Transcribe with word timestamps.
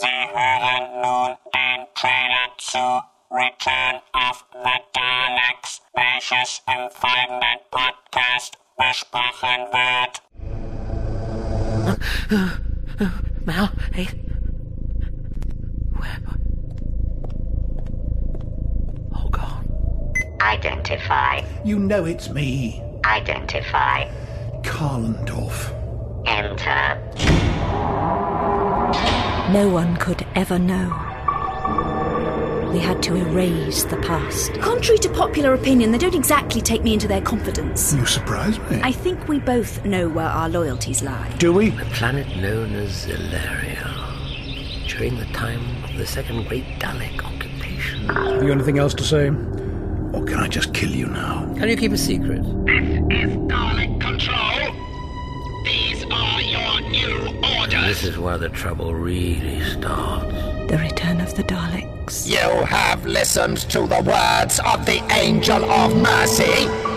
Sie 0.00 0.06
hören 0.08 1.02
nun 1.02 1.36
den 1.54 1.86
Trailer 1.94 2.50
zu 2.58 3.00
Return 3.30 4.00
of 4.12 4.44
the 4.52 4.80
Daleks, 4.92 5.82
welches 5.92 6.62
im 6.66 6.90
folgenden 6.90 7.60
Podcast 7.70 8.58
besprochen 8.76 9.68
wird. 9.70 10.22
Mal, 13.46 13.70
hey. 13.92 14.08
Where? 15.92 16.38
Oh 19.14 19.28
God. 19.30 19.64
Identify. 20.42 21.44
You 21.64 21.78
know 21.78 22.04
it's 22.04 22.28
me, 22.30 22.82
Identify. 23.04 24.08
Carlendorf. 24.64 25.72
Enter. 26.26 26.98
No 29.52 29.68
one 29.68 29.96
could 29.98 30.26
ever 30.34 30.58
know. 30.58 30.88
We 32.72 32.78
had 32.80 33.02
to 33.04 33.14
erase 33.14 33.84
the 33.84 33.98
past. 33.98 34.54
Contrary 34.54 34.98
to 34.98 35.08
popular 35.10 35.52
opinion, 35.54 35.92
they 35.92 35.98
don't 35.98 36.14
exactly 36.14 36.60
take 36.60 36.82
me 36.82 36.94
into 36.94 37.06
their 37.06 37.20
confidence. 37.20 37.92
You 37.94 38.06
surprise 38.06 38.58
me. 38.70 38.80
I 38.82 38.90
think 38.90 39.28
we 39.28 39.38
both 39.38 39.84
know 39.84 40.08
where 40.08 40.26
our 40.26 40.48
loyalties 40.48 41.02
lie. 41.02 41.30
Do 41.38 41.52
we? 41.52 41.70
The 41.70 41.84
planet 41.86 42.26
known 42.38 42.74
as 42.74 43.04
Ilaria. 43.04 43.94
During 44.88 45.18
the 45.18 45.26
time 45.26 45.84
of 45.84 45.94
the 45.98 46.06
second 46.06 46.48
great 46.48 46.64
Dalek 46.80 47.22
occupation. 47.22 48.08
Have 48.08 48.42
you 48.42 48.50
anything 48.50 48.78
else 48.78 48.94
to 48.94 49.04
say? 49.04 49.28
Or 49.28 50.24
can 50.24 50.38
I 50.40 50.48
just 50.48 50.72
kill 50.72 50.90
you 50.90 51.06
now? 51.06 51.44
Can 51.58 51.68
you 51.68 51.76
keep 51.76 51.92
a 51.92 51.98
secret? 51.98 52.42
This 52.42 53.03
This 57.94 58.06
is 58.06 58.18
where 58.18 58.38
the 58.38 58.48
trouble 58.48 58.92
really 58.92 59.60
starts. 59.60 60.34
The 60.68 60.78
return 60.78 61.20
of 61.20 61.36
the 61.36 61.44
Daleks. 61.44 62.28
You 62.28 62.64
have 62.64 63.06
listened 63.06 63.58
to 63.70 63.86
the 63.86 64.02
words 64.02 64.58
of 64.66 64.84
the 64.84 65.00
Angel 65.12 65.64
of 65.64 65.96
Mercy. 65.96 66.93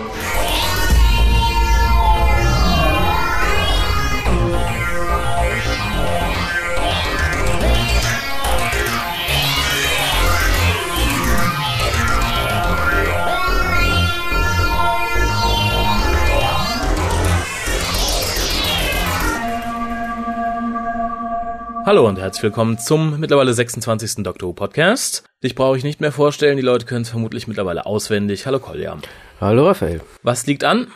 Hallo 21.88 22.06
und 22.06 22.18
herzlich 22.18 22.42
willkommen 22.42 22.78
zum 22.78 23.18
mittlerweile 23.18 23.54
26. 23.54 24.22
Doctor 24.22 24.50
Who 24.50 24.52
Podcast. 24.52 25.24
Dich 25.42 25.54
brauche 25.54 25.78
ich 25.78 25.84
nicht 25.84 26.02
mehr 26.02 26.12
vorstellen, 26.12 26.58
die 26.58 26.62
Leute 26.62 26.84
können 26.84 27.00
es 27.00 27.08
vermutlich 27.08 27.48
mittlerweile 27.48 27.86
auswendig. 27.86 28.44
Hallo 28.44 28.58
Kolja. 28.58 28.98
Hallo 29.40 29.66
Raphael. 29.66 30.02
Was 30.22 30.46
liegt 30.46 30.64
an? 30.64 30.88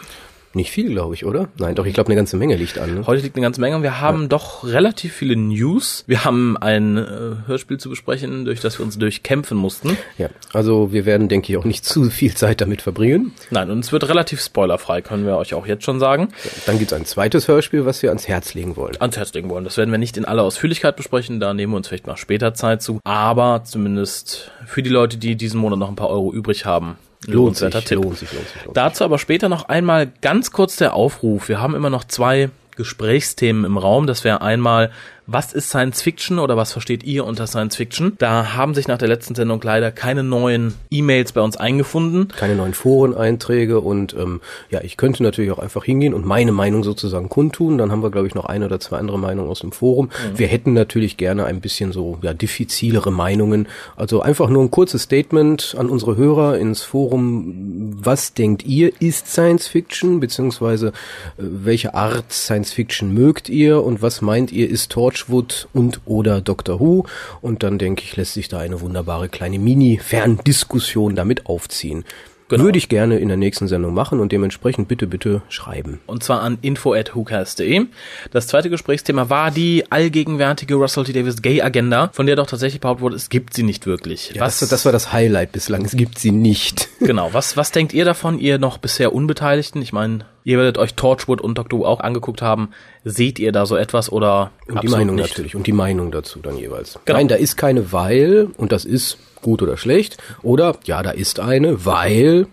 Nicht 0.55 0.71
viel, 0.71 0.91
glaube 0.91 1.15
ich, 1.15 1.25
oder? 1.25 1.49
Nein, 1.59 1.75
doch, 1.75 1.87
ich 1.87 1.95
glaube, 1.95 2.09
eine 2.09 2.17
ganze 2.17 2.37
Menge 2.37 2.57
liegt 2.57 2.79
an. 2.79 2.95
Ne? 2.95 3.07
Heute 3.07 3.23
liegt 3.23 3.37
eine 3.37 3.43
ganze 3.43 3.61
Menge 3.61 3.77
und 3.77 3.83
wir 3.83 4.01
haben 4.01 4.29
doch 4.29 4.65
relativ 4.65 5.15
viele 5.15 5.35
News. 5.35 6.05
Wir 6.07 6.25
haben 6.25 6.59
ein 6.59 6.99
äh, 6.99 7.47
Hörspiel 7.47 7.79
zu 7.79 7.89
besprechen, 7.89 8.45
durch 8.45 8.61
das 8.61 8.79
wir 8.79 8.85
uns 8.85 8.99
durchkämpfen 8.99 9.57
mussten. 9.57 9.97
Ja, 10.19 10.29
also 10.53 10.93
wir 10.93 11.07
werden, 11.07 11.29
denke 11.29 11.53
ich, 11.53 11.59
auch 11.59 11.65
nicht 11.65 11.85
zu 11.85 12.11
viel 12.11 12.35
Zeit 12.35 12.61
damit 12.61 12.83
verbringen. 12.83 13.33
Nein, 13.51 13.71
und 13.71 13.79
es 13.79 13.93
wird 13.93 14.09
relativ 14.09 14.43
spoilerfrei, 14.43 15.01
können 15.01 15.25
wir 15.25 15.37
euch 15.37 15.55
auch 15.55 15.67
jetzt 15.67 15.85
schon 15.85 15.99
sagen. 15.99 16.29
Dann 16.67 16.79
gibt's 16.79 16.93
ein 16.93 17.07
zweites 17.07 17.49
Hörspiel, 17.49 17.87
was 17.87 18.03
wir 18.03 18.11
ans 18.11 18.29
Herz 18.29 18.53
legen 18.53 18.77
wollen. 18.77 18.97
Ans 19.01 19.17
Herz 19.17 19.33
legen 19.33 19.49
wollen. 19.49 19.65
Das 19.65 19.79
werden 19.79 19.91
wir 19.91 19.99
nicht 19.99 20.17
in 20.17 20.25
aller 20.25 20.43
Ausführlichkeit 20.43 20.97
besprechen, 20.97 21.41
da 21.41 21.55
nehmen 21.55 21.73
wir 21.73 21.79
uns 21.79 21.89
vielleicht 21.89 22.07
mal 22.07 22.17
später 22.17 22.53
Zeit 22.53 22.83
zu. 22.83 23.01
Aber 23.05 23.63
zumindest 23.65 24.51
für 24.67 24.83
die 24.83 24.91
Leute, 24.91 25.17
die 25.17 25.37
diesen 25.37 25.61
Monat 25.61 25.79
noch 25.79 25.89
ein 25.89 25.97
paar 25.97 26.11
Euro 26.11 26.33
übrig 26.33 26.67
haben, 26.67 26.97
Lohnt 27.27 27.57
sich, 27.57 27.73
lohnt 27.73 27.87
sich, 27.87 27.97
lohnt 27.97 28.19
sich, 28.19 28.33
lohnt 28.33 28.49
sich. 28.49 28.63
Dazu 28.75 29.05
aber 29.05 29.19
später 29.19 29.49
noch 29.49 29.69
einmal 29.69 30.13
ganz 30.21 30.51
kurz 30.51 30.77
der 30.77 30.95
Aufruf. 30.95 31.49
Wir 31.49 31.61
haben 31.61 31.75
immer 31.75 31.91
noch 31.91 32.05
zwei 32.05 32.51
Gesprächsthemen 32.77 33.65
im 33.65 33.79
Raum. 33.79 34.07
Das 34.07 34.25
wäre 34.25 34.41
einmal, 34.41 34.91
was 35.27 35.53
ist 35.53 35.69
Science 35.69 36.03
Fiction 36.03 36.39
oder 36.39 36.57
was 36.57 36.73
versteht 36.73 37.05
ihr 37.05 37.25
unter 37.25 37.47
Science 37.47 37.77
Fiction? 37.77 38.15
Da 38.19 38.55
haben 38.55 38.75
sich 38.75 38.89
nach 38.89 38.99
der 38.99 39.09
letzten 39.09 39.35
Sendung 39.35 39.61
leider 39.63 39.93
keine 39.93 40.23
neuen 40.23 40.75
E-Mails 40.91 41.33
bei 41.33 41.41
uns 41.41 41.57
eingefunden. 41.57 42.29
Keine 42.37 42.57
neuen 42.57 42.75
Foreneinträge 42.75 43.81
und 43.81 44.15
ähm, 44.15 44.41
ja, 44.71 44.81
ich 44.83 44.97
könnte 44.97 45.23
natürlich 45.23 45.53
auch 45.53 45.59
einfach 45.59 45.85
hingehen 45.85 46.13
und 46.13 46.27
meine 46.27 46.53
Meinung 46.53 46.83
sozusagen 46.83 47.29
kundtun. 47.29 47.79
Dann 47.79 47.93
haben 47.93 48.03
wir, 48.03 48.11
glaube 48.11 48.27
ich, 48.27 48.35
noch 48.35 48.47
eine 48.47 48.67
oder 48.67 48.81
zwei 48.81 48.99
andere 48.99 49.19
Meinungen 49.19 49.49
aus 49.49 49.61
dem 49.61 49.73
Forum. 49.73 50.11
Wir 50.35 50.49
hätten 50.49 50.73
natürlich 50.73 51.17
gerne 51.17 51.45
ein 51.45 51.61
bisschen 51.61 51.93
so 51.93 52.19
ja, 52.23 52.35
diffizilere 52.35 53.13
Meinungen. 53.13 53.69
Also 53.97 54.23
einfach 54.23 54.49
nur 54.49 54.63
ein 54.63 54.71
kurzes 54.71 55.03
Statement 55.03 55.77
an 55.79 55.89
unsere 55.89 56.17
Hörer 56.17 56.59
ins 56.59 56.83
Forum. 56.83 57.95
Was 58.03 58.35
denkt 58.35 58.65
ihr, 58.65 58.93
ist 59.01 59.29
Science 59.29 59.69
Fiction? 59.69 60.21
Beziehungsweise 60.21 60.89
äh, 60.89 60.91
welche 61.39 61.95
Art 61.95 62.33
Science 62.33 62.73
Fiction 62.73 63.15
mögt 63.15 63.49
ihr 63.49 63.83
und 63.83 64.03
was 64.03 64.21
meint 64.21 64.51
ihr, 64.53 64.69
ist 64.69 64.91
Torchwood 65.13 65.69
und 65.73 66.01
oder 66.07 66.41
Doctor 66.41 66.81
Who? 66.81 67.05
Und 67.41 67.63
dann 67.63 67.79
denke 67.79 68.03
ich, 68.03 68.17
lässt 68.17 68.35
sich 68.35 68.49
da 68.49 68.59
eine 68.59 68.81
wunderbare 68.81 69.29
kleine 69.29 69.59
Mini-Ferndiskussion 69.59 71.15
damit 71.15 71.47
aufziehen. 71.47 72.05
Genau. 72.53 72.65
Würde 72.65 72.77
ich 72.77 72.91
gerne 72.91 73.19
in 73.19 73.29
der 73.29 73.39
nächsten 73.39 73.67
Sendung 73.67 73.95
machen 73.95 74.21
und 74.21 74.31
dementsprechend 74.31 74.87
bitte, 74.87 75.07
bitte 75.07 75.41
schreiben. 75.49 76.01
Und 76.07 76.23
zwar 76.23 76.43
an 76.43 76.59
info.whocast.de. 76.61 77.87
Das 78.31 78.47
zweite 78.47 78.69
Gesprächsthema 78.69 79.31
war 79.31 79.51
die 79.51 79.91
allgegenwärtige 79.91 80.75
Russell 80.75 81.05
T. 81.05 81.15
Davis 81.15 81.41
Gay 81.41 81.63
Agenda, 81.63 82.11
von 82.13 82.27
der 82.27 82.37
doch 82.37 82.47
tatsächlich 82.47 82.83
behauptet 82.83 83.03
wurde, 83.03 83.17
es 83.17 83.31
gibt 83.31 83.55
sie 83.55 83.63
nicht 83.63 83.87
wirklich. 83.87 84.33
Ja, 84.35 84.45
das, 84.45 84.61
das 84.61 84.85
war 84.85 84.93
das 84.93 85.15
Highlight 85.15 85.53
bislang. 85.53 85.83
Es 85.83 85.97
gibt 85.97 86.19
sie 86.19 86.31
nicht. 86.31 86.89
Genau, 87.03 87.31
was, 87.33 87.57
was 87.57 87.73
denkt 87.73 87.93
ihr 87.95 88.05
davon, 88.05 88.39
ihr 88.39 88.59
noch 88.59 88.79
bisher 88.79 89.13
Unbeteiligten? 89.13 89.83
Ich 89.83 89.93
meine, 89.93 90.25
ihr 90.45 90.57
werdet 90.57 90.79
euch 90.79 90.95
Torchwood 90.95 91.41
und 91.41 91.59
Doctor 91.59 91.81
Who 91.81 91.85
auch 91.85 91.99
angeguckt 91.99 92.43
haben. 92.43 92.69
Seht 93.03 93.41
ihr 93.41 93.51
da 93.51 93.67
so 93.67 93.75
etwas 93.77 94.13
oder 94.13 94.53
Und 94.69 94.85
die 94.85 94.89
Meinung 94.89 95.17
nicht? 95.17 95.31
natürlich. 95.31 95.57
Und 95.57 95.67
die 95.67 95.73
Meinung 95.73 96.13
dazu 96.13 96.39
dann 96.39 96.57
jeweils. 96.57 97.01
Genau. 97.05 97.19
Nein, 97.19 97.27
da 97.27 97.35
ist 97.35 97.57
keine 97.57 97.93
Weil 97.93 98.49
und 98.57 98.71
das 98.71 98.85
ist 98.85 99.19
gut 99.43 99.63
oder 99.63 99.77
schlecht. 99.77 100.17
Oder 100.43 100.77
ja, 100.85 101.03
da 101.03 101.11
ist 101.11 101.41
eine, 101.41 101.85
weil 101.85 102.47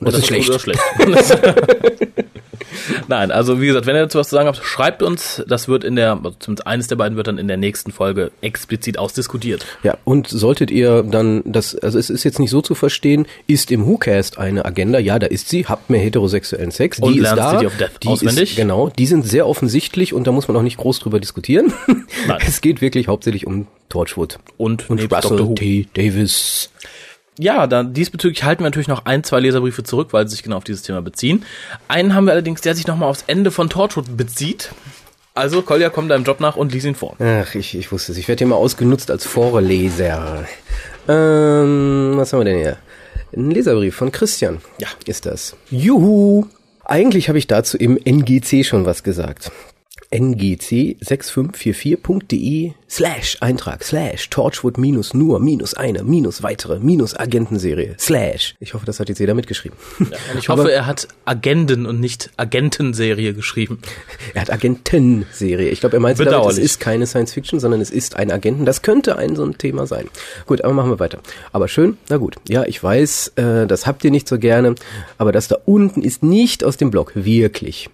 und 0.00 0.06
das, 0.06 0.18
ist 0.18 0.26
schlecht. 0.26 0.48
gut 0.48 0.56
oder 0.56 0.58
schlecht. 0.58 0.82
Nein, 3.08 3.30
also 3.30 3.60
wie 3.60 3.66
gesagt, 3.66 3.86
wenn 3.86 3.96
ihr 3.96 4.02
dazu 4.02 4.18
was 4.18 4.28
zu 4.28 4.36
sagen 4.36 4.48
habt, 4.48 4.58
schreibt 4.62 5.02
uns. 5.02 5.42
Das 5.46 5.68
wird 5.68 5.84
in 5.84 5.96
der, 5.96 6.12
also 6.12 6.36
zumindest 6.38 6.66
eines 6.66 6.86
der 6.88 6.96
beiden 6.96 7.16
wird 7.16 7.26
dann 7.26 7.38
in 7.38 7.48
der 7.48 7.56
nächsten 7.56 7.92
Folge 7.92 8.32
explizit 8.40 8.98
ausdiskutiert. 8.98 9.66
Ja, 9.82 9.96
und 10.04 10.28
solltet 10.28 10.70
ihr 10.70 11.02
dann 11.02 11.42
das, 11.44 11.76
also 11.76 11.98
es 11.98 12.10
ist 12.10 12.24
jetzt 12.24 12.38
nicht 12.38 12.50
so 12.50 12.62
zu 12.62 12.74
verstehen, 12.74 13.26
ist 13.46 13.70
im 13.70 13.86
WhoCast 13.86 14.38
eine 14.38 14.64
Agenda, 14.64 14.98
ja, 14.98 15.18
da 15.18 15.26
ist 15.26 15.48
sie, 15.48 15.66
habt 15.66 15.90
mehr 15.90 16.00
heterosexuellen 16.00 16.70
Sex, 16.70 16.98
Und 16.98 17.14
die 17.14 17.18
ist 17.20 17.30
da, 17.30 17.50
City 17.50 17.66
of 17.66 17.76
Death 17.76 17.90
die 18.02 18.08
auswendig. 18.08 18.50
Ist, 18.50 18.56
genau, 18.56 18.90
die 18.90 19.06
sind 19.06 19.26
sehr 19.26 19.46
offensichtlich 19.46 20.14
und 20.14 20.26
da 20.26 20.32
muss 20.32 20.48
man 20.48 20.56
auch 20.56 20.62
nicht 20.62 20.76
groß 20.76 21.00
drüber 21.00 21.20
diskutieren. 21.20 21.72
Nein. 22.26 22.40
Es 22.52 22.60
geht 22.60 22.80
wirklich 22.80 23.08
hauptsächlich 23.08 23.46
um 23.46 23.66
Torchwood. 23.88 24.38
Und, 24.56 24.90
Und 24.90 25.12
Russell. 25.12 25.54
T. 25.54 25.86
Davis. 25.94 26.70
Ja, 27.38 27.66
dann 27.66 27.94
diesbezüglich 27.94 28.44
halten 28.44 28.60
wir 28.60 28.66
natürlich 28.66 28.88
noch 28.88 29.06
ein, 29.06 29.24
zwei 29.24 29.40
Leserbriefe 29.40 29.82
zurück, 29.82 30.08
weil 30.12 30.28
sie 30.28 30.36
sich 30.36 30.42
genau 30.42 30.56
auf 30.56 30.64
dieses 30.64 30.82
Thema 30.82 31.00
beziehen. 31.00 31.44
Einen 31.88 32.14
haben 32.14 32.26
wir 32.26 32.32
allerdings, 32.32 32.60
der 32.60 32.74
sich 32.74 32.86
nochmal 32.86 33.08
aufs 33.08 33.24
Ende 33.26 33.50
von 33.50 33.70
Torchwood 33.70 34.16
bezieht. 34.16 34.70
Also, 35.34 35.62
Kolja, 35.62 35.88
komm 35.88 36.08
deinem 36.08 36.24
Job 36.24 36.40
nach 36.40 36.56
und 36.56 36.72
lies 36.72 36.84
ihn 36.84 36.94
vor. 36.94 37.16
Ach, 37.18 37.54
ich, 37.54 37.74
ich 37.74 37.90
wusste 37.90 38.12
es. 38.12 38.18
Ich 38.18 38.28
werde 38.28 38.40
hier 38.40 38.48
mal 38.48 38.56
ausgenutzt 38.56 39.10
als 39.10 39.24
Vorleser. 39.24 40.44
Ähm, 41.08 42.12
was 42.16 42.32
haben 42.32 42.40
wir 42.40 42.44
denn 42.44 42.58
hier? 42.58 42.76
Ein 43.34 43.50
Leserbrief 43.50 43.96
von 43.96 44.12
Christian. 44.12 44.60
Ja. 44.78 44.88
Ist 45.06 45.24
das. 45.24 45.56
Juhu! 45.70 46.46
Eigentlich 46.84 47.28
habe 47.28 47.38
ich 47.38 47.46
dazu 47.46 47.78
im 47.78 47.96
NGC 47.96 48.64
schon 48.64 48.84
was 48.84 49.02
gesagt. 49.02 49.50
ngc6544.de 50.12 52.74
slash 52.88 53.36
Eintrag 53.40 53.82
slash 53.82 54.28
Torchwood 54.28 54.76
minus 54.76 55.14
nur 55.14 55.40
minus 55.40 55.72
eine 55.74 56.04
minus 56.04 56.42
weitere 56.42 56.78
minus 56.78 57.18
Agentenserie 57.18 57.94
slash. 57.98 58.54
Ich 58.60 58.74
hoffe, 58.74 58.84
das 58.84 59.00
hat 59.00 59.08
jetzt 59.08 59.18
jeder 59.18 59.32
mitgeschrieben. 59.34 59.78
Und 59.98 60.12
ich 60.38 60.50
hoffe, 60.50 60.70
er 60.70 60.86
hat 60.86 61.08
Agenden 61.24 61.86
und 61.86 62.00
nicht 62.00 62.30
Agentenserie 62.36 63.32
geschrieben. 63.34 63.80
Er 64.34 64.42
hat 64.42 64.50
Agentenserie. 64.50 65.68
Ich 65.68 65.80
glaube, 65.80 65.96
er 65.96 66.00
meinte 66.00 66.24
damit, 66.24 66.50
es 66.50 66.58
ist 66.58 66.80
keine 66.80 67.06
Science 67.06 67.34
Fiction, 67.34 67.60
sondern 67.60 67.80
es 67.80 67.90
ist 67.90 68.16
ein 68.16 68.30
Agenten. 68.30 68.64
Das 68.64 68.82
könnte 68.82 69.16
ein 69.16 69.36
so 69.36 69.44
ein 69.44 69.58
Thema 69.58 69.86
sein. 69.86 70.08
Gut, 70.46 70.62
aber 70.62 70.72
machen 70.72 70.90
wir 70.90 71.00
weiter. 71.00 71.18
Aber 71.52 71.68
schön, 71.68 71.98
na 72.08 72.16
gut. 72.16 72.36
Ja, 72.48 72.64
ich 72.64 72.82
weiß, 72.82 73.32
äh, 73.36 73.66
das 73.66 73.86
habt 73.86 74.04
ihr 74.04 74.10
nicht 74.10 74.26
so 74.28 74.38
gerne, 74.38 74.74
aber 75.18 75.32
das 75.32 75.48
da 75.48 75.58
unten 75.66 76.00
ist 76.02 76.22
nicht 76.22 76.64
aus 76.64 76.78
dem 76.78 76.90
Blog. 76.90 77.12
Wirklich. 77.14 77.90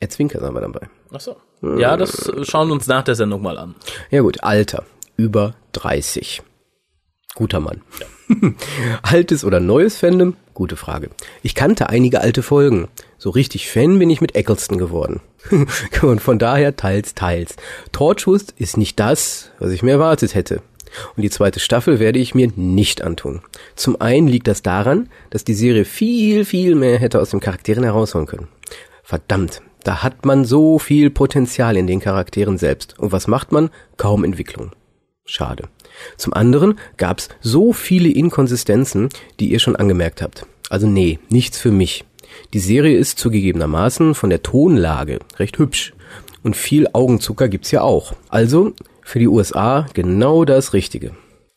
Er 0.00 0.10
zwinkert 0.10 0.42
aber 0.42 0.60
dabei. 0.60 0.88
Ach 1.12 1.20
so. 1.20 1.36
Ja, 1.62 1.96
das 1.96 2.30
schauen 2.42 2.68
wir 2.68 2.74
uns 2.74 2.86
nach 2.86 3.02
der 3.02 3.14
Sendung 3.14 3.42
mal 3.42 3.58
an. 3.58 3.74
Ja 4.10 4.22
gut, 4.22 4.42
Alter. 4.42 4.84
Über 5.16 5.54
30. 5.72 6.42
Guter 7.34 7.60
Mann. 7.60 7.82
Altes 9.02 9.44
oder 9.44 9.60
neues 9.60 9.96
Fandom? 9.96 10.36
Gute 10.54 10.76
Frage. 10.76 11.10
Ich 11.42 11.54
kannte 11.54 11.88
einige 11.88 12.20
alte 12.20 12.42
Folgen. 12.42 12.88
So 13.16 13.30
richtig 13.30 13.70
Fan 13.70 13.98
bin 13.98 14.10
ich 14.10 14.20
mit 14.20 14.34
Eccleston 14.34 14.78
geworden. 14.78 15.20
Und 16.02 16.20
von 16.20 16.38
daher 16.38 16.76
teils, 16.76 17.14
teils. 17.14 17.56
Torchwood 17.92 18.50
ist 18.56 18.76
nicht 18.76 18.98
das, 18.98 19.50
was 19.58 19.70
ich 19.70 19.82
mir 19.82 19.92
erwartet 19.92 20.34
hätte. 20.34 20.62
Und 21.16 21.22
die 21.22 21.30
zweite 21.30 21.60
Staffel 21.60 22.00
werde 22.00 22.18
ich 22.18 22.34
mir 22.34 22.50
nicht 22.56 23.02
antun. 23.02 23.42
Zum 23.76 24.00
einen 24.00 24.26
liegt 24.26 24.48
das 24.48 24.62
daran, 24.62 25.08
dass 25.30 25.44
die 25.44 25.54
Serie 25.54 25.84
viel, 25.84 26.44
viel 26.44 26.74
mehr 26.74 26.98
hätte 26.98 27.20
aus 27.20 27.30
den 27.30 27.40
Charakteren 27.40 27.84
herausholen 27.84 28.26
können. 28.26 28.48
Verdammt, 29.02 29.62
da 29.84 30.02
hat 30.02 30.24
man 30.24 30.44
so 30.44 30.78
viel 30.78 31.10
Potenzial 31.10 31.76
in 31.76 31.86
den 31.86 32.00
Charakteren 32.00 32.58
selbst. 32.58 32.98
Und 32.98 33.12
was 33.12 33.26
macht 33.26 33.52
man? 33.52 33.70
Kaum 33.96 34.24
Entwicklung. 34.24 34.72
Schade. 35.24 35.64
Zum 36.16 36.32
anderen 36.32 36.78
gab's 36.96 37.28
so 37.40 37.72
viele 37.72 38.08
Inkonsistenzen, 38.08 39.08
die 39.40 39.50
ihr 39.50 39.58
schon 39.58 39.76
angemerkt 39.76 40.22
habt. 40.22 40.46
Also 40.70 40.86
nee, 40.86 41.18
nichts 41.28 41.58
für 41.58 41.70
mich. 41.70 42.04
Die 42.52 42.60
Serie 42.60 42.96
ist 42.96 43.18
zugegebenermaßen 43.18 44.14
von 44.14 44.30
der 44.30 44.42
Tonlage 44.42 45.18
recht 45.38 45.58
hübsch. 45.58 45.94
Und 46.42 46.56
viel 46.56 46.88
Augenzucker 46.92 47.48
gibt's 47.48 47.70
ja 47.70 47.82
auch. 47.82 48.14
Also 48.28 48.72
für 49.02 49.18
die 49.18 49.28
USA 49.28 49.86
genau 49.92 50.44
das 50.44 50.72
Richtige. 50.72 51.12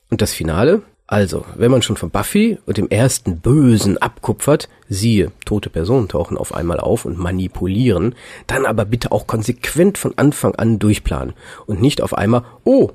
Und 0.10 0.22
das 0.22 0.34
Finale? 0.34 0.82
Also, 1.12 1.44
wenn 1.58 1.72
man 1.72 1.82
schon 1.82 1.98
von 1.98 2.10
Buffy 2.10 2.58
und 2.66 2.78
dem 2.78 2.88
ersten 2.88 3.42
Bösen 3.42 3.98
abkupfert, 3.98 4.70
siehe, 4.88 5.34
tote 5.44 5.70
Personen 5.70 6.08
tauchen 6.08 6.38
auf 6.38 6.56
einmal 6.56 6.80
auf 6.80 7.04
und 7.04 7.18
manipulieren, 7.18 8.16
dann 8.48 8.66
aber 8.66 8.86
bitte 8.86 9.12
auch 9.12 9.28
konsequent 9.28 9.98
von 9.98 10.18
Anfang 10.18 10.56
an 10.56 10.80
durchplanen 10.80 11.34
und 11.66 11.82
nicht 11.82 12.02
auf 12.02 12.14
einmal, 12.14 12.46
oh, 12.64 12.92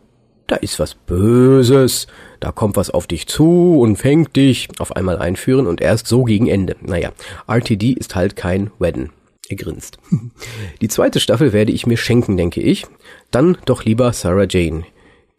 da 0.47 0.57
ist 0.57 0.79
was 0.79 0.95
Böses, 0.95 2.07
da 2.41 2.53
kommt 2.53 2.77
was 2.77 2.89
auf 2.89 3.07
dich 3.07 3.27
zu 3.27 3.81
und 3.81 3.97
fängt 3.97 4.35
dich, 4.35 4.71
auf 4.79 4.97
einmal 4.97 5.19
einführen 5.19 5.67
und 5.67 5.83
erst 5.83 6.07
so 6.07 6.25
gegen 6.25 6.47
Ende. 6.47 6.77
Naja, 6.81 7.13
RTD 7.47 7.93
ist 7.93 8.17
halt 8.17 8.35
kein 8.35 8.71
Wedden. 8.79 9.11
Er 9.51 9.57
grinst. 9.57 9.99
Die 10.81 10.89
zweite 10.89 11.21
Staffel 11.21 11.53
werde 11.53 11.73
ich 11.73 11.87
mir 11.87 11.99
schenken, 11.99 12.39
denke 12.39 12.63
ich. 12.63 12.87
Dann 13.31 13.59
doch 13.67 13.85
lieber 13.85 14.15
Sarah 14.15 14.47
Jane. 14.49 14.85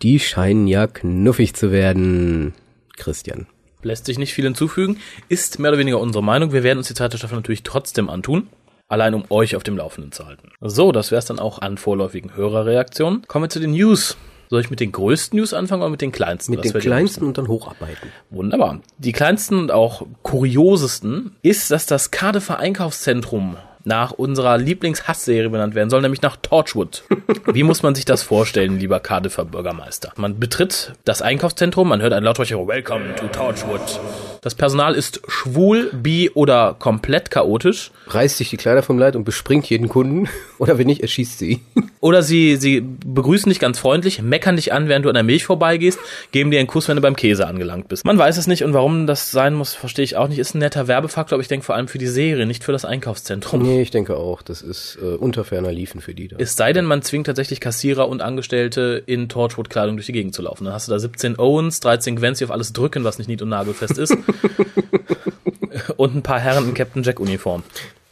Die 0.03 0.19
scheinen 0.19 0.67
ja 0.67 0.85
knuffig 0.85 1.55
zu 1.55 1.71
werden. 1.71 2.53
Christian. 2.97 3.47
Lässt 3.83 4.05
sich 4.05 4.17
nicht 4.17 4.33
viel 4.33 4.43
hinzufügen, 4.43 4.97
ist 5.29 5.59
mehr 5.59 5.71
oder 5.71 5.79
weniger 5.79 5.99
unsere 5.99 6.23
Meinung. 6.23 6.51
Wir 6.51 6.63
werden 6.63 6.79
uns 6.79 6.87
die 6.87 6.93
zweite 6.93 7.17
Staffel 7.17 7.35
natürlich 7.35 7.63
trotzdem 7.63 8.09
antun. 8.09 8.47
Allein 8.89 9.13
um 9.13 9.25
euch 9.29 9.55
auf 9.55 9.63
dem 9.63 9.77
Laufenden 9.77 10.11
zu 10.11 10.25
halten. 10.25 10.51
So, 10.61 10.91
das 10.93 11.11
wär's 11.11 11.25
dann 11.25 11.39
auch 11.39 11.59
an 11.59 11.77
vorläufigen 11.77 12.35
Hörerreaktionen. 12.35 13.23
Kommen 13.27 13.45
wir 13.45 13.49
zu 13.49 13.59
den 13.59 13.71
News. 13.71 14.17
Soll 14.49 14.61
ich 14.61 14.69
mit 14.69 14.79
den 14.79 14.93
größten 14.93 15.37
News 15.37 15.53
anfangen 15.53 15.81
oder 15.81 15.91
mit 15.91 16.01
den 16.01 16.13
kleinsten? 16.13 16.51
Mit 16.51 16.63
Was 16.63 16.71
den 16.71 16.81
kleinsten 16.81 17.25
und 17.25 17.37
dann 17.37 17.49
hocharbeiten. 17.49 18.09
Wunderbar. 18.29 18.79
Die 18.97 19.11
kleinsten 19.11 19.59
und 19.59 19.71
auch 19.71 20.07
kuriosesten 20.23 21.35
ist, 21.41 21.69
dass 21.69 21.85
das 21.85 22.11
Cardiffer 22.11 22.57
Einkaufszentrum 22.59 23.57
nach 23.87 24.11
unserer 24.11 24.57
Lieblings-Hassserie 24.57 25.49
benannt 25.49 25.73
werden 25.73 25.89
soll, 25.89 26.01
nämlich 26.01 26.21
nach 26.21 26.35
Torchwood. 26.35 27.03
Wie 27.45 27.63
muss 27.63 27.81
man 27.81 27.95
sich 27.95 28.05
das 28.05 28.21
vorstellen, 28.21 28.79
lieber 28.79 28.99
Cardiffer 28.99 29.45
Bürgermeister? 29.45 30.11
Man 30.17 30.39
betritt 30.39 30.93
das 31.05 31.21
Einkaufszentrum, 31.21 31.87
man 31.87 32.01
hört 32.01 32.13
ein 32.13 32.23
lautsprecher 32.23 32.67
Welcome 32.67 33.15
to 33.15 33.27
Torchwood. 33.27 33.99
Das 34.47 34.55
Personal 34.55 34.95
ist 34.95 35.19
schwul, 35.27 35.91
bi 35.91 36.31
oder 36.33 36.77
komplett 36.79 37.31
chaotisch. 37.31 37.91
Reißt 38.07 38.37
sich 38.37 38.49
die 38.49 38.55
Kleider 38.55 38.81
vom 38.81 38.97
Leib 38.97 39.15
und 39.15 39.25
bespringt 39.25 39.69
jeden 39.69 39.89
Kunden. 39.89 40.29
Oder 40.57 40.77
wenn 40.77 40.87
nicht, 40.87 41.01
erschießt 41.01 41.37
sie. 41.37 41.59
Oder 41.99 42.23
sie, 42.23 42.55
sie 42.55 42.79
begrüßen 42.81 43.49
dich 43.49 43.59
ganz 43.59 43.77
freundlich, 43.77 44.21
meckern 44.21 44.55
dich 44.55 44.71
an, 44.71 44.87
während 44.87 45.03
du 45.03 45.09
an 45.09 45.15
der 45.15 45.23
Milch 45.23 45.43
vorbeigehst, 45.43 45.99
geben 46.31 46.49
dir 46.49 46.59
einen 46.59 46.67
Kuss, 46.67 46.87
wenn 46.87 46.95
du 46.95 47.01
beim 47.01 47.17
Käse 47.17 47.45
angelangt 47.45 47.89
bist. 47.89 48.05
Man 48.05 48.17
weiß 48.17 48.37
es 48.37 48.47
nicht 48.47 48.63
und 48.63 48.73
warum 48.73 49.05
das 49.05 49.31
sein 49.31 49.53
muss, 49.53 49.73
verstehe 49.73 50.05
ich 50.05 50.15
auch 50.15 50.29
nicht. 50.29 50.39
Ist 50.39 50.55
ein 50.55 50.59
netter 50.59 50.87
Werbefaktor, 50.87 51.35
aber 51.35 51.41
ich 51.41 51.49
denke 51.49 51.65
vor 51.65 51.75
allem 51.75 51.89
für 51.89 51.97
die 51.97 52.07
Serie, 52.07 52.45
nicht 52.45 52.63
für 52.63 52.71
das 52.71 52.85
Einkaufszentrum. 52.85 53.61
Nee, 53.61 53.81
ich 53.81 53.91
denke 53.91 54.15
auch, 54.15 54.41
das 54.41 54.61
ist 54.61 54.97
äh, 55.01 55.07
unter 55.07 55.43
ferner 55.43 55.73
Liefen 55.73 55.99
für 55.99 56.13
die 56.13 56.29
da. 56.29 56.37
Es 56.39 56.55
sei 56.55 56.71
denn, 56.71 56.85
man 56.85 57.01
zwingt 57.01 57.27
tatsächlich 57.27 57.59
Kassierer 57.59 58.07
und 58.07 58.21
Angestellte 58.21 59.03
in 59.05 59.27
Torchwood-Kleidung 59.27 59.97
durch 59.97 60.05
die 60.05 60.13
Gegend 60.13 60.33
zu 60.33 60.41
laufen. 60.41 60.63
Dann 60.63 60.73
hast 60.73 60.87
du 60.87 60.93
da 60.93 60.99
17 60.99 61.37
Owens, 61.37 61.81
13 61.81 62.15
Gwens, 62.15 62.37
die 62.37 62.45
auf 62.45 62.51
alles 62.51 62.71
drücken, 62.71 63.03
was 63.03 63.17
nicht 63.17 63.27
nied- 63.27 63.41
und 63.41 63.49
nagelfest 63.49 63.97
ist. 63.97 64.15
und 65.97 66.15
ein 66.15 66.21
paar 66.23 66.39
Herren 66.39 66.69
in 66.69 66.73
Captain 66.73 67.03
Jack-Uniform. 67.03 67.63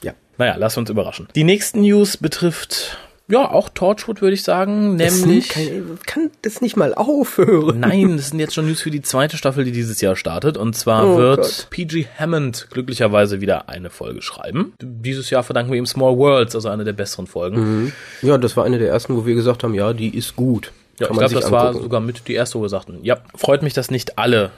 ja. 0.02 0.14
Naja, 0.38 0.56
lass 0.58 0.78
uns 0.78 0.90
überraschen. 0.90 1.28
Die 1.36 1.44
nächsten 1.46 1.82
News 1.82 2.18
betrifft, 2.18 2.98
ja, 3.28 3.50
auch 3.50 3.70
Torchwood, 3.70 4.22
würde 4.22 4.36
ich 4.36 4.44
sagen, 4.44 4.98
nämlich... 4.98 5.26
nimmt 5.26 5.50
kein, 5.50 6.00
kann 6.06 6.30
das 6.44 6.62
nicht 6.62 6.78
mal 6.78 6.94
aufhören? 6.94 7.80
Nein, 7.80 8.18
das 8.18 8.30
sind 8.30 8.40
jetzt 8.40 8.54
schon 8.54 8.68
News 8.68 8.82
für 8.82 8.92
die 8.92 9.02
zweite 9.02 9.36
Staffel, 9.36 9.64
die 9.64 9.72
dieses 9.72 10.00
Jahr 10.00 10.16
startet. 10.16 10.58
Und 10.58 10.76
zwar 10.76 11.08
Oh 11.08 11.18
wird 11.18 11.38
Gott. 11.38 11.68
PG 11.72 12.06
Hammond 12.20 12.68
glücklicherweise 12.70 13.42
wieder 13.42 13.68
eine 13.68 13.90
Folge 13.90 14.22
schreiben. 14.22 14.74
Dieses 14.80 15.32
Jahr 15.32 15.42
verdanken 15.42 15.72
wir 15.72 15.80
ihm 15.80 15.88
Small 15.88 16.18
Worlds, 16.18 16.54
also 16.54 16.70
eine 16.70 16.84
der 16.84 16.94
besseren 16.94 17.26
Folgen. 17.26 17.94
Ja, 18.22 18.38
das 18.38 18.56
war 18.58 18.64
eine 18.64 18.78
der 18.78 18.90
ersten, 18.90 19.16
wo 19.16 19.26
wir 19.26 19.34
gesagt 19.34 19.64
haben, 19.64 19.74
ja, 19.74 19.94
die 19.94 20.16
ist 20.16 20.36
gut. 20.36 20.72
Ja, 21.00 21.08
Kann 21.08 21.16
ich 21.16 21.20
glaube, 21.20 21.34
das 21.34 21.44
sich 21.46 21.52
war 21.52 21.68
angucken. 21.68 21.84
sogar 21.84 22.02
mit 22.02 22.28
die 22.28 22.36
erste, 22.36 22.60
wo 22.60 22.62
wir 22.62 22.70
sagten, 22.70 23.00
ja, 23.02 23.18
freut 23.36 23.64
mich, 23.64 23.74
dass 23.74 23.90
nicht 23.90 24.20
alle 24.20 24.52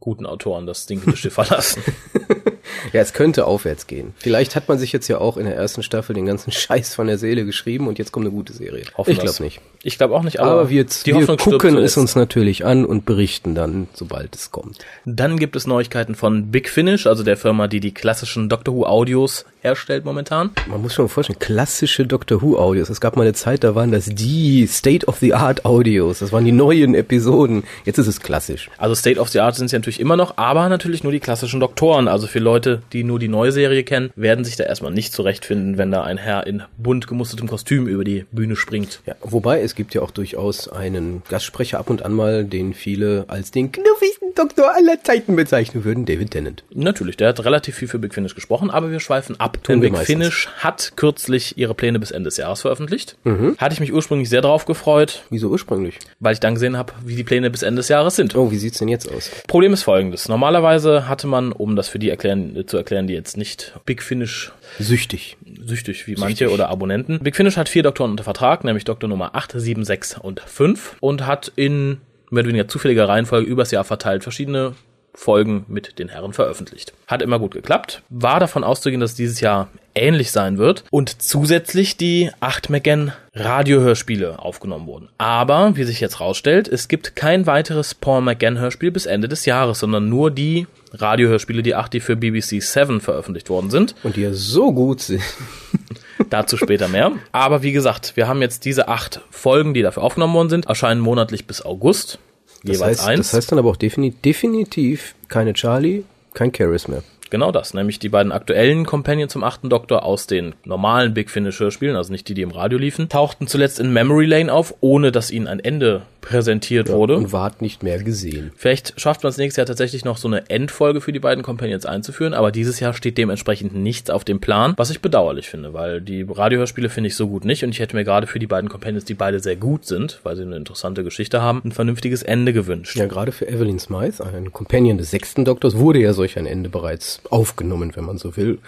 guten 0.00 0.26
Autoren 0.26 0.66
das 0.66 0.84
stinkende 0.84 1.16
Schiff 1.16 1.34
verlassen. 1.34 1.82
Ja, 2.92 3.00
es 3.00 3.12
könnte 3.12 3.46
aufwärts 3.46 3.86
gehen. 3.86 4.14
Vielleicht 4.16 4.56
hat 4.56 4.68
man 4.68 4.78
sich 4.78 4.92
jetzt 4.92 5.08
ja 5.08 5.18
auch 5.18 5.36
in 5.36 5.46
der 5.46 5.56
ersten 5.56 5.82
Staffel 5.82 6.14
den 6.14 6.26
ganzen 6.26 6.52
Scheiß 6.52 6.94
von 6.94 7.06
der 7.06 7.18
Seele 7.18 7.44
geschrieben 7.44 7.88
und 7.88 7.98
jetzt 7.98 8.12
kommt 8.12 8.26
eine 8.26 8.34
gute 8.34 8.52
Serie. 8.52 8.84
Hoffen 8.96 9.10
ich 9.10 9.18
glaube 9.18 9.42
nicht. 9.42 9.60
Ich 9.86 9.98
glaube 9.98 10.14
auch 10.14 10.22
nicht, 10.22 10.40
aber, 10.40 10.50
Aber, 10.52 10.70
wir, 10.70 10.84
die 10.84 11.14
wir 11.14 11.36
gucken 11.36 11.76
es 11.76 11.98
uns 11.98 12.16
natürlich 12.16 12.64
an 12.64 12.86
und 12.86 13.04
berichten 13.04 13.54
dann, 13.54 13.86
sobald 13.92 14.34
es 14.34 14.50
kommt. 14.50 14.78
Dann 15.04 15.38
gibt 15.38 15.56
es 15.56 15.66
Neuigkeiten 15.66 16.14
von 16.14 16.50
Big 16.50 16.70
Finish, 16.70 17.06
also 17.06 17.22
der 17.22 17.36
Firma, 17.36 17.68
die 17.68 17.80
die 17.80 17.92
klassischen 17.92 18.48
Doctor 18.48 18.74
Who 18.74 18.86
Audios 18.86 19.44
herstellt 19.60 20.06
momentan. 20.06 20.50
Man 20.68 20.80
muss 20.80 20.94
schon 20.94 21.06
mal 21.06 21.08
vorstellen, 21.10 21.38
klassische 21.38 22.06
Doctor 22.06 22.40
Who 22.40 22.58
Audios. 22.58 22.88
Es 22.88 23.00
gab 23.00 23.16
mal 23.16 23.22
eine 23.22 23.34
Zeit, 23.34 23.62
da 23.62 23.74
waren 23.74 23.92
das 23.92 24.06
die 24.06 24.66
State 24.66 25.06
of 25.06 25.18
the 25.18 25.34
Art 25.34 25.66
Audios. 25.66 26.20
Das 26.20 26.32
waren 26.32 26.46
die 26.46 26.52
neuen 26.52 26.94
Episoden. 26.94 27.64
Jetzt 27.84 27.98
ist 27.98 28.06
es 28.06 28.20
klassisch. 28.20 28.70
Also 28.78 28.94
State 28.94 29.20
of 29.20 29.28
the 29.28 29.40
Art 29.40 29.54
sind 29.54 29.68
sie 29.68 29.76
natürlich 29.76 30.00
immer 30.00 30.16
noch, 30.16 30.38
aber 30.38 30.68
natürlich 30.70 31.02
nur 31.02 31.12
die 31.12 31.20
klassischen 31.20 31.60
Doktoren. 31.60 32.08
Also 32.08 32.26
für 32.26 32.38
Leute, 32.38 32.73
die 32.92 33.04
nur 33.04 33.18
die 33.18 33.28
neue 33.28 33.52
Serie 33.52 33.84
kennen, 33.84 34.10
werden 34.16 34.44
sich 34.44 34.56
da 34.56 34.64
erstmal 34.64 34.92
nicht 34.92 35.12
zurechtfinden, 35.12 35.78
wenn 35.78 35.90
da 35.90 36.02
ein 36.02 36.18
Herr 36.18 36.46
in 36.46 36.62
bunt 36.76 37.06
gemustertem 37.06 37.48
Kostüm 37.48 37.86
über 37.86 38.04
die 38.04 38.26
Bühne 38.32 38.56
springt. 38.56 39.00
Ja, 39.06 39.14
wobei 39.20 39.60
es 39.60 39.74
gibt 39.74 39.94
ja 39.94 40.02
auch 40.02 40.10
durchaus 40.10 40.68
einen 40.68 41.22
Gastsprecher 41.28 41.78
ab 41.78 41.90
und 41.90 42.04
an 42.04 42.12
mal, 42.12 42.44
den 42.44 42.74
viele 42.74 43.24
als 43.28 43.50
den 43.50 43.72
knuffigsten 43.72 44.23
Doktor 44.34 44.74
aller 44.74 45.02
Zeiten 45.02 45.36
bezeichnen 45.36 45.84
würden, 45.84 46.04
David 46.04 46.30
Tennant. 46.32 46.64
Natürlich, 46.74 47.16
der 47.16 47.28
hat 47.28 47.44
relativ 47.44 47.76
viel 47.76 47.88
für 47.88 47.98
Big 47.98 48.14
Finish 48.14 48.34
gesprochen, 48.34 48.70
aber 48.70 48.90
wir 48.90 49.00
schweifen 49.00 49.38
ab. 49.40 49.58
Tun 49.62 49.74
Denn 49.74 49.80
Big 49.80 49.92
meistens. 49.92 50.06
Finish 50.06 50.48
hat 50.58 50.92
kürzlich 50.96 51.56
ihre 51.58 51.74
Pläne 51.74 51.98
bis 51.98 52.10
Ende 52.10 52.28
des 52.28 52.36
Jahres 52.36 52.60
veröffentlicht. 52.62 53.16
Mhm. 53.24 53.56
Hatte 53.58 53.74
ich 53.74 53.80
mich 53.80 53.92
ursprünglich 53.92 54.28
sehr 54.28 54.40
darauf 54.42 54.64
gefreut, 54.66 55.22
Wieso 55.30 55.48
ursprünglich? 55.48 55.98
weil 56.20 56.34
ich 56.34 56.40
dann 56.40 56.54
gesehen 56.54 56.76
habe, 56.76 56.92
wie 57.04 57.16
die 57.16 57.24
Pläne 57.24 57.50
bis 57.50 57.62
Ende 57.62 57.80
des 57.80 57.88
Jahres 57.88 58.16
sind. 58.16 58.34
Oh, 58.36 58.50
wie 58.50 58.56
sieht's 58.58 58.78
denn 58.78 58.88
jetzt 58.88 59.10
aus? 59.10 59.30
Problem 59.46 59.72
ist 59.72 59.82
folgendes. 59.82 60.28
Normalerweise 60.28 61.08
hatte 61.08 61.26
man, 61.26 61.52
um 61.52 61.76
das 61.76 61.88
für 61.88 61.98
die 61.98 62.10
erklären, 62.10 62.64
zu 62.66 62.76
erklären, 62.76 63.06
die 63.06 63.14
jetzt 63.14 63.36
nicht 63.36 63.74
Big 63.86 64.02
Finish 64.02 64.52
Süchtig. 64.78 65.36
süchtig 65.64 66.06
wie 66.06 66.16
manche 66.16 66.50
oder 66.50 66.68
Abonnenten. 66.68 67.18
Big 67.20 67.36
Finish 67.36 67.56
hat 67.56 67.68
vier 67.68 67.82
Doktoren 67.82 68.10
unter 68.12 68.24
Vertrag, 68.24 68.64
nämlich 68.64 68.84
Doktor 68.84 69.08
Nummer 69.08 69.34
8, 69.34 69.52
7, 69.56 69.84
6 69.84 70.18
und 70.18 70.40
5 70.40 70.96
und 71.00 71.26
hat 71.26 71.52
in 71.56 71.98
mehr 72.34 72.42
oder 72.42 72.50
weniger 72.50 72.68
zufälliger 72.68 73.08
Reihenfolge 73.08 73.46
übers 73.46 73.70
Jahr 73.70 73.84
verteilt 73.84 74.22
verschiedene 74.22 74.74
Folgen 75.14 75.64
mit 75.68 75.98
den 75.98 76.08
Herren 76.08 76.32
veröffentlicht. 76.32 76.92
Hat 77.06 77.22
immer 77.22 77.38
gut 77.38 77.52
geklappt, 77.52 78.02
war 78.10 78.40
davon 78.40 78.64
auszugehen, 78.64 79.00
dass 79.00 79.14
dieses 79.14 79.40
Jahr 79.40 79.68
ähnlich 79.94 80.32
sein 80.32 80.58
wird 80.58 80.84
und 80.90 81.22
zusätzlich 81.22 81.96
die 81.96 82.30
8 82.40 82.68
McGann 82.68 83.12
Radiohörspiele 83.32 84.40
aufgenommen 84.40 84.88
wurden. 84.88 85.08
Aber, 85.18 85.76
wie 85.76 85.84
sich 85.84 86.00
jetzt 86.00 86.18
rausstellt, 86.18 86.66
es 86.66 86.88
gibt 86.88 87.14
kein 87.14 87.46
weiteres 87.46 87.94
Paul 87.94 88.22
McGann 88.22 88.58
Hörspiel 88.58 88.90
bis 88.90 89.06
Ende 89.06 89.28
des 89.28 89.46
Jahres, 89.46 89.78
sondern 89.78 90.08
nur 90.08 90.32
die 90.32 90.66
Radiohörspiele, 90.92 91.62
die 91.62 91.76
8, 91.76 91.92
die 91.92 92.00
für 92.00 92.16
BBC 92.16 92.60
7 92.60 93.00
veröffentlicht 93.00 93.50
worden 93.50 93.70
sind. 93.70 93.94
Und 94.02 94.16
die 94.16 94.22
ja 94.22 94.32
so 94.32 94.72
gut 94.72 95.00
sind. 95.00 95.22
Dazu 96.34 96.56
später 96.56 96.88
mehr. 96.88 97.12
Aber 97.30 97.62
wie 97.62 97.70
gesagt, 97.70 98.16
wir 98.16 98.26
haben 98.26 98.42
jetzt 98.42 98.64
diese 98.64 98.88
acht 98.88 99.20
Folgen, 99.30 99.72
die 99.72 99.82
dafür 99.82 100.02
aufgenommen 100.02 100.34
worden 100.34 100.50
sind, 100.50 100.66
erscheinen 100.66 101.00
monatlich 101.00 101.46
bis 101.46 101.64
August. 101.64 102.18
Das 102.64 102.78
jeweils 102.78 102.98
heißt, 102.98 103.08
eins. 103.08 103.30
das 103.30 103.34
heißt 103.34 103.52
dann 103.52 103.60
aber 103.60 103.70
auch 103.70 103.76
defini 103.76 104.10
definitiv 104.10 105.14
keine 105.28 105.52
Charlie, 105.52 106.02
kein 106.32 106.50
Karis 106.50 106.88
mehr. 106.88 107.04
genau 107.30 107.52
das, 107.52 107.72
nämlich 107.72 108.00
die 108.00 108.08
beiden 108.08 108.32
aktuellen 108.32 108.84
Companion 108.84 109.28
zum 109.28 109.44
achten 109.44 109.68
Doktor 109.68 110.02
aus 110.02 110.26
den 110.26 110.54
normalen 110.64 111.14
Big 111.14 111.30
Finish 111.30 111.60
Hörspielen, 111.60 111.94
also 111.94 112.10
nicht 112.10 112.26
die, 112.28 112.34
die 112.34 112.42
im 112.42 112.50
Radio 112.50 112.78
liefen, 112.78 113.08
tauchten 113.08 113.46
zuletzt 113.46 113.78
in 113.78 113.92
Memory 113.92 114.26
Lane 114.26 114.52
auf, 114.52 114.74
ohne 114.80 115.12
dass 115.12 115.30
ihnen 115.30 115.46
ein 115.46 115.60
Ende 115.60 116.02
präsentiert 116.24 116.88
wurde. 116.88 117.18
Und 117.18 117.32
ward 117.32 117.60
nicht 117.60 117.82
mehr 117.82 118.02
gesehen. 118.02 118.50
Vielleicht 118.56 118.98
schafft 118.98 119.22
man 119.22 119.30
es 119.30 119.36
nächstes 119.36 119.58
Jahr 119.58 119.66
tatsächlich 119.66 120.06
noch 120.06 120.16
so 120.16 120.26
eine 120.26 120.48
Endfolge 120.48 121.02
für 121.02 121.12
die 121.12 121.18
beiden 121.18 121.44
Companions 121.44 121.84
einzuführen, 121.84 122.32
aber 122.32 122.50
dieses 122.50 122.80
Jahr 122.80 122.94
steht 122.94 123.18
dementsprechend 123.18 123.74
nichts 123.74 124.08
auf 124.08 124.24
dem 124.24 124.40
Plan, 124.40 124.72
was 124.78 124.88
ich 124.88 125.02
bedauerlich 125.02 125.50
finde, 125.50 125.74
weil 125.74 126.00
die 126.00 126.22
Radiohörspiele 126.22 126.88
finde 126.88 127.08
ich 127.08 127.16
so 127.16 127.28
gut 127.28 127.44
nicht 127.44 127.62
und 127.62 127.70
ich 127.70 127.78
hätte 127.78 127.94
mir 127.94 128.04
gerade 128.04 128.26
für 128.26 128.38
die 128.38 128.46
beiden 128.46 128.70
Companions, 128.70 129.04
die 129.04 129.12
beide 129.12 129.38
sehr 129.40 129.56
gut 129.56 129.84
sind, 129.84 130.20
weil 130.22 130.34
sie 130.34 130.42
eine 130.42 130.56
interessante 130.56 131.04
Geschichte 131.04 131.42
haben, 131.42 131.60
ein 131.62 131.72
vernünftiges 131.72 132.22
Ende 132.22 132.54
gewünscht. 132.54 132.96
Ja, 132.96 133.04
gerade 133.04 133.30
für 133.30 133.46
Evelyn 133.46 133.78
Smythe, 133.78 134.24
ein 134.24 134.50
Companion 134.50 134.96
des 134.96 135.10
sechsten 135.10 135.44
Doktors, 135.44 135.76
wurde 135.76 135.98
ja 135.98 136.14
solch 136.14 136.38
ein 136.38 136.46
Ende 136.46 136.70
bereits 136.70 137.20
aufgenommen, 137.28 137.92
wenn 137.94 138.04
man 138.04 138.16
so 138.16 138.34
will, 138.38 138.60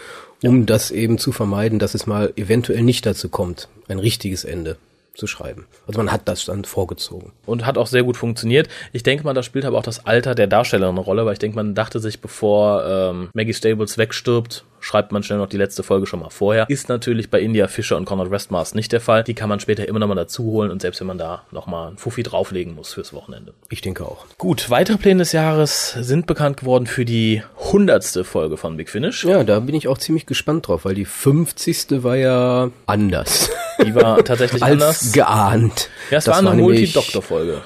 um 0.42 0.66
das 0.66 0.90
eben 0.90 1.16
zu 1.16 1.32
vermeiden, 1.32 1.78
dass 1.78 1.94
es 1.94 2.06
mal 2.06 2.34
eventuell 2.36 2.82
nicht 2.82 3.06
dazu 3.06 3.30
kommt, 3.30 3.68
ein 3.88 3.98
richtiges 3.98 4.44
Ende 4.44 4.76
zu 5.16 5.26
schreiben. 5.26 5.66
Also 5.86 5.98
man 5.98 6.12
hat 6.12 6.22
das 6.26 6.44
dann 6.44 6.64
vorgezogen. 6.64 7.32
Und 7.44 7.66
hat 7.66 7.78
auch 7.78 7.86
sehr 7.86 8.02
gut 8.02 8.16
funktioniert. 8.16 8.68
Ich 8.92 9.02
denke 9.02 9.24
mal, 9.24 9.34
da 9.34 9.42
spielt 9.42 9.64
aber 9.64 9.78
auch 9.78 9.82
das 9.82 10.06
Alter 10.06 10.34
der 10.34 10.46
Darsteller 10.46 10.88
eine 10.88 11.00
Rolle, 11.00 11.26
weil 11.26 11.32
ich 11.32 11.38
denke, 11.38 11.56
man 11.56 11.74
dachte 11.74 12.00
sich, 12.00 12.20
bevor 12.20 12.84
ähm, 12.86 13.28
Maggie 13.34 13.54
Stables 13.54 13.98
wegstirbt, 13.98 14.64
schreibt 14.86 15.10
man 15.10 15.24
schnell 15.24 15.38
noch 15.38 15.48
die 15.48 15.56
letzte 15.56 15.82
Folge 15.82 16.06
schon 16.06 16.20
mal 16.20 16.30
vorher. 16.30 16.66
Ist 16.70 16.88
natürlich 16.88 17.28
bei 17.28 17.40
India 17.40 17.66
Fischer 17.66 17.96
und 17.96 18.04
Conrad 18.04 18.30
Westmars 18.30 18.74
nicht 18.76 18.92
der 18.92 19.00
Fall. 19.00 19.24
Die 19.24 19.34
kann 19.34 19.48
man 19.48 19.58
später 19.58 19.88
immer 19.88 19.98
noch 19.98 20.06
mal 20.06 20.14
dazu 20.14 20.44
holen 20.44 20.70
und 20.70 20.80
selbst 20.80 21.00
wenn 21.00 21.08
man 21.08 21.18
da 21.18 21.42
noch 21.50 21.66
mal 21.66 21.88
ein 21.88 21.96
Fuffi 21.98 22.22
drauflegen 22.22 22.74
muss 22.76 22.94
fürs 22.94 23.12
Wochenende. 23.12 23.52
Ich 23.68 23.80
denke 23.80 24.04
auch. 24.04 24.26
Gut, 24.38 24.70
weitere 24.70 24.96
Pläne 24.96 25.18
des 25.18 25.32
Jahres 25.32 25.90
sind 25.98 26.26
bekannt 26.28 26.58
geworden 26.58 26.86
für 26.86 27.04
die 27.04 27.42
hundertste 27.56 28.22
Folge 28.22 28.56
von 28.56 28.76
Big 28.76 28.88
Finish. 28.88 29.24
Ja, 29.24 29.42
da 29.42 29.58
bin 29.58 29.74
ich 29.74 29.88
auch 29.88 29.98
ziemlich 29.98 30.24
gespannt 30.24 30.68
drauf, 30.68 30.84
weil 30.84 30.94
die 30.94 31.04
50. 31.04 32.04
war 32.04 32.16
ja 32.16 32.70
anders. 32.86 33.50
Die 33.84 33.94
war 33.94 34.24
tatsächlich 34.24 34.62
Als 34.62 34.72
anders. 34.72 35.12
geahnt. 35.12 35.90
Ja, 36.10 36.18
es 36.18 36.24
Das 36.26 36.42
war 36.44 36.52
eine 36.52 36.62
Multi-Doktor-Folge. 36.62 37.62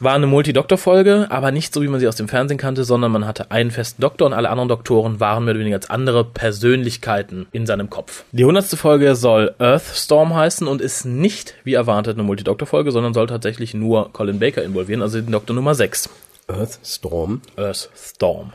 War 0.00 0.14
eine 0.14 0.26
Multi-Doktor-Folge, 0.26 1.26
aber 1.30 1.50
nicht 1.50 1.72
so, 1.72 1.82
wie 1.82 1.88
man 1.88 2.00
sie 2.00 2.08
aus 2.08 2.16
dem 2.16 2.28
Fernsehen 2.28 2.58
kannte, 2.58 2.84
sondern 2.84 3.12
man 3.12 3.26
hatte 3.26 3.50
einen 3.50 3.70
festen 3.70 4.02
Doktor 4.02 4.26
und 4.26 4.32
alle 4.32 4.50
anderen 4.50 4.68
Doktoren 4.68 5.20
waren 5.20 5.44
mehr 5.44 5.52
oder 5.52 5.60
weniger 5.60 5.76
als 5.76 5.90
andere 5.90 6.24
Persönlichkeiten 6.24 7.46
in 7.52 7.66
seinem 7.66 7.90
Kopf. 7.90 8.24
Die 8.32 8.44
hundertste 8.44 8.76
Folge 8.76 9.14
soll 9.16 9.54
Earthstorm 9.58 10.34
heißen 10.34 10.66
und 10.66 10.80
ist 10.80 11.04
nicht, 11.04 11.54
wie 11.64 11.74
erwartet, 11.74 12.16
eine 12.16 12.22
Multi-Doktor-Folge, 12.24 12.90
sondern 12.92 13.14
soll 13.14 13.26
tatsächlich 13.26 13.74
nur 13.74 14.12
Colin 14.12 14.38
Baker 14.38 14.62
involvieren, 14.62 15.02
also 15.02 15.20
den 15.20 15.32
Doktor 15.32 15.54
Nummer 15.54 15.74
6. 15.74 16.10
Earthstorm. 16.48 17.42
Earthstorm. 17.56 18.52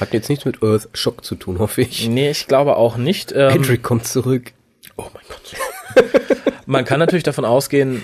Hat 0.00 0.12
jetzt 0.12 0.28
nichts 0.28 0.44
mit 0.44 0.62
Earth 0.62 0.88
Shock 0.94 1.24
zu 1.24 1.36
tun, 1.36 1.58
hoffe 1.58 1.82
ich. 1.82 2.08
Nee, 2.08 2.30
ich 2.30 2.48
glaube 2.48 2.76
auch 2.76 2.96
nicht. 2.96 3.32
Ähm, 3.32 3.50
Patrick 3.50 3.82
kommt 3.82 4.06
zurück. 4.06 4.52
Oh 4.96 5.06
mein 5.14 5.22
Gott. 5.28 6.12
man 6.66 6.84
kann 6.84 6.98
natürlich 6.98 7.22
davon 7.22 7.44
ausgehen, 7.44 8.02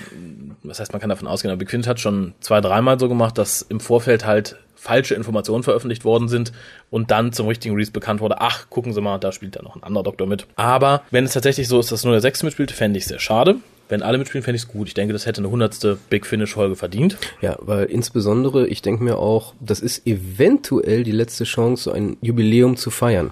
was 0.68 0.80
heißt, 0.80 0.92
man 0.92 1.00
kann 1.00 1.10
davon 1.10 1.28
ausgehen, 1.28 1.52
aber 1.52 1.66
Finish 1.66 1.86
hat 1.86 2.00
schon 2.00 2.34
zwei, 2.40 2.60
dreimal 2.60 2.98
so 2.98 3.08
gemacht, 3.08 3.38
dass 3.38 3.62
im 3.62 3.80
Vorfeld 3.80 4.26
halt 4.26 4.56
falsche 4.74 5.14
Informationen 5.14 5.64
veröffentlicht 5.64 6.04
worden 6.04 6.28
sind 6.28 6.52
und 6.90 7.10
dann 7.10 7.32
zum 7.32 7.48
richtigen 7.48 7.74
Release 7.74 7.90
bekannt 7.90 8.20
wurde, 8.20 8.40
ach, 8.40 8.70
gucken 8.70 8.92
Sie 8.92 9.00
mal, 9.00 9.18
da 9.18 9.32
spielt 9.32 9.56
ja 9.56 9.62
noch 9.62 9.74
ein 9.74 9.82
anderer 9.82 10.04
Doktor 10.04 10.26
mit. 10.26 10.46
Aber 10.54 11.02
wenn 11.10 11.24
es 11.24 11.32
tatsächlich 11.32 11.66
so 11.66 11.80
ist, 11.80 11.90
dass 11.90 12.04
nur 12.04 12.12
der 12.12 12.20
Sechste 12.20 12.44
mitspielt, 12.46 12.70
fände 12.70 12.98
ich 12.98 13.06
sehr 13.06 13.18
schade. 13.18 13.56
Wenn 13.88 14.02
alle 14.02 14.18
mitspielen, 14.18 14.44
fände 14.44 14.56
ich 14.56 14.62
es 14.62 14.68
gut. 14.68 14.86
Ich 14.88 14.94
denke, 14.94 15.14
das 15.14 15.24
hätte 15.24 15.40
eine 15.40 15.50
hundertste 15.50 15.98
Big 16.10 16.26
Finish-Folge 16.26 16.76
verdient. 16.76 17.16
Ja, 17.40 17.56
weil 17.60 17.86
insbesondere, 17.86 18.66
ich 18.66 18.82
denke 18.82 19.02
mir 19.02 19.16
auch, 19.16 19.54
das 19.60 19.80
ist 19.80 20.06
eventuell 20.06 21.04
die 21.04 21.12
letzte 21.12 21.44
Chance, 21.44 21.92
ein 21.92 22.18
Jubiläum 22.20 22.76
zu 22.76 22.90
feiern. 22.90 23.30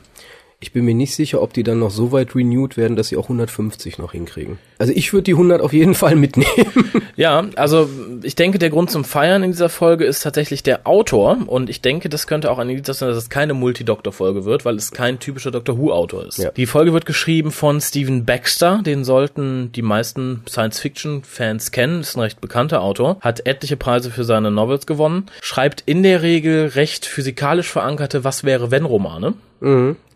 Ich 0.58 0.72
bin 0.72 0.84
mir 0.84 0.94
nicht 0.94 1.14
sicher, 1.14 1.42
ob 1.42 1.52
die 1.52 1.62
dann 1.62 1.78
noch 1.78 1.90
so 1.90 2.12
weit 2.12 2.34
renewed 2.34 2.76
werden, 2.76 2.96
dass 2.96 3.08
sie 3.08 3.16
auch 3.16 3.24
150 3.24 3.98
noch 3.98 4.12
hinkriegen. 4.12 4.58
Also 4.78 4.92
ich 4.94 5.12
würde 5.12 5.24
die 5.24 5.32
100 5.32 5.60
auf 5.60 5.72
jeden 5.72 5.94
Fall 5.94 6.16
mitnehmen. 6.16 6.46
Ja, 7.16 7.46
also 7.56 7.88
ich 8.22 8.34
denke, 8.36 8.58
der 8.58 8.68
Grund 8.68 8.90
zum 8.90 9.02
Feiern 9.02 9.42
in 9.42 9.50
dieser 9.50 9.70
Folge 9.70 10.04
ist 10.04 10.22
tatsächlich 10.22 10.62
der 10.62 10.86
Autor 10.86 11.38
und 11.46 11.70
ich 11.70 11.80
denke, 11.80 12.10
das 12.10 12.26
könnte 12.26 12.50
auch 12.50 12.58
ein 12.58 12.68
Indiz 12.68 12.86
sein, 12.98 13.08
dass 13.08 13.16
es 13.16 13.30
keine 13.30 13.54
Multi-Doktor-Folge 13.54 14.44
wird, 14.44 14.66
weil 14.66 14.76
es 14.76 14.90
kein 14.90 15.18
typischer 15.18 15.50
Doctor 15.50 15.78
Who-Autor 15.78 16.26
ist. 16.26 16.38
Ja. 16.38 16.50
Die 16.50 16.66
Folge 16.66 16.92
wird 16.92 17.06
geschrieben 17.06 17.52
von 17.52 17.80
Stephen 17.80 18.26
Baxter, 18.26 18.82
den 18.84 19.02
sollten 19.02 19.72
die 19.72 19.80
meisten 19.80 20.42
Science-Fiction-Fans 20.46 21.70
kennen, 21.72 22.00
ist 22.02 22.16
ein 22.16 22.20
recht 22.20 22.42
bekannter 22.42 22.82
Autor, 22.82 23.16
hat 23.20 23.46
etliche 23.46 23.78
Preise 23.78 24.10
für 24.10 24.24
seine 24.24 24.50
Novels 24.50 24.86
gewonnen, 24.86 25.26
schreibt 25.40 25.82
in 25.86 26.02
der 26.02 26.20
Regel 26.20 26.66
recht 26.66 27.06
physikalisch 27.06 27.70
verankerte 27.70 28.24
Was-wäre-wenn-Romane. 28.24 29.32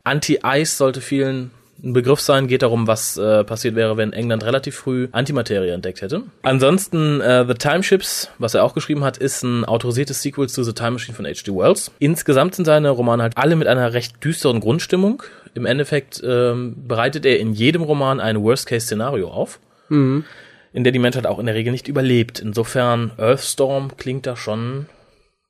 Anti-Ice 0.05 0.77
sollte 0.77 1.01
vielen 1.01 1.51
ein 1.83 1.93
Begriff 1.93 2.21
sein, 2.21 2.47
geht 2.47 2.63
darum, 2.63 2.87
was 2.87 3.17
äh, 3.17 3.45
passiert 3.45 3.75
wäre, 3.75 3.97
wenn 3.97 4.13
England 4.13 4.45
relativ 4.45 4.77
früh 4.77 5.09
Antimaterie 5.13 5.71
entdeckt 5.71 6.03
hätte. 6.03 6.25
Ansonsten 6.43 7.21
äh, 7.21 7.47
The 7.47 7.55
Time 7.55 7.83
Ships, 7.83 8.29
was 8.39 8.55
er 8.55 8.65
auch 8.65 8.75
geschrieben 8.75 9.03
hat, 9.03 9.17
ist 9.17 9.43
ein 9.43 9.65
autorisiertes 9.65 10.21
Sequel 10.23 10.49
zu 10.49 10.63
The 10.63 10.73
Time 10.75 10.93
Machine 10.93 11.17
von 11.17 11.25
H.G. 11.27 11.51
Wells. 11.53 11.91
Insgesamt 11.99 12.55
sind 12.55 12.65
seine 12.67 12.91
Romane 12.91 13.23
halt 13.23 13.37
alle 13.37 13.57
mit 13.57 13.67
einer 13.67 13.93
recht 13.93 14.23
düsteren 14.23 14.61
Grundstimmung. 14.61 15.23
Im 15.55 15.67
Endeffekt 15.67 16.21
ähm, 16.25 16.77
bereitet 16.87 17.25
er 17.25 17.39
in 17.39 17.53
jedem 17.53 17.83
Roman 17.83 18.21
ein 18.21 18.43
Worst-Case-Szenario 18.43 19.29
auf, 19.31 19.59
in 20.73 20.85
der 20.85 20.93
die 20.93 21.01
Menschheit 21.01 21.27
auch 21.27 21.41
in 21.41 21.47
der 21.47 21.55
Regel 21.57 21.73
nicht 21.73 21.89
überlebt. 21.89 22.39
Insofern 22.39 23.11
Earthstorm 23.17 23.97
klingt 23.97 24.27
da 24.27 24.37
schon 24.37 24.87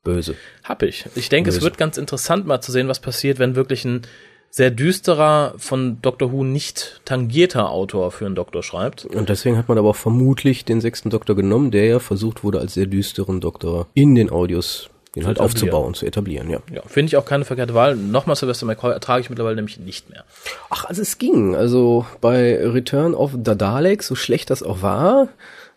Böse. 0.02 0.35
Happig. 0.64 1.04
Ich 1.14 1.28
denke, 1.28 1.50
es 1.50 1.57
Böse. 1.57 1.64
wird 1.66 1.76
ganz 1.76 1.99
interessant 1.99 2.47
mal 2.47 2.62
zu 2.62 2.73
sehen, 2.73 2.88
was 2.88 3.00
passiert, 3.00 3.38
wenn 3.38 3.54
wirklich 3.54 3.85
ein 3.85 4.02
sehr 4.50 4.71
düsterer, 4.71 5.54
von 5.57 6.02
Doctor 6.02 6.33
Who 6.33 6.45
nicht 6.45 7.00
tangierter 7.04 7.71
Autor 7.71 8.11
für 8.11 8.26
einen 8.26 8.35
Doktor 8.35 8.62
schreibt. 8.62 9.04
Und 9.04 9.28
deswegen 9.28 9.57
hat 9.57 9.69
man 9.69 9.78
aber 9.78 9.90
auch 9.90 9.97
vermutlich 9.97 10.64
den 10.64 10.80
sechsten 10.80 11.09
Doktor 11.09 11.37
genommen, 11.37 11.71
der 11.71 11.87
ja 11.87 11.99
versucht 12.00 12.42
wurde, 12.42 12.59
als 12.59 12.75
sehr 12.75 12.87
düsteren 12.87 13.40
Doktor 13.40 13.87
in 13.95 14.14
den 14.14 14.28
Audios 14.30 14.90
den 15.14 15.26
halt 15.26 15.40
aufzubauen, 15.40 15.95
zu 15.95 16.07
etablieren, 16.07 16.50
ja. 16.50 16.61
Ja, 16.73 16.83
finde 16.87 17.09
ich 17.09 17.16
auch 17.16 17.25
keine 17.25 17.45
verkehrte 17.45 17.75
Wahl. 17.75 17.97
Nochmal 17.97 18.37
Sylvester 18.37 18.66
McCoy 18.66 18.92
ertrage 18.92 19.23
ich 19.23 19.30
mittlerweile 19.30 19.57
nämlich 19.57 19.78
nicht 19.78 20.09
mehr. 20.09 20.25
Ach, 20.69 20.85
also 20.85 21.02
es 21.02 21.19
ging. 21.19 21.57
Also 21.57 22.07
bei 22.21 22.64
Return 22.64 23.14
of 23.14 23.33
the 23.33 23.57
Daleks, 23.57 24.07
so 24.07 24.14
schlecht 24.14 24.50
das 24.50 24.62
auch 24.62 24.83
war, 24.83 25.28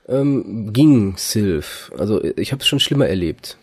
ähm, 0.08 0.72
ging 0.72 1.16
Sylph. 1.18 1.92
Also 1.98 2.24
ich 2.24 2.52
habe 2.52 2.62
es 2.62 2.68
schon 2.68 2.80
schlimmer 2.80 3.08
erlebt. 3.08 3.58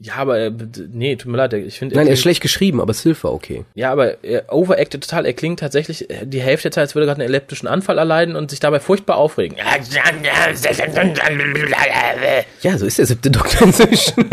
Ja, 0.00 0.14
aber 0.16 0.38
äh, 0.38 0.52
nee, 0.92 1.16
tut 1.16 1.30
mir 1.30 1.38
leid, 1.38 1.52
ich 1.52 1.78
finde 1.78 1.96
Nein, 1.96 2.06
er 2.06 2.12
ist 2.12 2.20
schlecht 2.20 2.40
geschrieben, 2.40 2.80
aber 2.80 2.94
war 3.24 3.32
okay. 3.32 3.64
Ja, 3.74 3.90
aber 3.92 4.22
er 4.22 4.52
overacted 4.52 5.02
total. 5.02 5.26
Er 5.26 5.32
klingt 5.32 5.60
tatsächlich 5.60 6.10
äh, 6.10 6.26
die 6.26 6.40
Hälfte 6.40 6.68
der 6.68 6.72
Zeit, 6.72 6.82
als 6.82 6.94
würde 6.94 7.04
er 7.04 7.08
gerade 7.08 7.22
einen 7.22 7.28
epileptischen 7.28 7.68
Anfall 7.68 7.98
erleiden 7.98 8.36
und 8.36 8.50
sich 8.50 8.60
dabei 8.60 8.80
furchtbar 8.80 9.16
aufregen. 9.16 9.56
Ja, 12.62 12.76
so 12.78 12.86
ist 12.86 12.98
der 12.98 13.06
siebte 13.06 13.30
Doktor 13.30 13.66
inzwischen. 13.66 14.14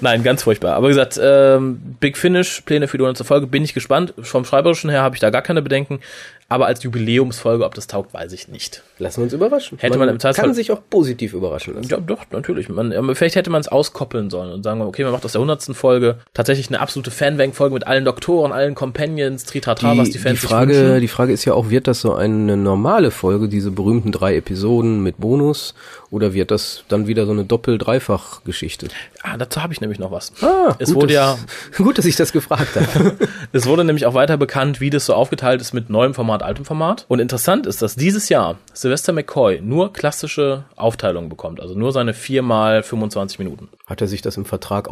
Nein, 0.00 0.22
ganz 0.22 0.42
furchtbar. 0.42 0.74
Aber 0.74 0.88
wie 0.88 0.92
gesagt, 0.92 1.18
ähm, 1.22 1.80
Big 2.00 2.16
Finish, 2.16 2.62
Pläne 2.62 2.88
für 2.88 2.98
die 2.98 3.04
100. 3.04 3.26
Folge, 3.26 3.46
bin 3.46 3.64
ich 3.64 3.74
gespannt. 3.74 4.14
Vom 4.20 4.44
Schreiberischen 4.44 4.90
her 4.90 5.02
habe 5.02 5.16
ich 5.16 5.20
da 5.20 5.30
gar 5.30 5.42
keine 5.42 5.62
Bedenken. 5.62 6.00
Aber 6.48 6.66
als 6.66 6.80
Jubiläumsfolge, 6.84 7.64
ob 7.64 7.74
das 7.74 7.88
taugt, 7.88 8.14
weiß 8.14 8.32
ich 8.32 8.46
nicht. 8.46 8.84
Lassen 9.00 9.16
wir 9.18 9.24
uns 9.24 9.32
überraschen. 9.32 9.78
Hätte 9.78 9.98
man 9.98 10.08
im 10.08 10.18
Zweifelsfall- 10.20 10.44
kann 10.44 10.54
sich 10.54 10.70
auch 10.70 10.80
positiv 10.88 11.32
überraschen 11.32 11.74
lassen. 11.74 11.88
Ja, 11.88 11.96
doch, 11.96 12.20
natürlich. 12.30 12.68
Man, 12.68 12.92
vielleicht 13.16 13.34
hätte 13.34 13.50
man 13.50 13.60
es 13.60 13.66
auskoppeln 13.66 14.30
sollen 14.30 14.52
und 14.52 14.62
sagen, 14.62 14.80
okay, 14.80 15.02
man 15.02 15.10
macht 15.10 15.24
aus 15.24 15.32
der 15.32 15.40
100. 15.40 15.74
Folge 15.76 16.18
tatsächlich 16.34 16.68
eine 16.68 16.78
absolute 16.78 17.10
Fanbank-Folge 17.10 17.74
mit 17.74 17.88
allen 17.88 18.04
Doktoren, 18.04 18.52
allen 18.52 18.76
Companions, 18.76 19.44
Tritatra, 19.44 19.98
was 19.98 20.04
die 20.06 20.12
Die, 20.12 20.18
die, 20.18 20.22
Fans 20.22 20.40
sich 20.40 20.48
Frage, 20.48 21.00
die 21.00 21.08
Frage 21.08 21.32
ist 21.32 21.44
ja 21.46 21.54
auch, 21.54 21.68
wird 21.68 21.88
das 21.88 22.00
so 22.00 22.14
eine 22.14 22.56
normale 22.56 23.10
Folge, 23.10 23.48
diese 23.48 23.72
berühmten 23.72 24.12
drei 24.12 24.36
Episoden 24.36 25.02
mit 25.02 25.18
Bonus, 25.18 25.74
oder 26.10 26.32
wird 26.32 26.52
das 26.52 26.84
dann 26.88 27.08
wieder 27.08 27.26
so 27.26 27.32
eine 27.32 27.44
Doppel-Dreifach-Geschichte? 27.44 28.86
Ah, 29.22 29.36
dazu 29.36 29.62
habe 29.62 29.72
ich 29.72 29.75
nämlich 29.80 29.98
noch 29.98 30.10
was. 30.10 30.32
Ah, 30.42 30.74
es 30.78 30.88
gut, 30.88 31.02
wurde 31.02 31.14
ja, 31.14 31.38
dass, 31.70 31.76
gut, 31.78 31.98
dass 31.98 32.04
ich 32.04 32.16
das 32.16 32.32
gefragt 32.32 32.76
habe. 32.76 33.16
es 33.52 33.66
wurde 33.66 33.84
nämlich 33.84 34.06
auch 34.06 34.14
weiter 34.14 34.36
bekannt, 34.36 34.80
wie 34.80 34.90
das 34.90 35.06
so 35.06 35.14
aufgeteilt 35.14 35.60
ist 35.60 35.72
mit 35.72 35.90
neuem 35.90 36.14
Format, 36.14 36.42
altem 36.42 36.64
Format. 36.64 37.04
Und 37.08 37.20
interessant 37.20 37.66
ist, 37.66 37.82
dass 37.82 37.96
dieses 37.96 38.28
Jahr 38.28 38.56
Sylvester 38.72 39.12
McCoy 39.12 39.60
nur 39.60 39.92
klassische 39.92 40.64
Aufteilungen 40.76 41.28
bekommt, 41.28 41.60
also 41.60 41.74
nur 41.74 41.92
seine 41.92 42.14
vier 42.14 42.42
mal 42.42 42.82
25 42.82 43.38
Minuten. 43.38 43.68
Hat 43.86 44.00
er 44.00 44.06
sich 44.06 44.22
das 44.22 44.36
im 44.36 44.44
Vertrag 44.44 44.88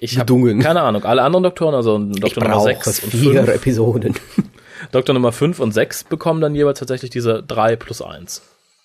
Ich 0.00 0.18
habe 0.18 0.32
ausgedungen? 0.32 0.60
keine 0.60 0.82
Ahnung. 0.82 1.04
Alle 1.04 1.22
anderen 1.22 1.44
Doktoren, 1.44 1.74
also 1.74 1.98
Doktor 1.98 2.44
Nummer 2.44 2.60
6 2.60 3.04
und 3.04 3.10
vier 3.10 3.44
5, 3.44 3.48
Episoden. 3.48 4.14
Doktor 4.92 5.12
Nummer 5.14 5.32
5 5.32 5.60
und 5.60 5.72
6 5.72 6.04
bekommen 6.04 6.40
dann 6.40 6.54
jeweils 6.54 6.78
tatsächlich 6.78 7.10
diese 7.10 7.42
3 7.42 7.76
plus 7.76 8.02
1. 8.02 8.42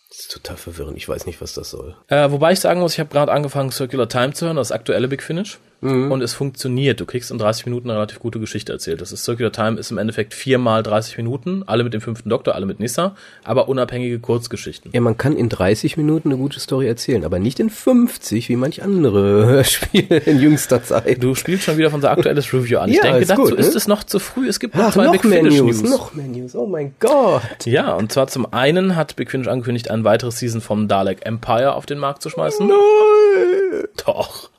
Das 0.10 0.22
ist 0.22 0.32
total 0.32 0.58
verwirrend. 0.58 0.98
Ich 0.98 1.08
weiß 1.08 1.26
nicht, 1.28 1.40
was 1.40 1.54
das 1.54 1.70
soll. 1.70 1.96
Äh, 2.08 2.32
wobei 2.32 2.52
ich 2.52 2.60
sagen 2.60 2.80
muss, 2.80 2.94
ich 2.94 3.00
habe 3.00 3.12
gerade 3.12 3.32
angefangen, 3.32 3.72
Circular 3.72 4.10
Time 4.10 4.34
zu 4.34 4.48
hören, 4.48 4.58
das 4.58 4.72
aktuelle 4.72 5.08
Big 5.08 5.22
Finish. 5.22 5.60
Und 5.82 6.22
es 6.22 6.34
funktioniert. 6.34 7.00
Du 7.00 7.06
kriegst 7.06 7.32
in 7.32 7.38
30 7.38 7.66
Minuten 7.66 7.90
eine 7.90 7.98
relativ 8.00 8.20
gute 8.20 8.40
Geschichte 8.40 8.74
erzählt. 8.74 9.00
Das 9.00 9.12
ist 9.14 9.24
Circular 9.24 9.52
Time 9.54 9.80
ist 9.80 9.92
im 9.92 9.98
Endeffekt 9.98 10.34
viermal 10.34 10.84
30 10.84 11.16
Minuten, 11.18 11.64
alle 11.68 11.86
mit 11.86 11.94
dem 11.94 12.02
fünften 12.02 12.30
Doktor, 12.30 12.56
alle 12.56 12.66
mit 12.66 12.80
Nissa, 12.82 13.16
aber 13.46 13.70
unabhängige 13.70 14.20
Kurzgeschichten. 14.20 14.92
Ja, 14.94 15.00
man 15.00 15.18
kann 15.18 15.38
in 15.38 15.48
30 15.48 15.96
Minuten 15.96 16.30
eine 16.30 16.38
gute 16.38 16.60
Story 16.60 16.88
erzählen, 16.88 17.24
aber 17.24 17.40
nicht 17.40 17.60
in 17.62 17.70
50, 17.70 18.50
wie 18.50 18.56
manch 18.58 18.84
andere 18.84 19.46
Hörspiele 19.46 20.18
in 20.18 20.42
jüngster 20.42 20.84
Zeit. 20.84 21.24
Du 21.24 21.34
spielst 21.36 21.64
schon 21.64 21.78
wieder 21.78 21.94
unser 21.94 22.12
aktuelles 22.12 22.54
Review 22.54 22.80
an. 22.80 22.90
Ich 22.90 22.98
Ja, 22.98 23.04
denke, 23.04 23.20
ist 23.20 23.32
dazu 23.32 23.42
gut, 23.44 23.52
ne? 23.52 23.58
ist 23.60 23.76
es 23.76 23.88
noch 23.88 24.04
zu 24.04 24.20
früh. 24.20 24.50
Es 24.50 24.60
gibt 24.60 24.76
noch 24.76 24.86
Ach, 24.88 24.94
zwei 24.94 25.06
noch 25.06 25.14
Big 25.14 25.24
mehr 25.24 25.40
Finish 25.44 25.60
News, 25.62 25.82
News. 25.82 25.90
noch 25.92 26.14
mehr 26.14 26.28
News, 26.28 26.56
oh 26.56 26.66
mein 26.66 26.94
Gott. 27.00 27.42
Ja, 27.66 27.94
und 27.94 28.12
zwar 28.12 28.28
zum 28.28 28.52
einen 28.54 28.96
hat 28.98 29.16
Big 29.16 29.32
Finish 29.32 29.48
angekündigt, 29.48 29.90
ein 29.90 30.04
weiteres 30.04 30.40
Season 30.40 30.60
vom 30.62 30.88
Dalek 30.90 31.26
Empire 31.26 31.74
auf 31.74 31.86
den 31.86 32.00
Markt 32.00 32.22
zu 32.22 32.30
schmeißen. 32.30 32.70
Doch. 34.06 34.50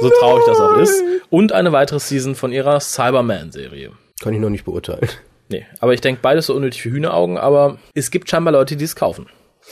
So 0.00 0.10
traurig 0.20 0.44
das 0.46 0.60
auch 0.60 0.76
ist. 0.76 1.02
Und 1.30 1.52
eine 1.52 1.72
weitere 1.72 2.00
Season 2.00 2.34
von 2.34 2.52
ihrer 2.52 2.80
Cyberman-Serie. 2.80 3.92
Kann 4.20 4.34
ich 4.34 4.40
noch 4.40 4.50
nicht 4.50 4.64
beurteilen. 4.64 5.08
Nee, 5.48 5.66
aber 5.80 5.94
ich 5.94 6.00
denke, 6.00 6.20
beides 6.22 6.46
so 6.46 6.54
unnötig 6.54 6.82
für 6.82 6.90
Hühneraugen, 6.90 7.36
aber 7.36 7.78
es 7.94 8.10
gibt 8.10 8.30
scheinbar 8.30 8.52
Leute, 8.52 8.76
die 8.76 8.84
es 8.84 8.94
kaufen. 8.94 9.26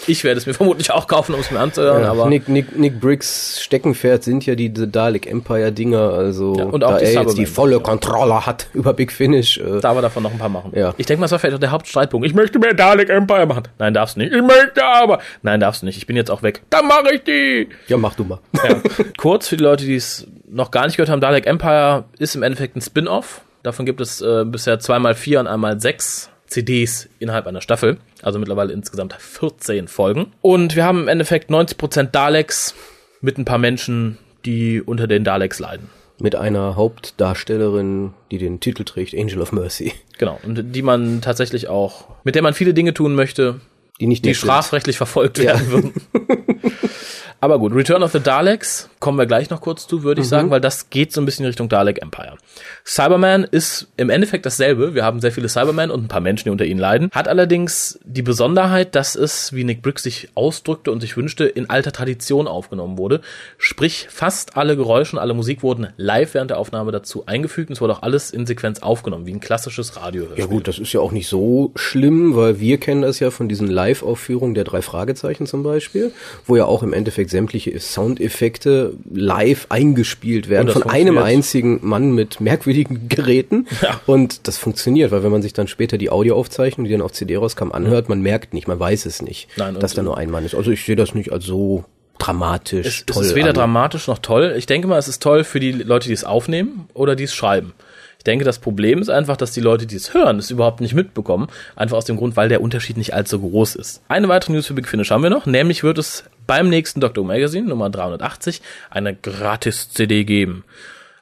Ich 0.06 0.24
werde 0.24 0.38
es 0.38 0.46
mir 0.46 0.54
vermutlich 0.54 0.90
auch 0.90 1.06
kaufen, 1.06 1.34
um 1.34 1.40
es 1.40 1.50
mir 1.50 1.60
anzuhören, 1.60 2.02
Ja, 2.02 2.10
aber 2.10 2.26
Nick, 2.26 2.48
Nick, 2.48 2.78
Nick 2.78 3.00
Briggs 3.00 3.60
Steckenpferd 3.62 4.22
sind 4.24 4.46
ja 4.46 4.54
die 4.54 4.72
Dalek 4.72 5.26
Empire 5.26 5.72
Dinger, 5.72 6.10
also 6.12 6.54
Ja, 6.56 6.64
und 6.64 6.84
auch 6.84 6.92
da 6.92 6.98
die 6.98 7.04
er 7.06 7.22
jetzt 7.22 7.36
die 7.36 7.46
volle 7.46 7.80
Kontrolle 7.80 8.46
hat 8.46 8.68
über 8.74 8.92
Big 8.94 9.12
Finish. 9.12 9.58
Äh, 9.58 9.80
da 9.80 9.94
wir 9.94 10.02
davon 10.02 10.22
noch 10.22 10.32
ein 10.32 10.38
paar 10.38 10.48
machen. 10.48 10.72
Ja. 10.74 10.94
Ich 10.96 11.06
denke 11.06 11.20
mal, 11.20 11.24
das 11.24 11.32
war 11.32 11.38
vielleicht 11.38 11.56
auch 11.56 11.60
der 11.60 11.72
Hauptstreitpunkt. 11.72 12.26
Ich 12.26 12.34
möchte 12.34 12.58
mehr 12.58 12.74
Dalek 12.74 13.10
Empire 13.10 13.46
machen. 13.46 13.64
Nein, 13.78 13.92
darfst 13.94 14.16
nicht. 14.16 14.32
Ich 14.32 14.42
möchte 14.42 14.84
aber. 14.84 15.18
Nein, 15.42 15.60
darfst 15.60 15.82
nicht. 15.82 15.98
Ich 15.98 16.06
bin 16.06 16.16
jetzt 16.16 16.30
auch 16.30 16.42
weg. 16.42 16.62
Dann 16.70 16.86
mache 16.86 17.14
ich 17.14 17.24
die. 17.24 17.68
ja, 17.88 17.96
mach 17.96 18.14
du 18.14 18.24
mal. 18.24 18.38
Ja. 18.54 18.76
Kurz 19.18 19.48
für 19.48 19.56
die 19.56 19.64
Leute, 19.64 19.84
die 19.84 19.96
es 19.96 20.26
noch 20.48 20.70
gar 20.70 20.86
nicht 20.86 20.96
gehört 20.96 21.10
haben, 21.10 21.20
Dalek 21.20 21.46
Empire 21.46 22.04
ist 22.18 22.34
im 22.34 22.42
Endeffekt 22.42 22.76
ein 22.76 22.80
Spin-off. 22.80 23.42
Davon 23.62 23.84
gibt 23.84 24.00
es 24.00 24.20
äh, 24.20 24.44
bisher 24.46 24.78
zweimal 24.78 25.14
vier 25.14 25.40
und 25.40 25.46
einmal 25.46 25.80
sechs 25.80 26.30
CDs 26.48 27.08
innerhalb 27.18 27.46
einer 27.46 27.60
Staffel. 27.60 27.98
Also 28.22 28.38
mittlerweile 28.38 28.72
insgesamt 28.72 29.14
14 29.14 29.88
Folgen. 29.88 30.32
Und 30.40 30.76
wir 30.76 30.84
haben 30.84 31.02
im 31.02 31.08
Endeffekt 31.08 31.50
90% 31.50 32.04
Daleks 32.10 32.74
mit 33.20 33.38
ein 33.38 33.44
paar 33.44 33.58
Menschen, 33.58 34.18
die 34.44 34.80
unter 34.80 35.06
den 35.06 35.24
Daleks 35.24 35.58
leiden. 35.58 35.88
Mit 36.20 36.34
einer 36.34 36.74
Hauptdarstellerin, 36.74 38.12
die 38.30 38.38
den 38.38 38.58
Titel 38.58 38.84
trägt, 38.84 39.14
Angel 39.14 39.40
of 39.40 39.52
Mercy. 39.52 39.92
Genau. 40.18 40.40
Und 40.42 40.74
die 40.74 40.82
man 40.82 41.20
tatsächlich 41.20 41.68
auch, 41.68 42.06
mit 42.24 42.34
der 42.34 42.42
man 42.42 42.54
viele 42.54 42.74
Dinge 42.74 42.92
tun 42.92 43.14
möchte, 43.14 43.60
Die 44.00 44.08
nicht 44.08 44.24
die 44.24 44.34
strafrechtlich 44.34 44.96
verfolgt 44.96 45.38
werden 45.38 45.70
würden. 45.70 45.92
Aber 47.40 47.58
gut, 47.58 47.74
Return 47.74 48.02
of 48.02 48.12
the 48.12 48.20
Daleks 48.20 48.88
kommen 49.00 49.18
wir 49.18 49.26
gleich 49.26 49.50
noch 49.50 49.60
kurz 49.60 49.86
zu, 49.86 50.02
würde 50.02 50.20
ich 50.20 50.28
sagen, 50.28 50.50
weil 50.50 50.60
das 50.60 50.90
geht 50.90 51.12
so 51.12 51.20
ein 51.20 51.24
bisschen 51.24 51.46
Richtung 51.46 51.68
Dalek 51.68 52.02
Empire. 52.02 52.36
Cyberman 52.84 53.44
ist 53.44 53.88
im 53.96 54.10
Endeffekt 54.10 54.46
dasselbe. 54.46 54.94
Wir 54.94 55.04
haben 55.04 55.20
sehr 55.20 55.32
viele 55.32 55.48
Cybermen 55.48 55.90
und 55.90 56.04
ein 56.04 56.08
paar 56.08 56.20
Menschen, 56.20 56.44
die 56.44 56.50
unter 56.50 56.64
ihnen 56.64 56.80
leiden. 56.80 57.10
Hat 57.12 57.28
allerdings 57.28 57.98
die 58.04 58.22
Besonderheit, 58.22 58.94
dass 58.94 59.14
es, 59.14 59.52
wie 59.52 59.64
Nick 59.64 59.82
Briggs 59.82 60.02
sich 60.02 60.30
ausdrückte 60.34 60.90
und 60.90 61.00
sich 61.00 61.16
wünschte, 61.16 61.44
in 61.44 61.70
alter 61.70 61.92
Tradition 61.92 62.48
aufgenommen 62.48 62.98
wurde. 62.98 63.20
Sprich, 63.56 64.08
fast 64.10 64.56
alle 64.56 64.76
Geräusche 64.76 65.16
und 65.16 65.22
alle 65.22 65.34
Musik 65.34 65.62
wurden 65.62 65.88
live 65.96 66.34
während 66.34 66.50
der 66.50 66.58
Aufnahme 66.58 66.90
dazu 66.92 67.26
eingefügt 67.26 67.70
und 67.70 67.74
es 67.74 67.80
wurde 67.80 67.94
auch 67.94 68.02
alles 68.02 68.30
in 68.30 68.46
Sequenz 68.46 68.80
aufgenommen, 68.80 69.26
wie 69.26 69.32
ein 69.32 69.40
klassisches 69.40 69.96
Radiohörspiel. 69.96 70.44
Ja 70.44 70.50
gut, 70.50 70.66
das 70.66 70.78
ist 70.78 70.92
ja 70.92 71.00
auch 71.00 71.12
nicht 71.12 71.28
so 71.28 71.72
schlimm, 71.76 72.34
weil 72.36 72.60
wir 72.60 72.78
kennen 72.78 73.02
das 73.02 73.20
ja 73.20 73.30
von 73.30 73.48
diesen 73.48 73.68
Live-Aufführungen 73.68 74.54
der 74.54 74.64
drei 74.64 74.82
Fragezeichen 74.82 75.46
zum 75.46 75.62
Beispiel, 75.62 76.12
wo 76.46 76.56
ja 76.56 76.64
auch 76.64 76.82
im 76.82 76.92
Endeffekt 76.92 77.07
sämtliche 77.10 77.78
Soundeffekte 77.78 78.94
live 79.12 79.66
eingespielt 79.68 80.48
werden 80.48 80.70
von 80.70 80.84
einem 80.84 81.18
einzigen 81.18 81.80
Mann 81.82 82.12
mit 82.12 82.40
merkwürdigen 82.40 83.08
Geräten. 83.08 83.66
Ja. 83.82 84.00
Und 84.06 84.46
das 84.48 84.58
funktioniert, 84.58 85.10
weil 85.10 85.22
wenn 85.22 85.32
man 85.32 85.42
sich 85.42 85.52
dann 85.52 85.68
später 85.68 85.98
die 85.98 86.10
Audioaufzeichnung, 86.10 86.84
die 86.86 86.92
dann 86.92 87.02
auf 87.02 87.12
CD 87.12 87.36
rauskam, 87.36 87.72
anhört, 87.72 88.08
man 88.08 88.20
merkt 88.20 88.54
nicht, 88.54 88.68
man 88.68 88.78
weiß 88.78 89.06
es 89.06 89.22
nicht, 89.22 89.48
Nein, 89.56 89.78
dass 89.78 89.94
da 89.94 90.02
nur 90.02 90.16
ein 90.18 90.30
Mann 90.30 90.44
ist. 90.44 90.54
Also 90.54 90.70
ich 90.70 90.84
sehe 90.84 90.96
das 90.96 91.14
nicht 91.14 91.32
als 91.32 91.44
so 91.44 91.84
dramatisch 92.18 92.86
Es, 92.86 93.06
toll 93.06 93.22
es 93.22 93.28
ist 93.30 93.36
weder 93.36 93.50
an. 93.50 93.54
dramatisch 93.54 94.08
noch 94.08 94.18
toll. 94.18 94.54
Ich 94.58 94.66
denke 94.66 94.88
mal, 94.88 94.98
es 94.98 95.08
ist 95.08 95.22
toll 95.22 95.44
für 95.44 95.60
die 95.60 95.72
Leute, 95.72 96.08
die 96.08 96.14
es 96.14 96.24
aufnehmen 96.24 96.88
oder 96.94 97.14
die 97.16 97.24
es 97.24 97.34
schreiben. 97.34 97.74
Ich 98.18 98.24
denke, 98.24 98.44
das 98.44 98.58
Problem 98.58 98.98
ist 98.98 99.08
einfach, 99.10 99.36
dass 99.36 99.52
die 99.52 99.60
Leute, 99.60 99.86
die 99.86 99.94
es 99.94 100.12
hören, 100.12 100.38
es 100.40 100.50
überhaupt 100.50 100.80
nicht 100.80 100.92
mitbekommen. 100.92 101.46
Einfach 101.76 101.96
aus 101.96 102.04
dem 102.04 102.16
Grund, 102.16 102.36
weil 102.36 102.48
der 102.48 102.60
Unterschied 102.60 102.96
nicht 102.96 103.14
allzu 103.14 103.38
groß 103.38 103.76
ist. 103.76 104.02
Eine 104.08 104.28
weitere 104.28 104.52
News 104.54 104.66
für 104.66 104.74
Big 104.74 104.88
Finish 104.88 105.12
haben 105.12 105.22
wir 105.22 105.30
noch. 105.30 105.46
Nämlich 105.46 105.84
wird 105.84 105.98
es 105.98 106.24
beim 106.48 106.68
nächsten 106.68 107.00
Doctor 107.00 107.22
Who 107.22 107.28
Magazine, 107.28 107.68
Nummer 107.68 107.90
380, 107.90 108.60
eine 108.90 109.14
Gratis-CD 109.14 110.24
geben. 110.24 110.64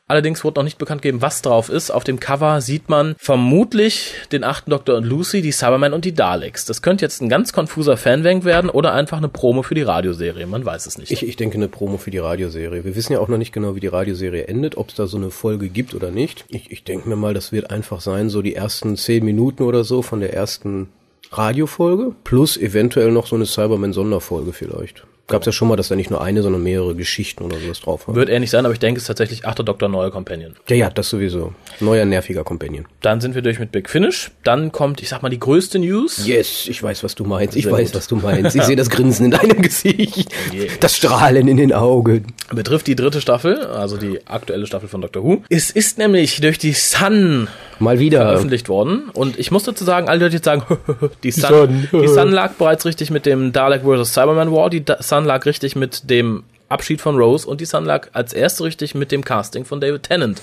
Allerdings 0.09 0.45
wurde 0.45 0.61
noch 0.61 0.65
nicht 0.65 0.79
bekannt 0.79 1.03
gegeben, 1.03 1.21
was 1.21 1.43
drauf 1.43 1.69
ist. 1.69 1.91
Auf 1.91 2.05
dem 2.05 2.21
Cover 2.21 2.61
sieht 2.61 2.89
man 2.89 3.17
vermutlich 3.19 4.13
den 4.31 4.45
achten 4.45 4.71
Doktor 4.71 4.97
und 4.97 5.05
Lucy, 5.05 5.43
die 5.43 5.51
Cybermen 5.51 5.93
und 5.93 6.05
die 6.05 6.15
Daleks. 6.15 6.65
Das 6.65 6.81
könnte 6.81 7.05
jetzt 7.05 7.21
ein 7.21 7.29
ganz 7.29 7.53
konfuser 7.53 7.97
Fanwank 7.97 8.45
werden 8.45 8.71
oder 8.71 8.93
einfach 8.93 9.19
eine 9.19 9.29
Promo 9.29 9.65
für 9.65 9.75
die 9.75 9.83
Radioserie. 9.83 10.47
Man 10.47 10.65
weiß 10.65 10.87
es 10.87 10.97
nicht. 10.97 11.11
Ich, 11.11 11.27
ich 11.27 11.35
denke 11.35 11.57
eine 11.57 11.67
Promo 11.67 11.97
für 11.97 12.13
die 12.13 12.19
Radioserie. 12.19 12.85
Wir 12.85 12.95
wissen 12.95 13.15
ja 13.15 13.19
auch 13.19 13.27
noch 13.27 13.37
nicht 13.37 13.53
genau, 13.53 13.75
wie 13.75 13.81
die 13.81 13.89
Radioserie 13.89 14.47
endet, 14.47 14.77
ob 14.77 14.91
es 14.91 14.95
da 14.95 15.09
so 15.09 15.17
eine 15.17 15.33
Folge 15.33 15.71
gibt 15.71 15.93
oder 15.93 16.13
nicht. 16.13 16.45
Ich, 16.51 16.71
ich 16.71 16.85
denke 16.85 17.09
mir 17.09 17.17
mal, 17.17 17.35
das 17.35 17.51
wird 17.51 17.73
einfach 17.73 18.01
sein, 18.01 18.29
so 18.29 18.43
die 18.43 18.55
ersten 18.55 18.97
zehn 18.97 19.25
Minuten 19.25 19.65
oder 19.65 19.83
so 19.83 20.03
von 20.03 20.21
der 20.21 20.33
ersten 20.33 20.89
Radiofolge, 21.33 22.15
plus 22.23 22.57
eventuell 22.57 23.11
noch 23.11 23.27
so 23.27 23.35
eine 23.35 23.47
Cyberman-Sonderfolge 23.47 24.53
vielleicht. 24.53 25.05
Gab 25.29 25.43
es 25.43 25.47
ja 25.47 25.53
schon 25.53 25.67
mal, 25.67 25.75
dass 25.77 25.89
da 25.89 25.97
nicht 25.97 26.11
nur 26.11 26.21
eine, 26.23 26.43
sondern 26.43 26.63
mehrere 26.63 26.95
Geschichten 26.95 27.43
oder 27.43 27.57
sowas 27.59 27.81
drauf 27.81 28.07
war. 28.07 28.15
Wird 28.15 28.29
nicht 28.29 28.51
sein, 28.51 28.65
aber 28.65 28.73
ich 28.73 28.79
denke, 28.79 28.99
es 28.99 29.03
ist 29.05 29.09
tatsächlich 29.09 29.45
achter 29.45 29.65
Doktor 29.65 29.89
neuer 29.89 30.11
Companion. 30.13 30.55
Ja, 30.69 30.77
ja, 30.77 30.91
das 30.91 31.09
sowieso. 31.11 31.53
Neuer 31.81 32.05
nerviger 32.05 32.45
Companion. 32.45 32.87
Dann 33.03 33.21
sind 33.21 33.35
wir 33.35 33.43
durch 33.43 33.59
mit 33.59 33.73
Big 33.73 33.91
Finish. 33.91 34.31
Dann 34.45 34.71
kommt, 34.71 35.03
ich 35.03 35.09
sag 35.09 35.23
mal, 35.23 35.29
die 35.29 35.41
größte 35.41 35.81
News. 35.81 36.25
Yes, 36.27 36.69
ich 36.69 36.81
weiß, 36.81 37.03
was 37.03 37.17
du 37.17 37.25
meinst. 37.25 37.57
Ich 37.57 37.65
Sehr 37.65 37.73
weiß, 37.73 37.89
gut. 37.89 37.97
was 37.97 38.07
du 38.07 38.17
meinst. 38.17 38.55
Ich 38.55 38.63
sehe 38.63 38.77
das 38.77 38.89
Grinsen 38.89 39.25
in 39.27 39.31
deinem 39.33 39.63
Gesicht. 39.63 40.33
Yes. 40.53 40.79
Das 40.81 40.97
Strahlen 40.97 41.49
in 41.49 41.57
den 41.57 41.73
Augen. 41.73 42.27
Betrifft 42.55 42.87
die 42.87 42.95
dritte 42.95 43.21
Staffel, 43.21 43.59
also 43.67 43.97
die 43.97 44.21
aktuelle 44.27 44.67
Staffel 44.67 44.89
von 44.89 45.01
Doctor 45.01 45.25
Who. 45.25 45.43
Es 45.49 45.71
ist 45.71 45.99
nämlich 45.99 46.41
durch 46.41 46.59
die 46.59 46.73
Sun 46.73 47.49
Mal 47.79 47.99
wieder. 47.99 48.23
veröffentlicht 48.23 48.69
worden. 48.69 49.11
Und 49.13 49.39
ich 49.39 49.51
muss 49.51 49.65
dazu 49.65 49.85
sagen, 49.85 50.09
alle 50.09 50.21
Leute 50.21 50.31
die 50.31 50.37
jetzt 50.37 50.45
sagen, 50.45 50.63
die 51.25 51.31
Sun, 51.33 51.89
Sun. 51.91 52.01
die 52.03 52.09
Sun 52.09 52.31
lag 52.31 52.53
bereits 52.55 52.85
richtig 52.87 53.11
mit 53.11 53.27
dem 53.27 53.53
Dalek 53.53 53.83
vs. 53.83 54.13
Cyberman 54.15 54.53
War, 54.53 54.71
die 54.71 54.85
Da- 54.85 55.03
Sun 55.17 55.25
lag 55.25 55.47
richtig 55.47 55.77
mit 55.77 56.11
dem 56.11 56.43
Abschied 56.69 57.01
von 57.01 57.17
Rose 57.17 57.49
und 57.49 57.61
die 57.61 57.65
Sun 57.65 57.85
lag 57.85 58.09
als 58.13 58.33
erste 58.33 58.65
richtig 58.65 58.95
mit 58.95 59.13
dem 59.13 59.25
Casting 59.25 59.65
von 59.65 59.81
David 59.81 60.03
Tennant. 60.03 60.43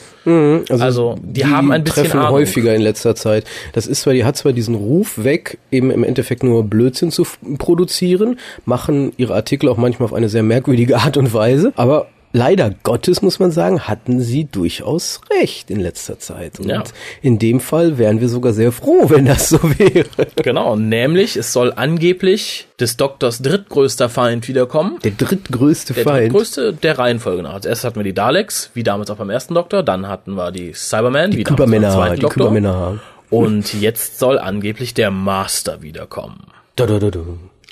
Also, 0.70 1.16
die 1.22 1.46
haben 1.46 1.72
ein 1.72 1.84
bisschen 1.84 2.06
treffen 2.06 2.20
Ahnung. 2.22 2.32
häufiger 2.32 2.74
in 2.74 2.82
letzter 2.82 3.14
Zeit. 3.14 3.46
Das 3.74 3.88
ist 3.88 4.02
zwar, 4.02 4.14
die 4.14 4.24
hat 4.24 4.38
zwar 4.38 4.54
diesen 4.54 4.74
Ruf 4.74 5.24
weg, 5.24 5.60
eben 5.70 5.92
im 5.92 6.04
Endeffekt 6.04 6.44
nur 6.44 6.64
Blödsinn 6.64 7.12
zu 7.12 7.28
produzieren, 7.58 8.40
machen 8.66 9.12
ihre 9.18 9.36
Artikel 9.36 9.70
auch 9.70 9.78
manchmal 9.78 10.06
auf 10.06 10.14
eine 10.14 10.30
sehr 10.30 10.44
merkwürdige 10.44 10.98
Art 10.98 11.18
und 11.18 11.34
Weise, 11.34 11.74
aber 11.76 12.08
leider 12.34 12.72
Gottes 12.84 13.22
muss 13.22 13.40
man 13.40 13.52
sagen, 13.52 13.82
hatten 13.88 14.20
sie 14.20 14.44
durchaus 14.46 15.22
recht 15.40 15.72
in 15.72 15.80
letzter 15.80 16.20
Zeit. 16.20 16.60
Und 16.60 16.68
Ja. 16.68 16.84
in 17.22 17.40
dem 17.40 17.60
Fall 17.62 17.98
wären 17.98 18.20
wir 18.20 18.28
sogar 18.28 18.52
sehr 18.54 18.72
froh, 18.74 19.06
wenn 19.10 19.26
das 19.26 19.48
so 19.50 19.60
wäre. 19.64 20.06
Genau, 20.36 20.76
nämlich 20.76 21.38
es 21.38 21.54
soll 21.54 21.72
angeblich 21.74 22.68
des 22.80 22.98
Doktors 22.98 23.42
drittgrößter 23.42 24.10
Feind 24.10 24.48
wiederkommen. 24.48 24.98
Der 25.04 25.12
drittgrößte 25.12 25.94
Der 25.94 26.04
Feind. 26.04 26.24
drittgrößte 26.26 26.74
der 26.74 26.98
Reihenfolge 27.00 27.44
nach. 27.44 27.54
Als 27.54 27.66
erstes 27.66 27.86
hatten 27.86 27.96
wir 28.00 28.04
die 28.04 28.14
Daleks, 28.14 28.72
wie 28.74 28.84
damals 28.84 29.10
auch 29.10 29.18
beim 29.18 29.30
ersten 29.30 29.54
Doktor. 29.54 29.84
Dann 29.84 30.08
hatten 30.08 30.34
wir 30.34 30.52
die 30.52 30.74
Cybermen, 30.74 31.32
wie 31.32 31.44
damals 31.44 31.46
beim 31.46 31.56
Kübermänner, 31.56 31.92
zweiten 31.94 32.16
die 32.16 32.22
Doktor. 32.22 32.40
Kübermänner. 32.50 33.00
Und 33.30 33.74
jetzt 33.80 34.20
soll 34.20 34.38
angeblich 34.38 34.94
der 34.94 35.10
Master 35.12 35.82
wiederkommen. 35.82 36.48
Da, 36.76 36.86
da, 36.86 37.00
da, 37.00 37.10
da. 37.10 37.20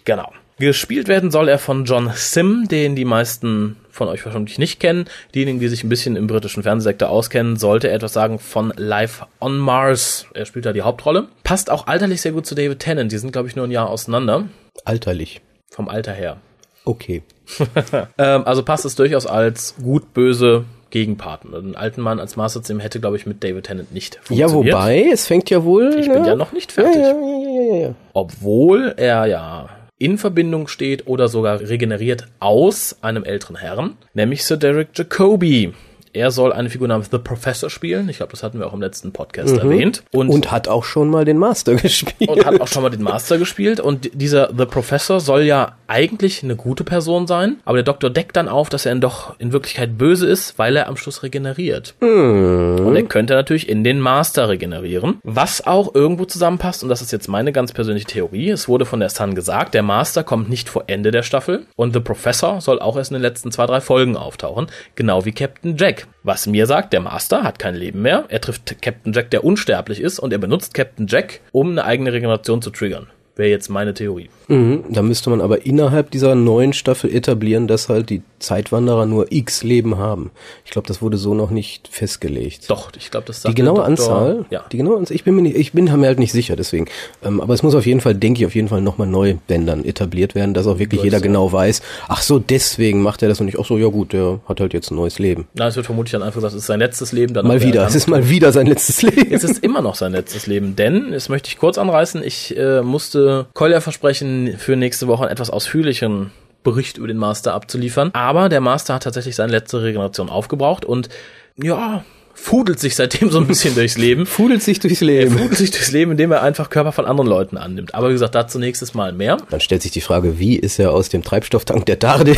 Genau. 0.06 0.32
Gespielt 0.62 1.08
werden 1.08 1.32
soll 1.32 1.50
er 1.50 1.58
von 1.58 1.86
John 1.86 2.12
Sim, 2.14 2.68
den 2.70 2.96
die 2.96 3.04
meisten 3.04 3.78
von 3.90 4.08
euch 4.08 4.24
wahrscheinlich 4.24 4.60
nicht 4.60 4.80
kennen. 4.80 5.06
Diejenigen, 5.34 5.60
die 5.60 5.68
sich 5.68 5.84
ein 5.84 5.90
bisschen 5.90 6.16
im 6.16 6.28
britischen 6.28 6.62
Fernsehsektor 6.62 7.10
auskennen, 7.10 7.56
sollte 7.58 7.88
er 7.88 7.96
etwas 7.96 8.14
sagen 8.14 8.38
von 8.38 8.72
Life 8.78 9.26
on 9.40 9.58
Mars. 9.58 10.28
Er 10.36 10.46
spielt 10.46 10.68
da 10.68 10.72
die 10.72 10.84
Hauptrolle. 10.84 11.30
Passt 11.44 11.72
auch 11.72 11.88
alterlich 11.88 12.22
sehr 12.22 12.32
gut 12.32 12.46
zu 12.46 12.54
David 12.54 12.78
Tennant. 12.78 13.12
Die 13.12 13.18
sind, 13.18 13.32
glaube 13.32 13.48
ich, 13.48 13.56
nur 13.56 13.66
ein 13.66 13.72
Jahr 13.72 13.90
auseinander. 13.90 14.46
Alterlich. 14.86 15.42
Vom 15.72 15.90
Alter 15.90 16.14
her. 16.14 16.38
Okay. 16.86 17.24
Ähm, 18.18 18.44
also 18.46 18.64
passt 18.64 18.86
es 18.86 18.96
durchaus 18.96 19.26
als 19.26 19.76
gut-böse 19.82 20.64
Gegenpartner. 20.92 21.58
Einen 21.58 21.76
alten 21.76 22.02
Mann 22.02 22.20
als 22.20 22.36
Master 22.36 22.62
Sim 22.64 22.80
hätte, 22.80 23.00
glaube 23.00 23.18
ich, 23.18 23.26
mit 23.26 23.44
David 23.44 23.66
Tennant 23.66 23.92
nicht 23.92 24.20
Ja, 24.30 24.48
funktioniert. 24.48 24.76
wobei, 24.76 25.10
es 25.12 25.26
fängt 25.26 25.50
ja 25.50 25.64
wohl. 25.64 25.96
Ich 26.00 26.08
bin 26.08 26.22
ne? 26.22 26.28
ja 26.30 26.36
noch 26.36 26.52
nicht 26.54 26.72
fertig. 26.72 27.02
Ja, 27.02 27.10
ja, 27.10 27.18
ja, 27.18 27.74
ja, 27.74 27.88
ja. 27.88 27.96
Obwohl 28.14 28.94
er 28.96 29.26
ja 29.26 29.70
in 30.02 30.18
Verbindung 30.18 30.68
steht 30.68 31.06
oder 31.06 31.28
sogar 31.28 31.60
regeneriert 31.60 32.28
aus 32.40 32.98
einem 33.02 33.24
älteren 33.24 33.56
Herrn, 33.56 33.98
nämlich 34.16 34.44
Sir 34.44 34.58
Derek 34.58 34.90
Jacobi 34.96 35.74
Er 36.14 36.32
soll 36.32 36.54
eine 36.54 36.70
Figur 36.70 36.88
namens 36.88 37.10
The 37.12 37.18
Professor 37.18 37.70
spielen. 37.70 38.10
Ich 38.10 38.18
glaube, 38.18 38.32
das 38.32 38.44
hatten 38.44 38.60
wir 38.60 38.68
auch 38.68 38.74
im 38.74 38.82
letzten 38.82 39.12
Podcast 39.12 39.58
erwähnt. 39.58 40.04
Und, 40.12 40.30
und 40.30 40.52
hat 40.52 40.68
auch 40.68 40.84
schon 40.84 41.10
mal 41.10 41.26
den 41.26 41.38
Master 41.38 41.76
gespielt. 41.76 42.30
und 42.30 42.46
hat 42.46 42.60
auch 42.62 42.68
schon 42.68 42.84
mal 42.84 42.90
den 42.90 43.04
Master 43.04 43.38
gespielt. 43.38 43.80
Und 43.80 44.10
dieser 44.14 44.52
The 44.56 44.66
Professor 44.66 45.20
soll 45.20 45.44
ja 45.44 45.76
eigentlich 45.88 46.44
eine 46.44 46.56
gute 46.56 46.84
Person 46.84 47.28
sein, 47.28 47.58
aber 47.66 47.78
der 47.78 47.84
Doktor 47.84 48.10
deckt 48.10 48.38
dann 48.38 48.48
auf, 48.48 48.70
dass 48.70 48.86
er 48.86 48.96
doch 48.96 49.40
in 49.40 49.52
Wirklichkeit 49.52 49.98
böse 49.98 50.28
ist, 50.28 50.58
weil 50.58 50.76
er 50.76 50.88
am 50.88 50.96
Schluss 50.98 51.24
regeneriert. 51.24 51.96
Und 52.00 52.96
er 52.96 53.04
könnte 53.04 53.34
natürlich 53.34 53.68
in 53.68 53.84
den 53.84 54.00
Master 54.00 54.50
regenerieren, 54.50 55.20
was 55.24 55.66
auch 55.66 55.94
irgendwo 55.96 56.26
zusammenpasst. 56.26 56.84
Und 56.84 56.90
das 56.90 57.02
ist 57.02 57.12
jetzt 57.12 57.28
meine 57.28 57.52
ganz 57.52 57.74
persönliche 57.74 58.08
Theorie. 58.08 58.50
Es 58.50 58.68
wurde 58.68 58.86
von 58.86 59.00
der 59.00 59.10
Sun 59.10 59.36
gesagt, 59.36 59.74
der 59.74 59.84
Master 59.84 60.24
kommt 60.24 60.50
nicht 60.50 60.70
vor 60.70 60.86
Ende 60.88 61.12
der 61.12 61.24
Staffel 61.24 61.66
und 61.76 61.94
The 61.94 62.00
Professor 62.00 62.62
soll 62.62 62.80
auch 62.80 62.98
erst 62.98 63.12
in 63.12 63.16
den 63.16 63.22
letzten 63.24 63.52
zwei, 63.52 63.66
drei 63.66 63.82
Folgen 63.82 64.18
auftauchen, 64.18 64.68
genau 64.96 65.26
wie 65.26 65.32
Captain 65.32 65.78
Jack. 65.78 66.01
Was 66.24 66.48
mir 66.48 66.66
sagt, 66.66 66.94
der 66.94 67.02
Master 67.02 67.44
hat 67.44 67.60
kein 67.60 67.76
Leben 67.76 68.02
mehr. 68.02 68.26
Er 68.30 68.42
trifft 68.42 68.82
Captain 68.82 69.14
Jack, 69.14 69.32
der 69.32 69.44
unsterblich 69.44 70.02
ist, 70.02 70.20
und 70.20 70.32
er 70.34 70.40
benutzt 70.40 70.74
Captain 70.74 71.08
Jack, 71.08 71.42
um 71.52 71.72
eine 71.72 71.86
eigene 71.86 72.14
Regeneration 72.14 72.62
zu 72.62 72.70
triggern. 72.70 73.08
Wäre 73.42 73.50
jetzt 73.50 73.70
meine 73.70 73.96
Theorie. 73.96 74.30
Mhm, 74.50 74.84
da 74.90 75.02
müsste 75.02 75.32
man 75.32 75.42
aber 75.42 75.66
innerhalb 75.66 76.12
dieser 76.12 76.36
neuen 76.36 76.74
Staffel 76.74 77.12
etablieren, 77.12 77.68
dass 77.68 77.90
halt 77.90 78.12
die 78.12 78.22
Zeitwanderer 78.38 79.06
nur 79.08 79.32
x 79.32 79.64
Leben 79.64 79.98
haben. 79.98 80.30
Ich 80.64 80.70
glaube, 80.72 80.88
das 80.88 81.02
wurde 81.02 81.18
so 81.18 81.34
noch 81.34 81.50
nicht 81.50 81.88
festgelegt. 81.88 82.70
Doch, 82.70 82.92
ich 82.98 83.10
glaube, 83.10 83.26
das 83.28 83.38
Die 83.38 83.42
sagt 83.44 83.56
genaue 83.56 83.80
der 83.80 83.88
Doktor- 83.96 84.12
Anzahl, 84.18 84.46
Ja. 84.52 84.64
die 84.72 84.78
genaue 84.78 84.98
Anzahl, 84.98 85.16
ich 85.16 85.24
bin 85.24 85.36
mir 85.36 85.42
nicht, 85.42 85.56
ich 85.56 85.72
bin 85.72 85.86
mir 85.86 86.08
halt 86.08 86.20
nicht 86.20 86.32
sicher, 86.34 86.56
deswegen. 86.56 86.86
Ähm, 87.24 87.42
aber 87.42 87.54
es 87.56 87.64
muss 87.64 87.74
auf 87.74 87.86
jeden 87.88 88.02
Fall, 88.02 88.14
denke 88.14 88.42
ich, 88.42 88.46
auf 88.46 88.54
jeden 88.54 88.68
Fall 88.68 88.82
nochmal 88.82 89.08
neu, 89.08 89.36
wenn 89.48 89.66
dann 89.66 89.86
etabliert 89.86 90.36
werden, 90.36 90.54
dass 90.54 90.68
auch 90.68 90.78
wirklich 90.78 91.00
Würde 91.00 91.08
jeder 91.08 91.22
genau 91.22 91.52
weiß, 91.52 91.82
ach 92.10 92.22
so, 92.22 92.38
deswegen 92.38 93.02
macht 93.02 93.24
er 93.24 93.30
das 93.30 93.40
und 93.40 93.48
nicht, 93.48 93.58
ach 93.60 93.66
so, 93.66 93.78
ja 93.78 93.88
gut, 93.88 94.14
der 94.14 94.40
hat 94.48 94.60
halt 94.60 94.74
jetzt 94.74 94.92
ein 94.92 94.96
neues 94.98 95.18
Leben. 95.18 95.48
Na, 95.56 95.68
es 95.68 95.76
wird 95.78 95.86
vermutlich 95.88 96.12
dann 96.12 96.22
einfach 96.24 96.36
gesagt, 96.36 96.54
es 96.54 96.60
ist 96.62 96.68
sein 96.68 96.80
letztes 96.80 97.12
Leben. 97.12 97.34
Dann 97.34 97.48
Mal 97.48 97.62
wieder, 97.64 97.88
es 97.88 97.96
ist 97.96 98.08
mal 98.08 98.30
wieder 98.30 98.52
sein 98.52 98.68
letztes 98.68 99.02
Leben. 99.02 99.32
Es 99.32 99.44
ist 99.44 99.64
immer 99.64 99.82
noch 99.82 99.96
sein 99.96 100.12
letztes 100.12 100.46
Leben, 100.46 100.76
denn, 100.76 101.12
das 101.12 101.30
möchte 101.30 101.48
ich 101.48 101.58
kurz 101.58 101.78
anreißen, 101.78 102.22
ich 102.24 102.56
äh, 102.58 102.82
musste 102.82 103.31
Kolja 103.54 103.82
versprechen, 103.82 104.56
für 104.58 104.76
nächste 104.76 105.08
Woche 105.08 105.24
einen 105.24 105.32
etwas 105.32 105.50
ausführlichen 105.50 106.32
Bericht 106.64 106.98
über 106.98 107.08
den 107.08 107.18
Master 107.18 107.54
abzuliefern. 107.54 108.12
Aber 108.14 108.50
der 108.50 108.62
Master 108.62 108.94
hat 108.94 109.04
tatsächlich 109.04 109.36
seine 109.36 109.52
letzte 109.52 109.82
Regeneration 109.82 110.30
aufgebraucht 110.30 110.86
und 110.86 111.10
ja, 111.58 112.04
fudelt 112.42 112.80
sich 112.80 112.96
seitdem 112.96 113.30
so 113.30 113.40
ein 113.40 113.48
bisschen 113.48 113.76
durchs 113.76 113.98
Leben. 113.98 114.26
Fudelt 114.26 114.64
sich 114.64 114.80
durchs 114.80 115.02
Er 115.02 115.08
Leben. 115.08 115.38
fudelt 115.38 115.58
sich 115.58 115.72
durchs 115.72 115.92
Leben, 115.92 116.12
indem 116.12 116.32
er 116.32 116.42
einfach 116.42 116.70
Körper 116.70 116.92
von 116.92 117.06
anderen 117.06 117.30
Leuten 117.30 117.58
annimmt. 117.58 117.94
Aber 117.94 118.10
wie 118.10 118.14
gesagt, 118.14 118.36
dazu 118.36 118.58
nächstes 118.60 118.94
Mal 118.94 119.14
mehr. 119.14 119.38
Dann 119.50 119.60
stellt 119.62 119.82
sich 119.82 119.92
die 119.92 120.02
Frage, 120.02 120.40
wie 120.40 120.56
ist 120.56 120.80
er 120.80 120.92
aus 120.92 121.10
dem 121.10 121.24
Treibstofftank 121.24 121.86
der 121.86 122.00
Tarde 122.00 122.36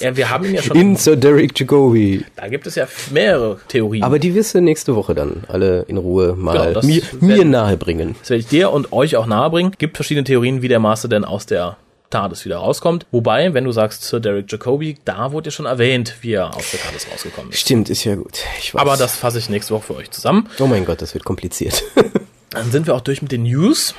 Ja, 0.00 0.16
wir 0.16 0.30
haben 0.30 0.44
ihn 0.46 0.54
ja 0.54 0.62
schon. 0.62 0.76
in 0.76 0.96
Sir 0.96 1.16
Derek 1.16 1.58
Jacobi? 1.58 2.24
da 2.36 2.48
gibt 2.48 2.66
es 2.66 2.74
ja 2.74 2.86
mehrere 3.12 3.58
Theorien. 3.68 4.02
Aber 4.02 4.18
die 4.18 4.34
wirst 4.34 4.54
du 4.54 4.60
nächste 4.60 4.96
Woche 4.96 5.14
dann 5.14 5.44
alle 5.48 5.82
in 5.88 5.96
Ruhe 5.98 6.34
mal 6.36 6.68
Genau, 6.74 6.86
mir, 6.86 7.02
mir 7.20 7.44
nahe 7.44 7.76
bringen. 7.76 8.14
Das 8.20 8.30
werde 8.30 8.40
ich 8.40 8.46
dir 8.46 8.70
und 8.72 8.92
euch 8.92 9.16
auch 9.16 9.26
nahebringen. 9.26 9.72
Gibt 9.78 9.96
verschiedene 9.96 10.24
Theorien, 10.24 10.62
wie 10.62 10.68
der 10.68 10.78
Master 10.78 11.08
denn 11.08 11.24
aus 11.24 11.46
der 11.46 11.76
TARDIS 12.10 12.44
wieder 12.44 12.58
rauskommt. 12.58 13.06
Wobei, 13.10 13.54
wenn 13.54 13.64
du 13.64 13.72
sagst 13.72 14.02
Sir 14.02 14.20
Derek 14.20 14.50
Jacobi, 14.50 14.98
da 15.04 15.32
wurde 15.32 15.48
ja 15.48 15.50
schon 15.52 15.66
erwähnt, 15.66 16.16
wie 16.20 16.32
er 16.32 16.54
aus 16.54 16.70
der 16.70 16.80
TARDIS 16.80 17.06
rausgekommen 17.12 17.52
ist. 17.52 17.60
Stimmt, 17.60 17.88
ist 17.88 18.04
ja 18.04 18.16
gut. 18.16 18.40
Aber 18.74 18.96
das 18.96 19.16
fasse 19.16 19.38
ich 19.38 19.48
nächste 19.48 19.74
Woche 19.74 19.84
für 19.84 19.96
euch 19.96 20.10
zusammen. 20.10 20.48
Oh 20.58 20.66
mein 20.66 20.84
Gott, 20.84 21.00
das 21.00 21.14
wird 21.14 21.24
kompliziert. 21.24 21.82
Dann 22.50 22.70
sind 22.70 22.86
wir 22.86 22.94
auch 22.94 23.00
durch 23.00 23.22
mit 23.22 23.32
den 23.32 23.44
News. 23.44 23.94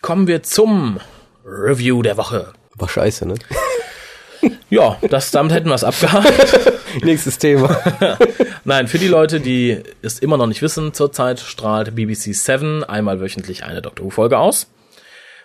Kommen 0.00 0.26
wir 0.26 0.42
zum 0.42 1.00
Review 1.44 2.02
der 2.02 2.16
Woche. 2.16 2.52
War 2.76 2.88
scheiße, 2.88 3.26
ne? 3.26 3.34
Ja, 4.70 4.96
das, 5.10 5.32
damit 5.32 5.52
hätten 5.52 5.68
wir 5.68 5.74
es 5.74 5.84
abgehakt. 5.84 6.72
Nächstes 7.02 7.38
Thema. 7.38 7.76
Nein, 8.64 8.86
für 8.86 8.98
die 8.98 9.08
Leute, 9.08 9.40
die 9.40 9.82
es 10.00 10.20
immer 10.20 10.36
noch 10.36 10.46
nicht 10.46 10.62
wissen, 10.62 10.94
zurzeit 10.94 11.40
strahlt 11.40 11.94
BBC 11.94 12.34
7 12.34 12.84
einmal 12.84 13.20
wöchentlich 13.20 13.64
eine 13.64 13.82
Doctor 13.82 14.06
Who-Folge 14.06 14.38
aus. 14.38 14.68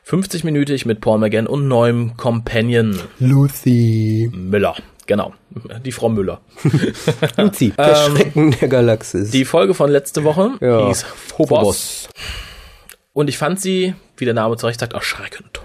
50-minütig 0.07 0.85
mit 0.85 1.01
Paul 1.01 1.17
McGann 1.19 1.47
und 1.47 1.67
neuem 1.67 2.15
Companion 2.17 2.99
Lucy. 3.19 4.29
Müller. 4.33 4.75
Genau, 5.07 5.33
die 5.83 5.91
Frau 5.91 6.09
Müller. 6.09 6.41
Lucy, 7.37 7.71
der 7.77 7.95
Schrecken 7.95 8.51
der 8.59 8.67
Galaxis. 8.67 9.25
Ähm, 9.27 9.31
Die 9.31 9.45
Folge 9.45 9.73
von 9.73 9.89
letzte 9.91 10.23
Woche 10.23 10.51
Ja. 10.61 10.87
hieß 10.87 11.03
Phobos. 11.03 12.09
Und 13.13 13.29
ich 13.29 13.37
fand 13.37 13.59
sie, 13.61 13.95
wie 14.17 14.25
der 14.25 14.33
Name 14.33 14.57
zu 14.57 14.67
Recht 14.67 14.79
sagt, 14.79 14.93
erschreckend. 14.93 15.61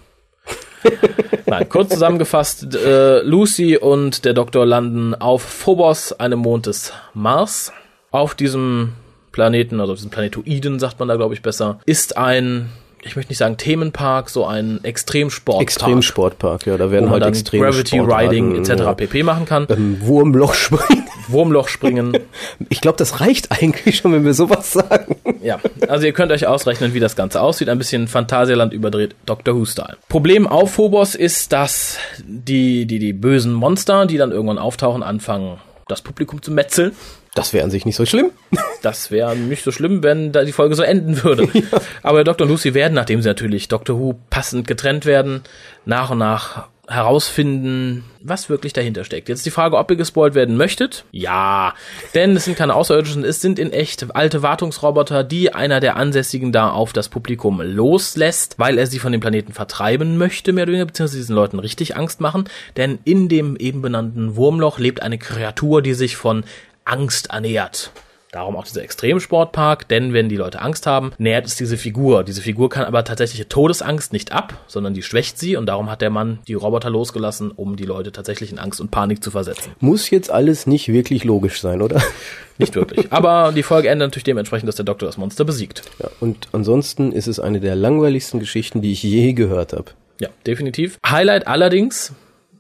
Nein, 1.47 1.69
kurz 1.69 1.91
zusammengefasst, 1.93 2.75
äh, 2.75 3.21
Lucy 3.23 3.77
und 3.77 4.25
der 4.25 4.33
Doktor 4.35 4.65
landen 4.65 5.15
auf 5.15 5.43
Phobos, 5.43 6.13
einem 6.15 6.39
Mond 6.41 6.67
des 6.67 6.93
Mars. 7.13 7.73
Auf 8.11 8.35
diesem 8.35 8.93
Planeten, 9.33 9.81
also 9.81 9.93
auf 9.93 9.99
diesem 9.99 10.11
Planetoiden, 10.11 10.79
sagt 10.79 10.99
man 10.99 11.09
da, 11.09 11.17
glaube 11.17 11.35
ich, 11.35 11.43
besser, 11.43 11.81
ist 11.87 12.17
ein, 12.17 12.71
ich 13.03 13.17
möchte 13.17 13.31
nicht 13.31 13.39
sagen 13.39 13.57
Themenpark, 13.57 14.29
so 14.29 14.47
ein 14.47 14.85
Extremsportpark. 14.85 15.63
Extremsportpark, 15.63 16.67
ja, 16.67 16.77
da 16.77 16.89
Wo 16.89 16.91
werden 16.91 17.05
man 17.07 17.23
halt 17.23 17.27
extrem 17.27 17.63
Gravity 17.63 17.99
Riding 17.99 18.57
etc. 18.57 18.95
pp. 18.97 19.23
machen 19.23 19.47
kann. 19.47 19.67
Ähm, 19.71 19.99
Wurmloch 20.01 20.55
springen. 20.55 21.05
Wurmloch 21.29 21.69
springen. 21.69 22.17
Ich 22.69 22.81
glaube, 22.81 22.99
das 22.99 23.21
reicht 23.21 23.51
eigentlich 23.51 23.97
schon, 23.97 24.13
wenn 24.13 24.25
wir 24.25 24.35
sowas 24.35 24.73
sagen. 24.73 25.17
Ja, 25.43 25.59
also 25.89 26.07
ihr 26.07 26.13
könnt 26.13 26.31
euch 26.31 26.47
ausrechnen, 26.47 26.95
wie 26.95 27.01
das 27.01 27.17
Ganze 27.17 27.41
aussieht. 27.41 27.69
Ein 27.69 27.79
bisschen 27.79 28.07
Phantasialand 28.07 28.73
überdreht, 28.73 29.15
Doctor 29.27 29.55
Who-Style. 29.55 29.97
Problem 30.09 30.47
auf 30.47 30.73
Phobos 30.73 31.15
ist, 31.15 31.53
dass 31.53 31.99
die, 32.25 32.87
die, 32.87 32.99
die 32.99 33.13
bösen 33.13 33.53
Monster, 33.53 34.07
die 34.07 34.19
dann 34.19 34.31
irgendwann 34.31 34.59
auftauchen, 34.59 35.03
anfangen, 35.03 35.59
das 35.89 36.03
Publikum 36.03 36.43
zu 36.43 36.53
metzeln. 36.53 36.93
Das 37.35 37.53
wäre 37.53 37.65
an 37.65 37.71
sich 37.71 37.87
nicht 37.87 37.97
so 37.97 38.07
schlimm. 38.07 38.31
Das 38.83 39.11
wäre 39.11 39.37
nicht 39.37 39.63
so 39.63 39.73
schlimm, 39.73 40.03
wenn 40.03 40.33
da 40.33 40.43
die 40.43 40.53
Folge 40.53 40.75
so 40.75 40.83
enden 40.83 41.23
würde. 41.23 41.47
Aber 42.03 42.25
der 42.25 42.25
Dr. 42.25 42.47
und 42.47 42.51
Lucy 42.51 42.73
werden, 42.73 42.95
nachdem 42.95 43.21
sie 43.21 43.29
natürlich 43.29 43.69
Doctor 43.69 43.99
Who 43.99 44.15
passend 44.31 44.67
getrennt 44.67 45.05
werden, 45.05 45.43
nach 45.85 46.09
und 46.09 46.17
nach 46.17 46.69
herausfinden, 46.91 48.05
was 48.21 48.51
wirklich 48.51 48.73
dahinter 48.73 49.05
steckt. 49.05 49.29
Jetzt 49.29 49.47
die 49.47 49.51
Frage, 49.51 49.77
ob 49.77 49.91
ihr 49.91 49.97
gespoilt 49.97 50.35
werden 50.35 50.57
möchtet. 50.57 51.05
Ja, 51.13 51.75
denn 52.15 52.35
es 52.35 52.47
sind 52.47 52.57
keine 52.57 52.75
Außerirdischen, 52.75 53.23
es 53.23 53.41
sind 53.41 53.61
in 53.61 53.73
echt 53.73 54.15
alte 54.15 54.43
Wartungsroboter, 54.43 55.23
die 55.23 55.55
einer 55.55 55.79
der 55.79 55.97
Ansässigen 55.97 56.51
da 56.51 56.71
auf 56.71 56.93
das 56.93 57.09
Publikum 57.09 57.61
loslässt, 57.61 58.59
weil 58.59 58.77
er 58.77 58.89
sie 58.89 58.99
von 58.99 59.13
dem 59.13 59.21
Planeten 59.21 59.53
vertreiben 59.53 60.19
möchte, 60.19 60.53
mehr 60.53 60.65
oder 60.65 60.73
weniger, 60.73 60.87
beziehungsweise 60.87 61.19
diesen 61.19 61.37
Leuten 61.37 61.61
richtig 61.61 61.97
Angst 61.97 62.21
machen. 62.21 62.45
Denn 62.77 62.99
in 63.05 63.29
dem 63.29 63.57
eben 63.57 63.83
benannten 63.83 64.35
Wurmloch 64.35 64.81
lebt 64.81 65.01
eine 65.01 65.19
Kreatur, 65.19 65.83
die 65.83 65.95
sich 65.95 66.17
von 66.17 66.45
Angst 66.91 67.31
ernährt. 67.31 67.93
Darum 68.33 68.57
auch 68.57 68.65
dieser 68.65 68.83
Extremsportpark, 68.83 69.89
denn 69.89 70.13
wenn 70.13 70.29
die 70.29 70.37
Leute 70.37 70.63
Angst 70.63 70.87
haben, 70.87 71.13
nährt 71.19 71.47
es 71.47 71.57
diese 71.57 71.77
Figur. 71.77 72.23
Diese 72.23 72.43
Figur 72.43 72.69
kann 72.69 72.85
aber 72.85 73.03
tatsächliche 73.03 73.49
Todesangst 73.49 74.13
nicht 74.13 74.31
ab, 74.31 74.55
sondern 74.69 74.95
die 74.95 75.03
schwächt 75.03 75.37
sie 75.37 75.57
und 75.57 75.67
darum 75.67 75.91
hat 75.91 76.01
der 76.01 76.11
Mann 76.11 76.39
die 76.47 76.55
Roboter 76.55 76.91
losgelassen, 76.91 77.51
um 77.51 77.75
die 77.75 77.85
Leute 77.85 78.13
tatsächlich 78.13 78.53
in 78.53 78.61
Angst 78.61 78.81
und 78.81 78.93
Panik 78.93 79.25
zu 79.25 79.33
versetzen. 79.33 79.73
Muss 79.81 80.11
jetzt 80.11 80.31
alles 80.31 80.69
nicht 80.69 80.89
wirklich 80.89 81.25
logisch 81.25 81.61
sein, 81.61 81.83
oder? 81.83 82.01
Nicht 82.59 82.75
wirklich. 82.75 83.11
Aber 83.11 83.53
die 83.53 83.63
Folge 83.63 83.89
endet 83.89 84.09
natürlich 84.09 84.25
dementsprechend, 84.25 84.69
dass 84.69 84.77
der 84.77 84.85
Doktor 84.85 85.07
das 85.07 85.17
Monster 85.17 85.47
besiegt. 85.47 85.83
Ja, 85.99 86.11
und 86.21 86.49
ansonsten 86.53 87.11
ist 87.11 87.27
es 87.27 87.41
eine 87.41 87.59
der 87.59 87.75
langweiligsten 87.75 88.39
Geschichten, 88.39 88.83
die 88.83 88.93
ich 88.93 89.03
je 89.03 89.33
gehört 89.33 89.73
habe. 89.73 89.93
Ja, 90.21 90.29
definitiv. 90.47 90.99
Highlight 91.09 91.47
allerdings, 91.47 92.13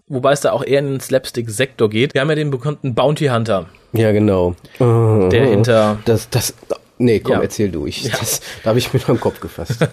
wobei 0.08 0.32
es 0.32 0.40
da 0.40 0.52
auch 0.52 0.64
eher 0.64 0.78
in 0.78 0.86
den 0.86 1.00
Slapstick-Sektor 1.00 1.90
geht, 1.90 2.14
wir 2.14 2.22
haben 2.22 2.30
ja 2.30 2.34
den 2.34 2.50
bekannten 2.50 2.94
Bounty 2.94 3.26
Hunter. 3.26 3.66
Ja, 3.92 4.12
genau. 4.12 4.55
Der 4.79 5.46
hinter- 5.46 5.98
Das, 6.05 6.29
das, 6.31 6.55
nee, 6.98 7.20
komm, 7.20 7.33
Ja. 7.37 7.42
erzähl 7.42 7.70
du. 7.70 7.87
Ich, 7.87 8.09
das, 8.11 8.40
da 8.62 8.70
habe 8.70 8.79
ich 8.79 8.92
mir 8.92 9.00
noch 9.00 9.09
im 9.09 9.20
Kopf 9.20 9.40
gefasst. 9.40 9.79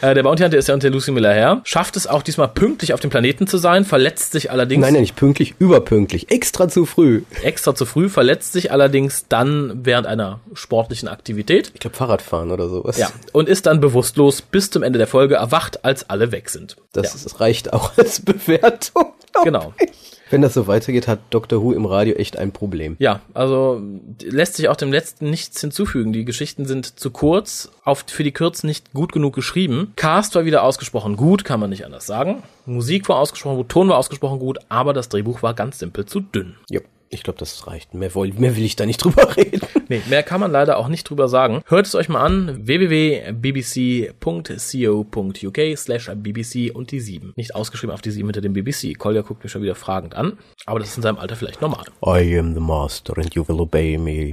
Äh, 0.00 0.14
der 0.14 0.22
Bounty 0.22 0.42
Hunter 0.44 0.58
ist 0.58 0.68
ja 0.68 0.74
unter 0.74 0.90
Lucy 0.90 1.10
Miller 1.10 1.32
her, 1.32 1.60
schafft 1.64 1.96
es 1.96 2.06
auch 2.06 2.22
diesmal 2.22 2.46
pünktlich 2.48 2.92
auf 2.92 3.00
dem 3.00 3.10
Planeten 3.10 3.48
zu 3.48 3.58
sein, 3.58 3.84
verletzt 3.84 4.30
sich 4.30 4.52
allerdings 4.52 4.82
Nein, 4.82 4.92
nein, 4.92 5.00
nicht 5.02 5.16
pünktlich, 5.16 5.54
überpünktlich. 5.58 6.30
Extra 6.30 6.68
zu 6.68 6.86
früh. 6.86 7.22
extra 7.42 7.74
zu 7.74 7.84
früh, 7.84 8.08
verletzt 8.08 8.52
sich 8.52 8.70
allerdings 8.70 9.24
dann 9.28 9.80
während 9.84 10.06
einer 10.06 10.38
sportlichen 10.52 11.08
Aktivität. 11.08 11.72
Ich 11.74 11.80
glaube, 11.80 11.96
Fahrradfahren 11.96 12.52
oder 12.52 12.68
sowas. 12.68 12.98
Ja, 12.98 13.10
und 13.32 13.48
ist 13.48 13.66
dann 13.66 13.80
bewusstlos 13.80 14.40
bis 14.42 14.70
zum 14.70 14.84
Ende 14.84 14.98
der 14.98 15.08
Folge 15.08 15.34
erwacht, 15.36 15.84
als 15.84 16.08
alle 16.10 16.30
weg 16.30 16.48
sind. 16.50 16.76
Das, 16.92 17.20
das 17.24 17.40
reicht 17.40 17.72
auch 17.72 17.90
als 17.96 18.20
Bewertung. 18.24 19.06
Genau. 19.42 19.72
ich. 19.80 19.88
Wenn 20.30 20.42
das 20.42 20.54
so 20.54 20.66
weitergeht, 20.66 21.08
hat 21.08 21.20
Dr. 21.30 21.62
Who 21.62 21.72
im 21.72 21.86
Radio 21.86 22.14
echt 22.14 22.38
ein 22.38 22.52
Problem. 22.52 22.96
Ja, 22.98 23.20
also 23.34 23.80
lässt 24.22 24.56
sich 24.56 24.68
auch 24.68 24.76
dem 24.76 24.92
letzten 24.92 25.30
nichts 25.30 25.60
hinzufügen. 25.60 26.12
Die 26.12 26.24
Geschichten 26.24 26.66
sind 26.66 26.98
zu 26.98 27.10
kurz, 27.10 27.70
auf, 27.84 28.04
für 28.06 28.24
die 28.24 28.32
Kürzen 28.32 28.66
nicht 28.66 28.92
gut 28.92 29.12
genug 29.12 29.34
geschrieben. 29.34 29.92
Cast 29.96 30.34
war 30.34 30.44
wieder 30.44 30.62
ausgesprochen 30.62 31.16
gut, 31.16 31.44
kann 31.44 31.60
man 31.60 31.70
nicht 31.70 31.84
anders 31.84 32.06
sagen. 32.06 32.42
Musik 32.66 33.08
war 33.08 33.16
ausgesprochen 33.16 33.56
gut, 33.56 33.68
Ton 33.68 33.88
war 33.88 33.98
ausgesprochen 33.98 34.38
gut, 34.38 34.58
aber 34.68 34.92
das 34.92 35.08
Drehbuch 35.08 35.42
war 35.42 35.54
ganz 35.54 35.78
simpel 35.78 36.06
zu 36.06 36.20
dünn. 36.20 36.56
Ja. 36.68 36.80
Ich 37.10 37.22
glaube, 37.22 37.38
das 37.38 37.66
reicht. 37.66 37.94
Mehr, 37.94 38.14
woll, 38.14 38.32
mehr 38.34 38.54
will 38.56 38.64
ich 38.64 38.76
da 38.76 38.84
nicht 38.84 38.98
drüber 39.04 39.34
reden. 39.36 39.60
Nee, 39.88 40.02
mehr 40.08 40.22
kann 40.22 40.40
man 40.40 40.52
leider 40.52 40.78
auch 40.78 40.88
nicht 40.88 41.08
drüber 41.08 41.28
sagen. 41.28 41.62
Hört 41.66 41.86
es 41.86 41.94
euch 41.94 42.08
mal 42.08 42.20
an. 42.20 42.66
www.bbc.co.uk 42.66 45.58
slash 45.76 46.10
BBC 46.14 46.74
und 46.74 46.90
die 46.90 47.00
7. 47.00 47.32
Nicht 47.36 47.54
ausgeschrieben 47.54 47.94
auf 47.94 48.02
die 48.02 48.10
7 48.10 48.28
hinter 48.28 48.40
dem 48.42 48.52
BBC. 48.52 48.98
Kolja 48.98 49.22
guckt 49.22 49.42
mich 49.42 49.52
schon 49.52 49.62
wieder 49.62 49.74
fragend 49.74 50.14
an. 50.14 50.38
Aber 50.66 50.80
das 50.80 50.90
ist 50.90 50.96
in 50.98 51.02
seinem 51.02 51.18
Alter 51.18 51.36
vielleicht 51.36 51.62
normal. 51.62 51.84
I 52.04 52.38
am 52.38 52.52
the 52.54 52.60
master 52.60 53.16
and 53.16 53.34
you 53.34 53.46
will 53.48 53.60
obey 53.60 53.96
me. 53.96 54.32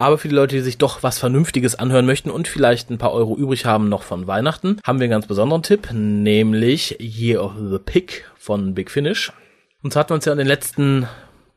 Aber 0.00 0.16
für 0.16 0.28
die 0.28 0.34
Leute, 0.34 0.54
die 0.54 0.62
sich 0.62 0.78
doch 0.78 1.02
was 1.02 1.18
Vernünftiges 1.18 1.74
anhören 1.74 2.06
möchten 2.06 2.30
und 2.30 2.46
vielleicht 2.46 2.88
ein 2.88 2.98
paar 2.98 3.12
Euro 3.12 3.36
übrig 3.36 3.64
haben 3.64 3.88
noch 3.88 4.04
von 4.04 4.28
Weihnachten, 4.28 4.78
haben 4.86 5.00
wir 5.00 5.06
einen 5.06 5.10
ganz 5.10 5.26
besonderen 5.26 5.64
Tipp, 5.64 5.88
nämlich 5.92 6.96
Year 7.00 7.42
of 7.42 7.54
the 7.58 7.78
Pig 7.84 8.24
von 8.36 8.74
Big 8.74 8.92
Finish. 8.92 9.32
Und 9.82 9.94
hatten 9.94 10.10
wir 10.10 10.14
uns 10.16 10.24
ja 10.24 10.32
in 10.32 10.38
den 10.38 10.46
letzten 10.46 11.06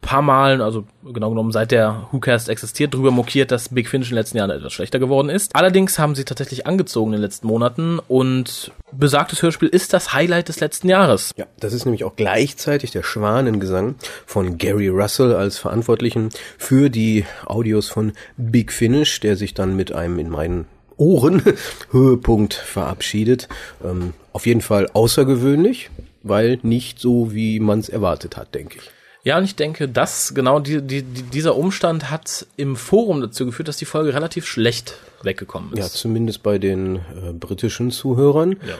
paar 0.02 0.22
Malen, 0.22 0.62
also 0.62 0.86
genau 1.04 1.30
genommen 1.30 1.52
seit 1.52 1.72
der 1.72 2.08
WhoCast 2.12 2.50
existiert, 2.50 2.94
drüber 2.94 3.12
mokiert, 3.12 3.52
dass 3.52 3.70
Big 3.70 3.88
Finish 3.88 4.10
in 4.10 4.16
den 4.16 4.22
letzten 4.22 4.38
Jahren 4.38 4.50
etwas 4.50 4.74
schlechter 4.74 5.00
geworden 5.00 5.30
ist. 5.30 5.56
Allerdings 5.56 5.98
haben 6.00 6.16
sie 6.16 6.26
tatsächlich 6.26 6.68
angezogen 6.68 7.14
in 7.14 7.18
den 7.18 7.22
letzten 7.22 7.48
Monaten 7.48 8.00
und 8.00 8.72
besagtes 8.92 9.42
Hörspiel 9.42 9.70
ist 9.70 9.94
das 9.94 10.14
Highlight 10.14 10.50
des 10.50 10.60
letzten 10.60 10.90
Jahres. 10.90 11.32
Ja, 11.38 11.46
das 11.60 11.74
ist 11.74 11.86
nämlich 11.86 12.04
auch 12.04 12.16
gleichzeitig 12.16 12.92
der 12.92 13.04
Schwanengesang 13.04 13.96
von 14.26 14.58
Gary 14.58 14.90
Russell 14.90 15.34
als 15.36 15.58
Verantwortlichen 15.58 16.30
für 16.58 16.90
die 16.90 17.26
Audios 17.46 17.90
von 17.90 18.14
Big 18.38 18.72
Finish, 18.72 19.20
der 19.20 19.36
sich 19.36 19.54
dann 19.54 19.76
mit 19.76 19.94
einem 19.94 20.20
in 20.20 20.30
meinen 20.30 20.66
Ohren 20.98 21.42
Höhepunkt 21.92 22.54
verabschiedet. 22.54 23.48
Ähm, 23.84 24.14
auf 24.34 24.46
jeden 24.46 24.62
Fall 24.62 24.90
außergewöhnlich, 24.94 25.90
weil 26.24 26.60
nicht 26.64 27.00
so, 27.00 27.34
wie 27.34 27.60
man 27.60 27.80
es 27.80 27.90
erwartet 27.90 28.38
hat, 28.38 28.54
denke 28.56 28.78
ich. 28.78 28.90
Ja, 29.24 29.38
und 29.38 29.44
ich 29.44 29.56
denke, 29.56 29.88
dass 29.88 30.34
genau 30.34 30.60
die, 30.60 30.82
die, 30.82 31.04
die, 31.04 31.22
dieser 31.22 31.56
Umstand 31.56 32.10
hat 32.10 32.48
im 32.58 32.76
Forum 32.76 33.22
dazu 33.22 33.46
geführt, 33.46 33.68
dass 33.68 33.78
die 33.78 33.86
Folge 33.86 34.16
relativ 34.16 34.48
schlecht 34.48 34.96
weggekommen 35.22 35.74
ist. 35.74 35.80
Ja, 35.80 35.86
zumindest 35.86 36.42
bei 36.42 36.58
den 36.58 36.96
äh, 36.96 37.32
britischen 37.32 37.92
Zuhörern. 37.92 38.54
Ja. 38.68 38.76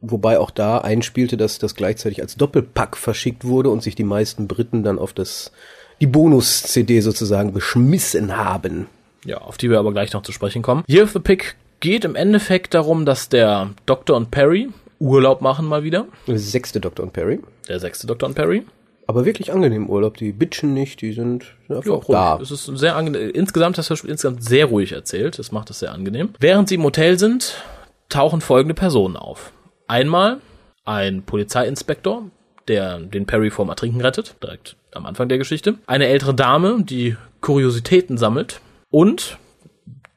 Wobei 0.00 0.40
auch 0.40 0.50
da 0.50 0.78
einspielte, 0.78 1.36
dass 1.36 1.60
das 1.60 1.76
gleichzeitig 1.76 2.20
als 2.22 2.34
Doppelpack 2.34 2.96
verschickt 2.96 3.44
wurde 3.44 3.70
und 3.70 3.84
sich 3.84 3.94
die 3.94 4.04
meisten 4.04 4.48
Briten 4.48 4.82
dann 4.82 4.98
auf 4.98 5.12
das 5.12 5.52
die 6.00 6.06
Bonus-CD 6.08 7.00
sozusagen 7.00 7.52
beschmissen 7.52 8.36
haben. 8.36 8.88
Ja, 9.24 9.38
auf 9.38 9.56
die 9.56 9.70
wir 9.70 9.78
aber 9.78 9.92
gleich 9.92 10.12
noch 10.12 10.22
zu 10.22 10.32
sprechen 10.32 10.60
kommen. 10.60 10.82
Year 10.88 11.04
of 11.04 11.12
the 11.12 11.20
Pick 11.20 11.54
geht 11.78 12.04
im 12.04 12.16
Endeffekt 12.16 12.74
darum, 12.74 13.06
dass 13.06 13.28
der 13.28 13.70
Doktor 13.86 14.16
und 14.16 14.32
Perry 14.32 14.70
Urlaub 15.04 15.40
machen 15.42 15.66
mal 15.66 15.82
wieder. 15.84 16.06
Der 16.26 16.38
sechste 16.38 16.80
Dr. 16.80 17.04
und 17.04 17.12
Perry. 17.12 17.40
Der 17.68 17.78
sechste 17.78 18.06
Doktor 18.06 18.26
und 18.28 18.34
Perry. 18.34 18.64
Aber 19.06 19.26
wirklich 19.26 19.52
angenehm 19.52 19.90
Urlaub. 19.90 20.16
Die 20.16 20.32
bitchen 20.32 20.72
nicht, 20.72 21.02
die 21.02 21.12
sind 21.12 21.44
einfach 21.68 21.84
Ja, 21.84 22.00
da. 22.08 22.32
ruhig. 22.34 22.42
Es 22.42 22.50
ist 22.50 22.64
sehr 22.78 22.96
angenehm. 22.96 23.30
Insgesamt 23.34 23.76
das 23.76 23.90
Hörspiel 23.90 24.10
insgesamt 24.10 24.42
sehr 24.42 24.66
ruhig 24.66 24.92
erzählt. 24.92 25.38
Das 25.38 25.52
macht 25.52 25.68
es 25.70 25.80
sehr 25.80 25.92
angenehm. 25.92 26.30
Während 26.40 26.68
sie 26.70 26.76
im 26.76 26.84
Hotel 26.84 27.18
sind, 27.18 27.62
tauchen 28.08 28.40
folgende 28.40 28.74
Personen 28.74 29.16
auf. 29.16 29.52
Einmal 29.86 30.38
ein 30.86 31.22
Polizeiinspektor, 31.22 32.30
der 32.68 32.98
den 32.98 33.26
Perry 33.26 33.50
vorm 33.50 33.68
Ertrinken 33.68 34.00
rettet, 34.00 34.36
direkt 34.42 34.76
am 34.92 35.04
Anfang 35.04 35.28
der 35.28 35.36
Geschichte. 35.38 35.74
Eine 35.86 36.06
ältere 36.06 36.34
Dame, 36.34 36.82
die 36.82 37.16
Kuriositäten 37.42 38.16
sammelt. 38.16 38.60
Und 38.90 39.36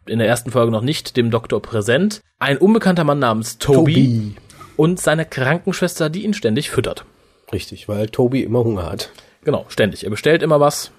in 0.05 0.19
der 0.19 0.27
ersten 0.29 0.51
Folge 0.51 0.71
noch 0.71 0.81
nicht 0.81 1.17
dem 1.17 1.29
Doktor 1.31 1.61
präsent, 1.61 2.21
ein 2.39 2.57
unbekannter 2.57 3.03
Mann 3.03 3.19
namens 3.19 3.57
Toby, 3.57 3.93
Toby. 3.93 4.35
Und 4.77 4.99
seine 4.99 5.25
Krankenschwester, 5.25 6.09
die 6.09 6.23
ihn 6.23 6.33
ständig 6.33 6.69
füttert. 6.69 7.03
Richtig, 7.51 7.89
weil 7.89 8.07
Toby 8.07 8.43
immer 8.43 8.63
Hunger 8.63 8.85
hat. 8.89 9.09
Genau, 9.43 9.65
ständig. 9.69 10.03
Er 10.03 10.09
bestellt 10.09 10.43
immer 10.43 10.59
was. 10.59 10.91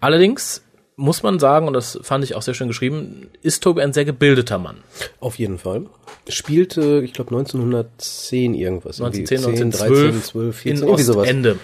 Allerdings 0.00 0.62
muss 0.96 1.22
man 1.22 1.38
sagen, 1.38 1.66
und 1.66 1.72
das 1.72 1.98
fand 2.02 2.24
ich 2.24 2.34
auch 2.34 2.42
sehr 2.42 2.52
schön 2.54 2.68
geschrieben, 2.68 3.28
ist 3.42 3.62
Toby 3.62 3.80
ein 3.80 3.92
sehr 3.94 4.04
gebildeter 4.04 4.58
Mann. 4.58 4.78
Auf 5.18 5.38
jeden 5.38 5.58
Fall. 5.58 5.86
Spielte, 6.28 7.00
ich 7.02 7.14
glaube, 7.14 7.30
1910 7.30 8.54
irgendwas. 8.54 8.98
Irgendwie 9.00 9.20
1910, 9.20 9.38
10, 9.38 9.72
1912, 9.72 10.12
13, 10.12 10.22
12, 10.22 10.56
14, 10.56 10.72
in 10.76 10.82
irgendwie 10.82 11.02
sowas. 11.02 11.22
Ostende. 11.22 11.58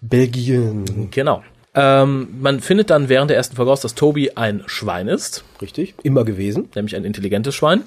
Belgien. 0.00 1.10
Genau. 1.10 1.42
Ähm, 1.74 2.28
man 2.40 2.60
findet 2.60 2.90
dann 2.90 3.08
während 3.08 3.30
der 3.30 3.36
ersten 3.36 3.56
Folge 3.56 3.70
raus, 3.70 3.80
dass 3.80 3.94
Toby 3.94 4.30
ein 4.36 4.62
Schwein 4.66 5.08
ist, 5.08 5.44
Richtig, 5.60 5.94
immer 6.02 6.24
gewesen. 6.24 6.68
nämlich 6.74 6.94
ein 6.94 7.04
intelligentes 7.04 7.54
Schwein. 7.54 7.82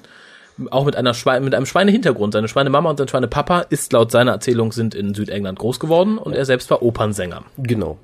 Auch 0.70 0.84
mit 0.84 0.96
einer 0.96 1.14
Schwein, 1.14 1.44
mit 1.44 1.54
einem 1.54 1.66
Schweinehintergrund. 1.66 2.32
Seine 2.32 2.48
Schweinemama 2.48 2.90
und 2.90 2.96
sein 2.96 3.08
Schweinepapa 3.08 3.60
ist 3.70 3.92
laut 3.92 4.10
seiner 4.10 4.32
Erzählung 4.32 4.72
sind 4.72 4.94
in 4.94 5.14
Südengland 5.14 5.58
groß 5.58 5.78
geworden 5.80 6.18
und 6.18 6.32
er 6.32 6.44
selbst 6.44 6.70
war 6.70 6.82
Opernsänger. 6.82 7.44
Genau. 7.58 7.98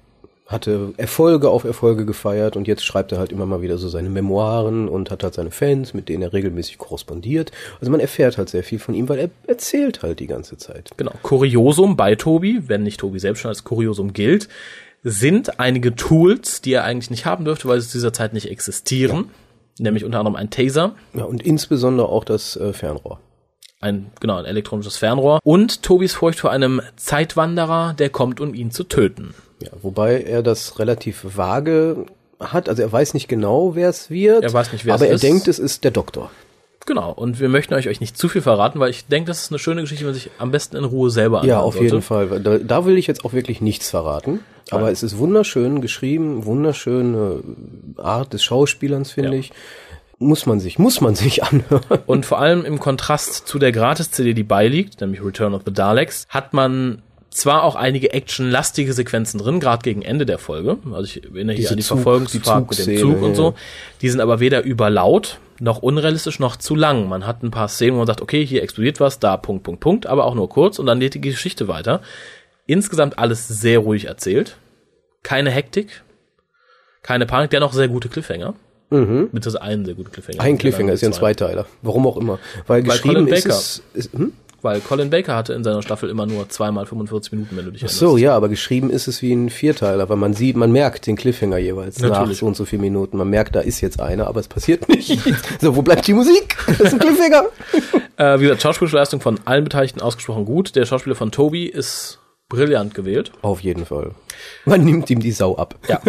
Hatte 0.47 0.93
Erfolge 0.99 1.49
auf 1.49 1.65
Erfolge 1.65 2.05
gefeiert 2.05 2.55
und 2.57 2.69
jetzt 2.69 2.85
schreibt 2.85 3.13
er 3.13 3.19
halt 3.19 3.33
immer 3.33 3.47
mal 3.47 3.63
wieder 3.63 3.79
so 3.79 3.89
seine 3.89 4.11
Memoiren 4.11 4.89
und 4.89 5.11
hat 5.11 5.25
halt 5.25 5.35
seine 5.35 5.51
Fans, 5.51 5.95
mit 5.95 6.09
denen 6.09 6.23
er 6.23 6.35
regelmäßig 6.35 6.77
korrespondiert. 6.77 7.51
Also 7.81 7.91
man 7.91 7.99
erfährt 7.99 8.37
halt 8.37 8.51
sehr 8.51 8.63
viel 8.63 8.79
von 8.79 8.95
ihm, 8.95 9.09
weil 9.09 9.19
er 9.19 9.31
erzählt 9.47 10.03
halt 10.03 10.21
die 10.21 10.27
ganze 10.27 10.59
Zeit. 10.59 10.91
Genau. 10.99 11.13
Kuriosum 11.23 11.97
bei 11.97 12.15
Tobi, 12.15 12.63
wenn 12.67 12.83
nicht 12.83 13.01
Tobi 13.01 13.19
selbst 13.19 13.41
schon 13.41 13.49
als 13.49 13.65
Kuriosum 13.65 14.13
gilt, 14.13 14.49
sind 15.03 15.61
einige 15.61 15.95
Tools, 15.95 16.61
die 16.63 16.73
er 16.73 16.85
eigentlich 16.85 17.11
nicht 17.11 17.27
haben 17.27 17.45
dürfte, 17.45 17.69
weil 17.69 17.81
sie 17.81 17.89
zu 17.89 17.99
dieser 17.99 18.13
Zeit 18.13 18.33
nicht 18.33 18.51
existieren. 18.51 19.31
Nämlich 19.79 20.05
unter 20.05 20.19
anderem 20.21 20.37
ein 20.37 20.51
Taser, 20.51 20.95
Ja, 21.15 21.25
und 21.25 21.43
insbesondere 21.43 22.09
auch 22.09 22.25
das 22.25 22.57
äh, 22.57 22.73
Fernrohr. 22.73 23.19
ein, 23.81 24.13
genau, 24.21 24.37
ein 24.37 24.45
elektronisches 24.45 24.97
Fernrohr 24.97 25.41
und 25.45 25.83
Tobis 25.83 26.15
Furcht 26.15 26.41
vor 26.41 26.51
einem 26.51 26.81
Zeitwanderer, 26.97 27.95
der 27.99 28.11
kommt, 28.11 28.41
um 28.41 28.55
ihn 28.55 28.71
zu 28.71 28.85
töten. 28.85 29.35
Ja, 29.63 29.71
wobei 29.83 30.23
er 30.23 30.43
das 30.43 30.79
relativ 30.79 31.25
vage 31.37 32.07
hat. 32.41 32.69
Also 32.69 32.83
er 32.83 32.93
weiß 32.93 33.15
nicht 33.15 33.29
genau, 33.29 33.75
wer 33.75 33.89
es 33.89 34.11
wird. 34.11 34.43
Er 34.45 34.53
weiß 34.53 34.73
nicht, 34.73 34.85
wer 34.85 34.95
aber 34.95 35.05
es 35.05 35.09
er 35.11 35.15
ist. 35.17 35.23
denkt, 35.25 35.49
es 35.49 35.59
ist 35.59 35.85
der 35.85 35.91
Doktor. 35.91 36.31
Genau. 36.87 37.13
Und 37.13 37.41
wir 37.41 37.49
möchten 37.49 37.73
euch 37.75 37.89
euch 37.89 38.01
nicht 38.01 38.17
zu 38.19 38.29
viel 38.29 38.43
verraten, 38.43 38.79
weil 38.79 38.91
ich 38.91 39.07
denke, 39.07 39.29
das 39.29 39.43
ist 39.43 39.51
eine 39.53 39.59
schöne 39.59 39.81
Geschichte, 39.81 40.03
die 40.03 40.07
man 40.07 40.15
sich 40.15 40.31
am 40.39 40.51
besten 40.51 40.77
in 40.77 40.85
Ruhe 40.85 41.11
selber 41.11 41.39
anhören 41.41 41.49
Ja, 41.59 41.61
auf 41.61 41.75
sollte. 41.75 41.85
jeden 41.87 42.03
Fall. 42.03 42.41
Da, 42.41 42.59
da 42.59 42.85
will 42.85 42.99
ich 42.99 43.07
jetzt 43.07 43.25
auch 43.25 43.33
wirklich 43.33 43.61
nichts 43.61 43.89
verraten. 43.91 44.41
Aber 44.71 44.85
Nein. 44.85 44.93
es 44.93 45.03
ist 45.03 45.19
wunderschön 45.19 45.81
geschrieben, 45.81 46.45
wunderschöne 46.47 47.41
Art 47.97 48.33
des 48.33 48.43
Schauspielerns, 48.45 49.13
finde 49.13 49.33
Ja. 49.33 49.39
ich. 49.39 49.53
Muss 50.19 50.47
man 50.47 50.61
sich, 50.61 50.79
muss 50.79 51.01
man 51.01 51.15
sich 51.15 51.43
anhören. 51.45 51.83
Und 52.07 52.25
vor 52.27 52.39
allem 52.39 52.65
im 52.65 52.79
Kontrast 52.79 53.47
zu 53.49 53.59
der 53.59 53.73
Gratis-CD, 53.73 54.33
die 54.35 54.45
beiliegt, 54.45 55.01
nämlich 55.01 55.23
Return 55.25 55.55
of 55.55 55.63
the 55.67 55.73
Daleks, 55.73 56.27
hat 56.29 56.53
man 56.53 57.03
zwar 57.31 57.65
auch 57.65 57.75
einige 57.75 58.13
actionlastige 58.13 58.93
Sequenzen 58.93 59.39
drin, 59.41 59.59
gerade 59.59 59.83
gegen 59.83 60.03
Ende 60.03 60.25
der 60.25 60.39
Folge. 60.39 60.79
Also 60.93 61.03
ich 61.05 61.25
erinnere 61.25 61.57
hier 61.57 61.71
an 61.71 61.77
die 61.77 61.83
Zug- 61.83 61.97
Verfolgungsfahrt 61.99 62.71
die 62.71 62.77
mit 62.79 62.87
dem 62.87 62.99
Zug 62.99 63.23
und 63.23 63.35
so. 63.35 63.55
Die 64.03 64.09
sind 64.09 64.21
aber 64.21 64.39
weder 64.39 64.63
überlaut, 64.63 65.41
noch 65.61 65.83
unrealistisch, 65.83 66.39
noch 66.39 66.57
zu 66.57 66.75
lang. 66.75 67.09
Man 67.09 67.27
hat 67.27 67.43
ein 67.43 67.51
paar 67.51 67.69
Szenen, 67.69 67.95
wo 67.95 67.99
man 67.99 68.07
sagt, 68.07 68.21
okay, 68.21 68.45
hier 68.45 68.63
explodiert 68.63 69.01
was, 69.01 69.19
da 69.19 69.37
Punkt, 69.37 69.63
Punkt, 69.63 69.81
Punkt, 69.81 70.07
aber 70.07 70.25
auch 70.25 70.35
nur 70.35 70.49
kurz 70.49 70.79
und 70.79 70.87
dann 70.87 71.01
geht 71.01 71.15
die 71.15 71.21
Geschichte 71.21 71.69
weiter. 71.69 72.01
Insgesamt 72.67 73.19
alles 73.19 73.47
sehr 73.47 73.81
ruhig 73.81 74.07
erzählt. 74.07 74.57
Keine 75.23 75.51
Hektik, 75.51 76.03
keine 77.03 77.27
Panik, 77.27 77.51
dennoch 77.51 77.73
sehr 77.73 77.89
gute 77.89 78.09
Cliffhanger. 78.09 78.55
Mhm. 78.91 79.31
Mit 79.33 79.47
das 79.47 79.57
einen 79.57 79.85
sehr 79.85 79.95
gute 79.95 80.11
Cliffhanger. 80.11 80.41
Ein 80.41 80.59
Cliffhanger 80.59 80.93
ist 80.93 81.01
ja 81.01 81.09
ein 81.09 81.13
Zwei. 81.13 81.35
Zweiteiler. 81.35 81.67
Warum 81.83 82.07
auch 82.07 82.17
immer. 82.17 82.39
Weil, 82.67 82.87
Weil 82.87 82.99
geschrieben 82.99 83.27
ist 83.29 83.47
es, 83.47 83.83
ist, 83.95 84.13
hm? 84.13 84.33
Weil 84.65 84.81
Colin 84.81 85.11
Baker 85.11 85.37
hatte 85.37 85.53
in 85.53 85.63
seiner 85.63 85.83
Staffel 85.83 86.09
immer 86.09 86.25
nur 86.27 86.49
zweimal 86.49 86.87
45 86.87 87.33
Minuten, 87.33 87.57
wenn 87.57 87.67
du 87.67 87.71
dich 87.71 87.83
Ach 87.83 87.89
erinnerst. 87.89 87.99
so, 87.99 88.17
ja, 88.17 88.35
aber 88.35 88.49
geschrieben 88.49 88.89
ist 88.91 89.07
es 89.07 89.21
wie 89.21 89.33
ein 89.33 89.51
Vierteiler, 89.51 90.09
weil 90.09 90.17
man 90.17 90.33
sieht, 90.33 90.57
man 90.57 90.73
merkt 90.73 91.07
den 91.07 91.17
Cliffhanger 91.17 91.59
jeweils 91.59 92.01
nach 92.01 92.09
Natürlich. 92.09 92.39
so 92.39 92.47
und 92.47 92.57
so 92.57 92.65
vielen 92.65 92.81
Minuten. 92.81 93.19
Man 93.19 93.29
merkt, 93.29 93.55
da 93.55 93.61
ist 93.61 93.81
jetzt 93.83 94.01
einer, 94.01 94.27
aber 94.27 94.41
es 94.41 94.49
passiert 94.49 94.89
nicht. 94.89 95.21
so, 95.61 95.77
wo 95.77 95.83
bleibt 95.83 96.07
die 96.07 96.15
Musik? 96.15 96.57
Das 96.67 96.81
ist 96.81 96.93
ein 96.95 96.99
Cliffhanger. 96.99 97.45
Äh, 98.17 98.39
wie 98.39 98.45
gesagt, 98.45 98.63
schauspielerische 98.63 98.97
Leistung 98.97 99.21
von 99.21 99.41
allen 99.45 99.65
Beteiligten 99.65 100.01
ausgesprochen 100.01 100.45
gut. 100.45 100.77
Der 100.77 100.87
Schauspieler 100.87 101.17
von 101.17 101.33
Toby 101.33 101.65
ist 101.67 102.21
brillant 102.55 102.95
gewählt. 102.95 103.33
Auf 103.43 103.61
jeden 103.61 103.85
Fall. 103.87 104.13
Man 104.65 104.85
nimmt 104.85 105.11
ihm 105.11 105.21
die 105.21 105.33
Sau 105.33 105.57
ab. 105.57 105.77
Ja. 105.89 106.01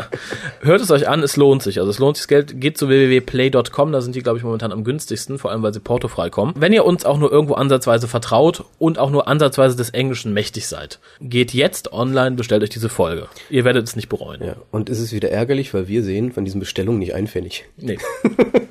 Hört 0.60 0.80
es 0.80 0.90
euch 0.90 1.08
an, 1.08 1.22
es 1.22 1.36
lohnt 1.36 1.62
sich. 1.62 1.78
Also 1.78 1.90
es 1.90 1.98
lohnt 1.98 2.16
sich 2.16 2.24
das 2.24 2.28
Geld. 2.28 2.60
Geht 2.60 2.78
zu 2.78 2.88
www.play.com, 2.88 3.92
da 3.92 4.00
sind 4.00 4.14
die, 4.14 4.22
glaube 4.22 4.38
ich, 4.38 4.44
momentan 4.44 4.72
am 4.72 4.84
günstigsten, 4.84 5.38
vor 5.38 5.50
allem 5.50 5.62
weil 5.62 5.74
sie 5.74 5.80
portofrei 5.80 6.30
kommen. 6.30 6.54
Wenn 6.56 6.72
ihr 6.72 6.84
uns 6.84 7.04
auch 7.04 7.18
nur 7.18 7.32
irgendwo 7.32 7.54
ansatzweise 7.54 8.08
vertraut 8.08 8.64
und 8.78 8.98
auch 8.98 9.10
nur 9.10 9.28
ansatzweise 9.28 9.76
des 9.76 9.90
Englischen 9.90 10.32
mächtig 10.32 10.66
seid, 10.66 10.98
geht 11.20 11.52
jetzt 11.52 11.92
online, 11.92 12.36
bestellt 12.36 12.62
euch 12.62 12.70
diese 12.70 12.88
Folge. 12.88 13.28
Ihr 13.50 13.64
werdet 13.64 13.86
es 13.86 13.96
nicht 13.96 14.08
bereuen. 14.08 14.42
Ja, 14.44 14.56
und 14.70 14.90
es 14.90 15.00
ist 15.00 15.12
wieder 15.12 15.30
ärgerlich, 15.30 15.72
weil 15.74 15.88
wir 15.88 16.02
sehen 16.02 16.32
von 16.32 16.44
diesen 16.44 16.60
Bestellungen 16.60 16.98
nicht 16.98 17.14
ein 17.14 17.26
Pfennig. 17.26 17.64
Nee. 17.76 17.98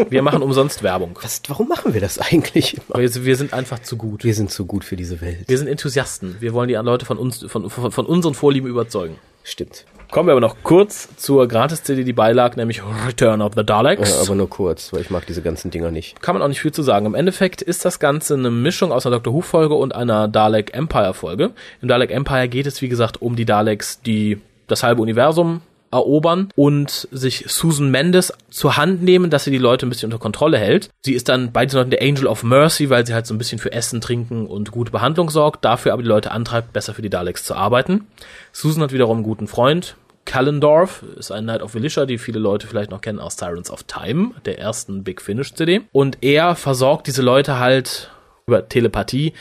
Wir 0.09 0.21
machen 0.21 0.43
umsonst 0.43 0.83
Werbung. 0.83 1.17
Was, 1.21 1.41
warum 1.47 1.67
machen 1.67 1.93
wir 1.93 2.01
das 2.01 2.19
eigentlich? 2.19 2.75
immer? 2.75 2.99
Wir, 2.99 3.25
wir 3.25 3.35
sind 3.35 3.53
einfach 3.53 3.79
zu 3.79 3.97
gut. 3.97 4.23
Wir 4.23 4.35
sind 4.35 4.51
zu 4.51 4.65
gut 4.65 4.83
für 4.83 4.95
diese 4.95 5.21
Welt. 5.21 5.45
Wir 5.47 5.57
sind 5.57 5.67
Enthusiasten. 5.67 6.37
Wir 6.39 6.53
wollen 6.53 6.67
die 6.67 6.75
Leute 6.75 7.05
von 7.05 7.12
uns, 7.17 7.43
von, 7.45 7.69
von, 7.69 7.91
von 7.91 8.05
unseren 8.05 8.33
Vorlieben 8.33 8.69
überzeugen. 8.69 9.15
Stimmt. 9.43 9.85
Kommen 10.11 10.27
wir 10.27 10.33
aber 10.33 10.41
noch 10.41 10.57
kurz 10.61 11.09
zur 11.17 11.47
Gratis-CD, 11.47 12.03
die 12.03 12.13
beilag, 12.13 12.55
nämlich 12.55 12.83
Return 13.07 13.41
of 13.41 13.53
the 13.55 13.65
Daleks. 13.65 14.11
Ja, 14.11 14.21
aber 14.21 14.35
nur 14.35 14.47
kurz, 14.47 14.93
weil 14.93 15.01
ich 15.01 15.09
mag 15.09 15.25
diese 15.25 15.41
ganzen 15.41 15.71
Dinger 15.71 15.89
nicht. 15.89 16.21
Kann 16.21 16.35
man 16.35 16.43
auch 16.43 16.47
nicht 16.47 16.61
viel 16.61 16.71
zu 16.71 16.83
sagen. 16.83 17.07
Im 17.07 17.15
Endeffekt 17.15 17.63
ist 17.63 17.83
das 17.83 17.99
Ganze 17.99 18.35
eine 18.35 18.51
Mischung 18.51 18.91
aus 18.91 19.07
einer 19.07 19.15
Doctor 19.15 19.33
Who-Folge 19.33 19.73
und 19.73 19.95
einer 19.95 20.27
Dalek 20.27 20.75
Empire-Folge. 20.75 21.51
Im 21.81 21.87
Dalek 21.87 22.11
Empire 22.11 22.47
geht 22.47 22.67
es, 22.67 22.81
wie 22.83 22.89
gesagt, 22.89 23.23
um 23.23 23.35
die 23.35 23.45
Daleks, 23.45 24.01
die 24.01 24.39
das 24.67 24.83
halbe 24.83 25.01
Universum 25.01 25.61
erobern 25.93 26.49
und 26.55 27.07
sich 27.11 27.45
Susan 27.47 27.89
Mendes 27.89 28.33
zur 28.49 28.77
Hand 28.77 29.03
nehmen, 29.03 29.29
dass 29.29 29.45
sie 29.45 29.51
die 29.51 29.57
Leute 29.57 29.85
ein 29.85 29.89
bisschen 29.89 30.07
unter 30.07 30.21
Kontrolle 30.21 30.57
hält. 30.57 30.89
Sie 31.05 31.13
ist 31.13 31.29
dann 31.29 31.51
bei 31.51 31.65
den 31.65 31.77
Leuten 31.77 31.91
der 31.91 32.01
Angel 32.01 32.27
of 32.27 32.43
Mercy, 32.43 32.89
weil 32.89 33.05
sie 33.05 33.13
halt 33.13 33.25
so 33.25 33.33
ein 33.33 33.37
bisschen 33.37 33.59
für 33.59 33.71
Essen, 33.71 34.01
Trinken 34.01 34.47
und 34.47 34.71
gute 34.71 34.91
Behandlung 34.91 35.29
sorgt, 35.29 35.63
dafür 35.65 35.93
aber 35.93 36.01
die 36.01 36.09
Leute 36.09 36.31
antreibt, 36.31 36.73
besser 36.73 36.93
für 36.93 37.01
die 37.01 37.09
Daleks 37.09 37.45
zu 37.45 37.55
arbeiten. 37.55 38.07
Susan 38.51 38.83
hat 38.83 38.93
wiederum 38.93 39.17
einen 39.17 39.23
guten 39.23 39.47
Freund, 39.47 39.95
Callendorf 40.25 41.03
ist 41.17 41.31
ein 41.31 41.43
Knight 41.43 41.61
of 41.61 41.71
Felicia, 41.71 42.05
die 42.05 42.17
viele 42.17 42.39
Leute 42.39 42.67
vielleicht 42.67 42.91
noch 42.91 43.01
kennen 43.01 43.19
aus 43.19 43.37
Sirens 43.37 43.69
of 43.69 43.83
Time, 43.83 44.31
der 44.45 44.59
ersten 44.59 45.03
Big 45.03 45.21
Finish 45.21 45.53
CD. 45.53 45.81
Und 45.91 46.19
er 46.21 46.55
versorgt 46.55 47.07
diese 47.07 47.21
Leute 47.21 47.59
halt 47.59 48.09
über 48.47 48.67
Telepathie 48.67 49.33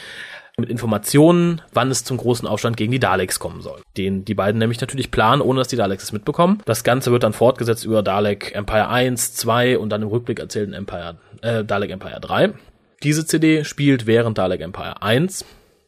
mit 0.63 0.71
Informationen, 0.71 1.61
wann 1.75 1.91
es 1.91 2.03
zum 2.05 2.17
großen 2.17 2.49
Aufstand 2.49 2.77
gegen 2.79 2.91
die 2.93 2.99
Daleks 2.99 3.39
kommen 3.39 3.61
soll. 3.61 3.81
Den 3.99 4.25
die 4.25 4.35
beiden 4.35 4.59
nämlich 4.59 4.81
natürlich 4.81 5.11
planen, 5.11 5.43
ohne 5.43 5.61
dass 5.61 5.69
die 5.69 5.77
Daleks 5.77 6.05
es 6.05 6.13
mitbekommen. 6.13 6.63
Das 6.65 6.83
Ganze 6.85 7.13
wird 7.13 7.23
dann 7.23 7.35
fortgesetzt 7.35 7.85
über 7.85 8.03
Dalek 8.03 8.55
Empire 8.55 8.89
1, 8.89 9.35
2 9.35 9.79
und 9.79 9.91
dann 9.91 10.03
im 10.03 10.09
Rückblick 10.09 10.41
erzählten 10.41 10.73
Empire, 10.73 11.17
äh, 11.43 11.63
Dalek 11.65 11.91
Empire 11.91 12.21
3. 12.21 12.55
Diese 13.03 13.27
CD 13.27 13.65
spielt 13.65 14.07
während 14.07 14.39
Dalek 14.39 14.61
Empire 14.63 15.03
1 15.03 15.45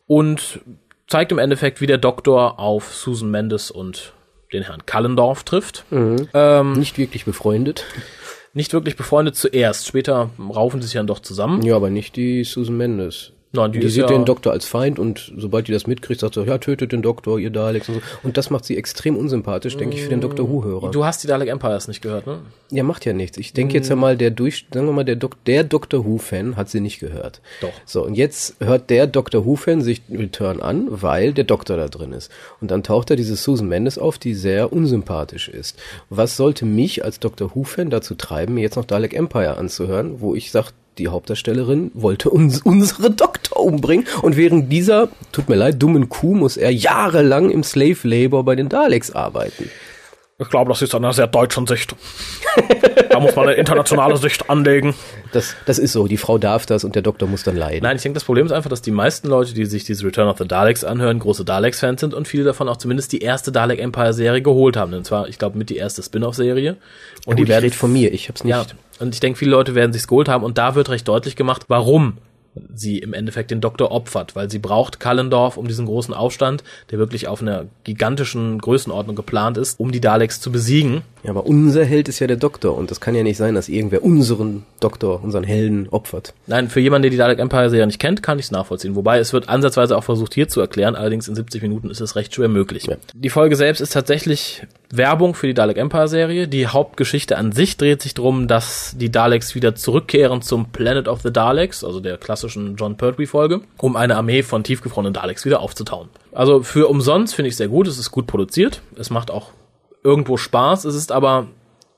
und 0.07 0.61
zeigt 1.07 1.33
im 1.33 1.39
Endeffekt, 1.39 1.81
wie 1.81 1.87
der 1.87 1.99
Doktor 1.99 2.59
auf 2.59 2.93
Susan 2.95 3.31
Mendes 3.31 3.71
und 3.71 4.13
den 4.53 4.63
Herrn 4.65 4.85
Kallendorf 4.87 5.45
trifft. 5.45 5.85
Ähm, 5.91 6.73
Nicht 6.73 6.99
wirklich 6.99 7.25
befreundet. 7.25 7.85
nicht 8.53 8.73
wirklich 8.73 8.97
befreundet 8.97 9.35
zuerst. 9.37 9.87
Später 9.87 10.31
raufen 10.39 10.81
sie 10.81 10.87
sich 10.87 10.95
dann 10.95 11.07
doch 11.09 11.19
zusammen. 11.21 11.63
Ja, 11.63 11.75
aber 11.77 11.91
nicht 11.91 12.15
die 12.17 12.45
Susan 12.45 12.77
Mendes. 12.77 13.33
Nein, 13.55 13.73
die 13.73 13.79
Die, 13.81 13.89
sieht 13.89 14.03
ja- 14.03 14.07
den 14.09 14.25
Doktor 14.25 14.53
als 14.53 14.67
Feind 14.67 14.99
und 14.99 15.33
sobald 15.37 15.69
die 15.69 15.73
das 15.73 15.87
mitkriegt, 15.87 16.21
sagt 16.21 16.35
sie, 16.35 16.43
ja, 16.45 16.59
tötet 16.59 16.93
den 16.93 17.03
Doktor, 17.03 17.39
ihr 17.39 17.51
Daleks 17.51 17.89
und 17.89 17.95
so. 17.97 18.01
Und 18.23 18.37
das 18.37 18.51
macht 18.51 18.65
sie 18.65 18.77
extrem 18.77 19.17
unsympathisch, 19.17 19.77
denke 19.77 19.97
ich, 19.97 20.03
für 20.03 20.09
den 20.11 20.21
Doktor 20.21 20.49
Who-Hörer. 20.51 20.91
Du 20.91 21.05
hast 21.05 21.23
die 21.23 21.29
Dalek 21.29 21.49
Empires 21.49 21.87
nicht 21.89 22.03
gehört, 22.03 22.27
ne? 22.27 22.41
Ja, 22.71 22.83
macht 22.83 23.05
ja 23.05 23.13
nichts. 23.13 23.39
Ich 23.39 23.53
denke 23.53 23.75
jetzt 23.75 23.89
ja 23.89 23.97
mal, 23.97 24.17
der 24.17 24.31
durch, 24.33 24.67
sagen 24.75 24.87
wir 24.87 24.93
mal, 24.93 25.05
der, 25.05 25.17
Dok 25.17 25.43
der 25.45 25.63
Doctor 25.65 26.05
Who-Fan 26.05 26.57
hat 26.57 26.69
sie 26.69 26.81
nicht 26.81 26.99
gehört. 26.99 27.41
Doch. 27.61 27.71
So, 27.87 28.05
und 28.05 28.15
jetzt 28.15 28.57
hört 28.61 28.91
der 28.91 29.07
Doctor 29.07 29.47
Who-Fan 29.47 29.81
sich 29.83 30.03
Return 30.11 30.61
an, 30.61 30.89
weil 30.91 31.33
der 31.33 31.45
Doktor 31.45 31.77
da 31.77 31.87
drin 31.89 32.13
ist. 32.13 32.33
Und 32.61 32.71
dann 32.73 32.83
taucht 32.83 33.11
da 33.11 33.17
diese 33.17 33.37
Susan 33.37 33.69
Mendes 33.69 33.99
auf, 33.99 34.19
die 34.19 34.35
sehr 34.35 34.73
unsympathisch 34.73 35.49
ist. 35.49 35.79
Was 36.11 36.37
sollte 36.37 36.65
mich 36.67 37.05
als 37.05 37.21
Doctor 37.21 37.55
Who-Fan 37.55 37.91
dazu 37.91 38.15
treiben, 38.17 38.55
mir 38.55 38.63
jetzt 38.63 38.77
noch 38.77 38.85
Dalek 38.85 39.15
Empire 39.15 39.57
anzuhören, 39.57 40.21
wo 40.21 40.35
ich 40.35 40.51
sage, 40.51 40.69
die 40.99 41.09
Hauptdarstellerin 41.09 41.91
wollte 41.95 42.31
uns 42.31 42.61
unsere 42.65 43.11
Doktor 43.11 43.61
umbringen 43.61 44.07
und 44.23 44.37
während 44.37 44.73
dieser, 44.73 45.09
tut 45.33 45.49
mir 45.49 45.57
leid, 45.57 45.83
dummen 45.83 46.09
Kuh 46.09 46.35
muss 46.35 46.57
er 46.57 46.71
jahrelang 46.71 47.51
im 47.51 47.63
Slave 47.63 47.99
Labor 48.03 48.45
bei 48.45 48.57
den 48.57 48.69
Daleks 48.69 49.11
arbeiten. 49.11 49.71
Ich 50.37 50.51
glaube, 50.51 50.69
das 50.69 50.83
ist 50.83 50.93
eine 50.95 51.13
sehr 51.13 51.29
deutschen 51.29 51.65
Sicht. 51.69 51.95
da 53.11 53.21
muss 53.21 53.37
man 53.37 53.47
eine 53.47 53.57
internationale 53.57 54.17
Sicht 54.17 54.51
anlegen. 54.51 54.95
Das, 55.33 55.55
das 55.65 55.79
ist 55.79 55.93
so, 55.93 56.09
die 56.09 56.17
Frau 56.17 56.39
darf 56.39 56.67
das 56.67 56.83
und 56.83 56.97
der 56.97 57.03
Doktor 57.03 57.29
muss 57.29 57.45
dann 57.45 57.57
leiden. 57.57 57.85
Nein, 57.85 57.97
ich 57.97 58.03
denke, 58.03 58.15
das 58.15 58.25
Problem 58.25 58.45
ist 58.45 58.51
einfach, 58.51 58.69
dass 58.69 58.83
die 58.83 58.91
meisten 58.91 59.29
Leute, 59.29 59.55
die 59.55 59.65
sich 59.65 59.85
diese 59.85 60.05
Return 60.05 60.29
of 60.29 60.39
the 60.39 60.49
Daleks 60.49 60.83
anhören, 60.83 61.21
große 61.21 61.45
Daleks-Fans 61.45 62.01
sind 62.01 62.15
und 62.15 62.27
viele 62.27 62.43
davon 62.43 62.69
auch 62.69 62.79
zumindest 62.79 63.13
die 63.13 63.21
erste 63.21 63.53
Dalek 63.53 63.79
Empire-Serie 63.79 64.43
geholt 64.43 64.77
haben. 64.77 64.93
Und 64.95 65.07
zwar, 65.07 65.29
ich 65.29 65.39
glaube, 65.39 65.57
mit 65.57 65.71
die 65.71 65.77
erste 65.77 66.03
Spin-off-Serie. 66.03 66.73
Und 66.73 66.79
Und 67.27 67.39
die 67.39 67.45
die 67.45 67.49
werden 67.49 67.63
redet 67.63 67.79
von 67.79 67.93
mir, 67.93 68.13
ich 68.13 68.29
hab's 68.29 68.43
nicht. 68.43 68.51
Ja, 68.51 68.67
und 69.01 69.15
ich 69.15 69.21
denke, 69.21 69.39
viele 69.39 69.53
Leute 69.53 69.75
werden 69.75 69.93
sich's 69.93 70.09
geholt 70.09 70.29
haben 70.29 70.45
und 70.45 70.59
da 70.59 70.75
wird 70.75 70.89
recht 70.91 71.07
deutlich 71.09 71.37
gemacht, 71.37 71.65
warum 71.69 72.19
sie 72.75 72.99
im 72.99 73.13
Endeffekt 73.15 73.51
den 73.51 73.61
Doktor 73.61 73.91
opfert, 73.91 74.37
weil 74.37 74.51
sie 74.51 74.59
braucht 74.59 75.01
Kallendorf 75.01 75.57
um 75.57 75.67
diesen 75.67 75.87
großen 75.87 76.15
Aufstand, 76.15 76.63
der 76.91 76.99
wirklich 76.99 77.29
auf 77.29 77.43
einer 77.43 77.67
gigantischen 77.85 78.59
Größenordnung 78.59 79.17
geplant 79.17 79.59
ist, 79.59 79.79
um 79.81 79.93
die 79.93 80.01
Daleks 80.01 80.41
zu 80.41 80.53
besiegen. 80.53 81.03
Ja, 81.23 81.31
aber 81.31 81.47
unser 81.47 81.85
Held 81.85 82.09
ist 82.09 82.21
ja 82.21 82.27
der 82.27 82.37
Doktor 82.37 82.77
und 82.77 82.91
das 82.91 83.01
kann 83.01 83.15
ja 83.15 83.23
nicht 83.23 83.39
sein, 83.39 83.55
dass 83.55 83.69
irgendwer 83.69 84.05
unseren 84.05 84.65
Doktor, 84.81 85.23
unseren 85.23 85.45
Helden 85.45 85.89
opfert. 85.89 86.35
Nein, 86.47 86.69
für 86.69 86.81
jemanden, 86.81 87.03
der 87.05 87.11
die 87.11 87.17
Dalek 87.17 87.39
Empire 87.39 87.71
Serie 87.71 87.87
nicht 87.87 88.01
kennt, 88.01 88.23
kann 88.23 88.39
ich 88.39 88.47
es 88.47 88.51
nachvollziehen. 88.51 88.95
Wobei 88.95 89.19
es 89.19 89.33
wird 89.33 89.49
ansatzweise 89.49 89.97
auch 89.97 90.05
versucht 90.05 90.35
hier 90.35 90.49
zu 90.49 90.61
erklären, 90.61 90.95
allerdings 90.95 91.29
in 91.29 91.35
70 91.35 91.63
Minuten 91.63 91.91
ist 91.91 92.01
es 92.01 92.17
recht 92.17 92.35
schwer 92.35 92.49
möglich. 92.49 92.85
Ja. 92.87 92.97
Die 93.15 93.31
Folge 93.31 93.57
selbst 93.57 93.81
ist 93.81 93.93
tatsächlich 93.93 94.63
Werbung 94.97 95.35
für 95.35 95.47
die 95.47 95.55
Dalek 95.55 95.77
Empire 95.77 96.09
Serie. 96.09 96.49
Die 96.49 96.67
Hauptgeschichte 96.67 97.37
an 97.37 97.53
sich 97.53 97.77
dreht 97.77 98.03
sich 98.03 98.15
darum, 98.15 98.49
dass 98.49 98.95
die 98.99 99.11
Daleks 99.11 99.55
wieder 99.55 99.75
zurückkehren 99.75 100.43
zum 100.43 100.71
Planet 100.71 101.09
of 101.09 101.23
the 101.23 101.33
Daleks, 101.33 101.85
also 101.85 102.01
der 102.01 102.19
klassischen 102.19 102.77
John 102.77 102.97
Pertwee 102.97 103.27
Folge, 103.27 103.61
um 103.79 103.97
eine 103.97 104.17
Armee 104.17 104.43
von 104.43 104.65
tiefgefrorenen 104.65 105.13
Daleks 105.13 105.45
wieder 105.45 105.61
aufzutauen. 105.61 106.09
Also 106.33 106.63
für 106.63 106.89
umsonst 106.89 107.35
finde 107.35 107.49
ich 107.49 107.57
sehr 107.57 107.69
gut, 107.69 107.87
es 107.87 107.99
ist 107.99 108.11
gut 108.11 108.27
produziert, 108.27 108.83
es 108.97 109.11
macht 109.11 109.31
auch 109.31 109.51
irgendwo 110.03 110.37
Spaß, 110.37 110.85
es 110.85 110.95
ist 110.95 111.13
aber 111.13 111.49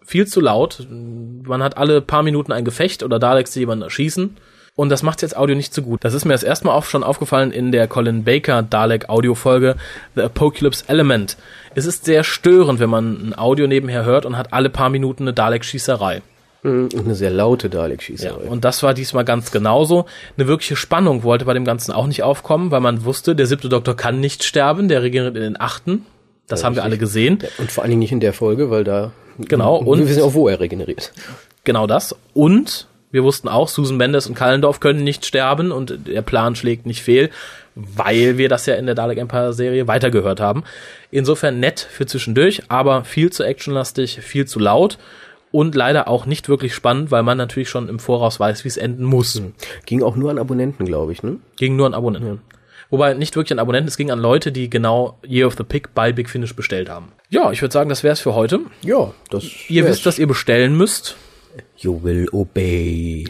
viel 0.05 0.27
zu 0.27 0.41
laut. 0.41 0.87
Man 0.89 1.63
hat 1.63 1.77
alle 1.77 2.01
paar 2.01 2.23
Minuten 2.23 2.53
ein 2.53 2.65
Gefecht 2.65 3.03
oder 3.03 3.19
Daleks, 3.19 3.53
die 3.53 3.61
jemanden 3.61 3.83
erschießen. 3.83 4.37
Und 4.77 4.91
das 4.91 5.03
macht 5.03 5.23
jetzt 5.23 5.35
Audio 5.37 5.57
nicht 5.57 5.73
so 5.73 5.81
gut. 5.81 6.05
Das 6.05 6.13
ist 6.13 6.27
mir 6.27 6.35
das 6.35 6.43
erste 6.43 6.67
Mal 6.67 6.75
auch 6.75 6.85
schon 6.85 7.03
aufgefallen 7.03 7.51
in 7.51 7.73
der 7.73 7.89
Colin 7.89 8.25
Baker 8.25 8.63
Dalek 8.63 9.09
Audiofolge 9.09 9.75
The 10.15 10.23
Apocalypse 10.23 10.85
Element. 10.89 11.39
Es 11.75 11.87
ist 11.87 12.05
sehr 12.05 12.23
störend, 12.25 12.79
wenn 12.79 12.91
man 12.91 13.29
ein 13.31 13.39
Audio 13.39 13.67
nebenher 13.67 14.05
hört 14.05 14.27
und 14.27 14.37
hat 14.37 14.53
alle 14.53 14.69
paar 14.69 14.91
Minuten 14.91 15.23
eine 15.25 15.33
Dalek-Schießerei. 15.33 16.21
Und 16.63 16.95
eine 16.95 17.15
sehr 17.15 17.31
laute 17.31 17.69
Ja, 17.69 17.75
Dalek-Schießerei. 17.75 18.49
und 18.49 18.65
das 18.65 18.83
war 18.83 18.93
diesmal 18.93 19.25
ganz 19.25 19.51
genauso. 19.51 20.05
Eine 20.37 20.47
wirkliche 20.49 20.77
Spannung 20.77 21.23
wollte 21.23 21.45
bei 21.47 21.55
dem 21.55 21.65
Ganzen 21.65 21.93
auch 21.93 22.07
nicht 22.07 22.23
aufkommen, 22.23 22.71
weil 22.71 22.81
man 22.81 23.05
wusste, 23.05 23.35
der 23.35 23.47
siebte 23.47 23.69
Doktor 23.71 23.95
kann 23.97 24.21
nicht 24.21 24.45
sterben, 24.45 24.89
der 24.89 25.03
regiert 25.03 25.29
in 25.37 25.43
den 25.43 25.61
achten. 25.61 26.05
Das 26.49 26.65
haben 26.65 26.75
wir 26.77 26.83
alle 26.85 26.99
gesehen. 26.99 27.39
Und 27.59 27.73
vor 27.73 27.83
allen 27.83 27.91
Dingen 27.91 28.01
nicht 28.01 28.13
in 28.13 28.21
der 28.21 28.33
Folge, 28.33 28.71
weil 28.71 28.85
da. 28.85 29.13
Genau, 29.39 29.77
Und 29.77 29.87
und- 29.87 29.99
wir 30.01 30.09
wissen 30.09 30.23
auch, 30.23 30.35
wo 30.35 30.49
er 30.49 30.61
regeneriert. 30.61 31.13
Genau 31.65 31.87
das. 31.87 32.15
Und 32.35 32.89
wir 33.11 33.25
wussten 33.25 33.49
auch, 33.49 33.69
Susan 33.69 33.97
Mendes 33.97 34.27
und 34.27 34.35
Kallendorf 34.35 34.81
können 34.81 35.05
nicht 35.05 35.25
sterben 35.25 35.73
und 35.73 36.07
der 36.09 36.23
Plan 36.23 36.57
schlägt 36.57 36.87
nicht 36.87 37.03
fehl, 37.03 37.31
weil 37.75 38.39
wir 38.39 38.49
das 38.49 38.67
ja 38.67 38.75
in 38.75 38.87
der 38.87 38.95
Dalek 38.95 39.19
Empire 39.19 39.53
Serie 39.53 39.87
weitergehört 39.87 40.41
haben. 40.41 40.65
Insofern 41.11 41.61
nett 41.61 41.81
für 41.81 42.07
zwischendurch, 42.07 42.63
aber 42.69 43.05
viel 43.05 43.31
zu 43.31 43.45
actionlastig, 43.45 44.21
viel 44.21 44.47
zu 44.47 44.59
laut 44.59 44.99
und 45.53 45.75
leider 45.75 46.09
auch 46.09 46.27
nicht 46.27 46.49
wirklich 46.49 46.75
spannend, 46.75 47.11
weil 47.11 47.23
man 47.23 47.39
natürlich 47.39 47.69
schon 47.69 47.89
im 47.89 47.99
Voraus 47.99 48.41
weiß, 48.41 48.65
wie 48.65 48.69
es 48.69 48.77
enden 48.77 49.05
muss. 49.05 49.41
Ging 49.87 50.03
auch 50.03 50.17
nur 50.17 50.31
an 50.31 50.39
Abonnenten, 50.39 50.85
glaube 50.85 51.13
ich, 51.13 51.23
ne? 51.23 51.37
Ging 51.57 51.77
nur 51.77 51.87
an 51.87 51.95
Abonnenten. 51.95 52.41
Wobei 52.91 53.15
nicht 53.15 53.35
wirklich 53.35 53.53
an 53.53 53.59
Abonnenten, 53.59 53.89
es 53.89 53.97
ging 53.97 54.11
an 54.11 54.21
Leute, 54.21 54.53
die 54.53 54.71
genau 54.71 55.19
Year 55.27 55.47
of 55.47 55.57
the 55.57 55.65
Pig 55.65 55.89
bei 55.95 56.13
Big 56.13 56.31
Finish 56.31 56.55
bestellt 56.55 56.89
haben. 56.89 57.13
Ja, 57.31 57.51
ich 57.51 57.61
würde 57.61 57.73
sagen, 57.73 57.89
das 57.89 58.05
wär's 58.05 58.21
für 58.21 58.35
heute. 58.35 58.61
Ja, 58.83 59.13
das. 59.31 59.45
Ihr 59.69 59.85
wisst, 59.87 60.07
dass 60.07 60.19
ihr 60.19 60.29
bestellen 60.29 60.77
müsst. 60.77 61.17
You 61.77 62.03
will 62.03 62.29
obey. 62.33 63.27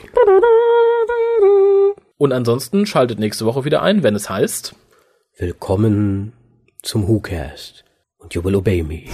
Und 2.18 2.32
ansonsten 2.32 2.86
schaltet 2.86 3.18
nächste 3.18 3.44
Woche 3.44 3.64
wieder 3.64 3.82
ein, 3.82 4.02
wenn 4.02 4.14
es 4.14 4.30
heißt. 4.30 4.74
Willkommen 5.38 6.32
zum 6.82 7.06
WhoCast. 7.06 7.84
Und 8.18 8.34
you 8.34 8.42
will 8.42 8.56
obey 8.56 8.82
me. 8.82 9.04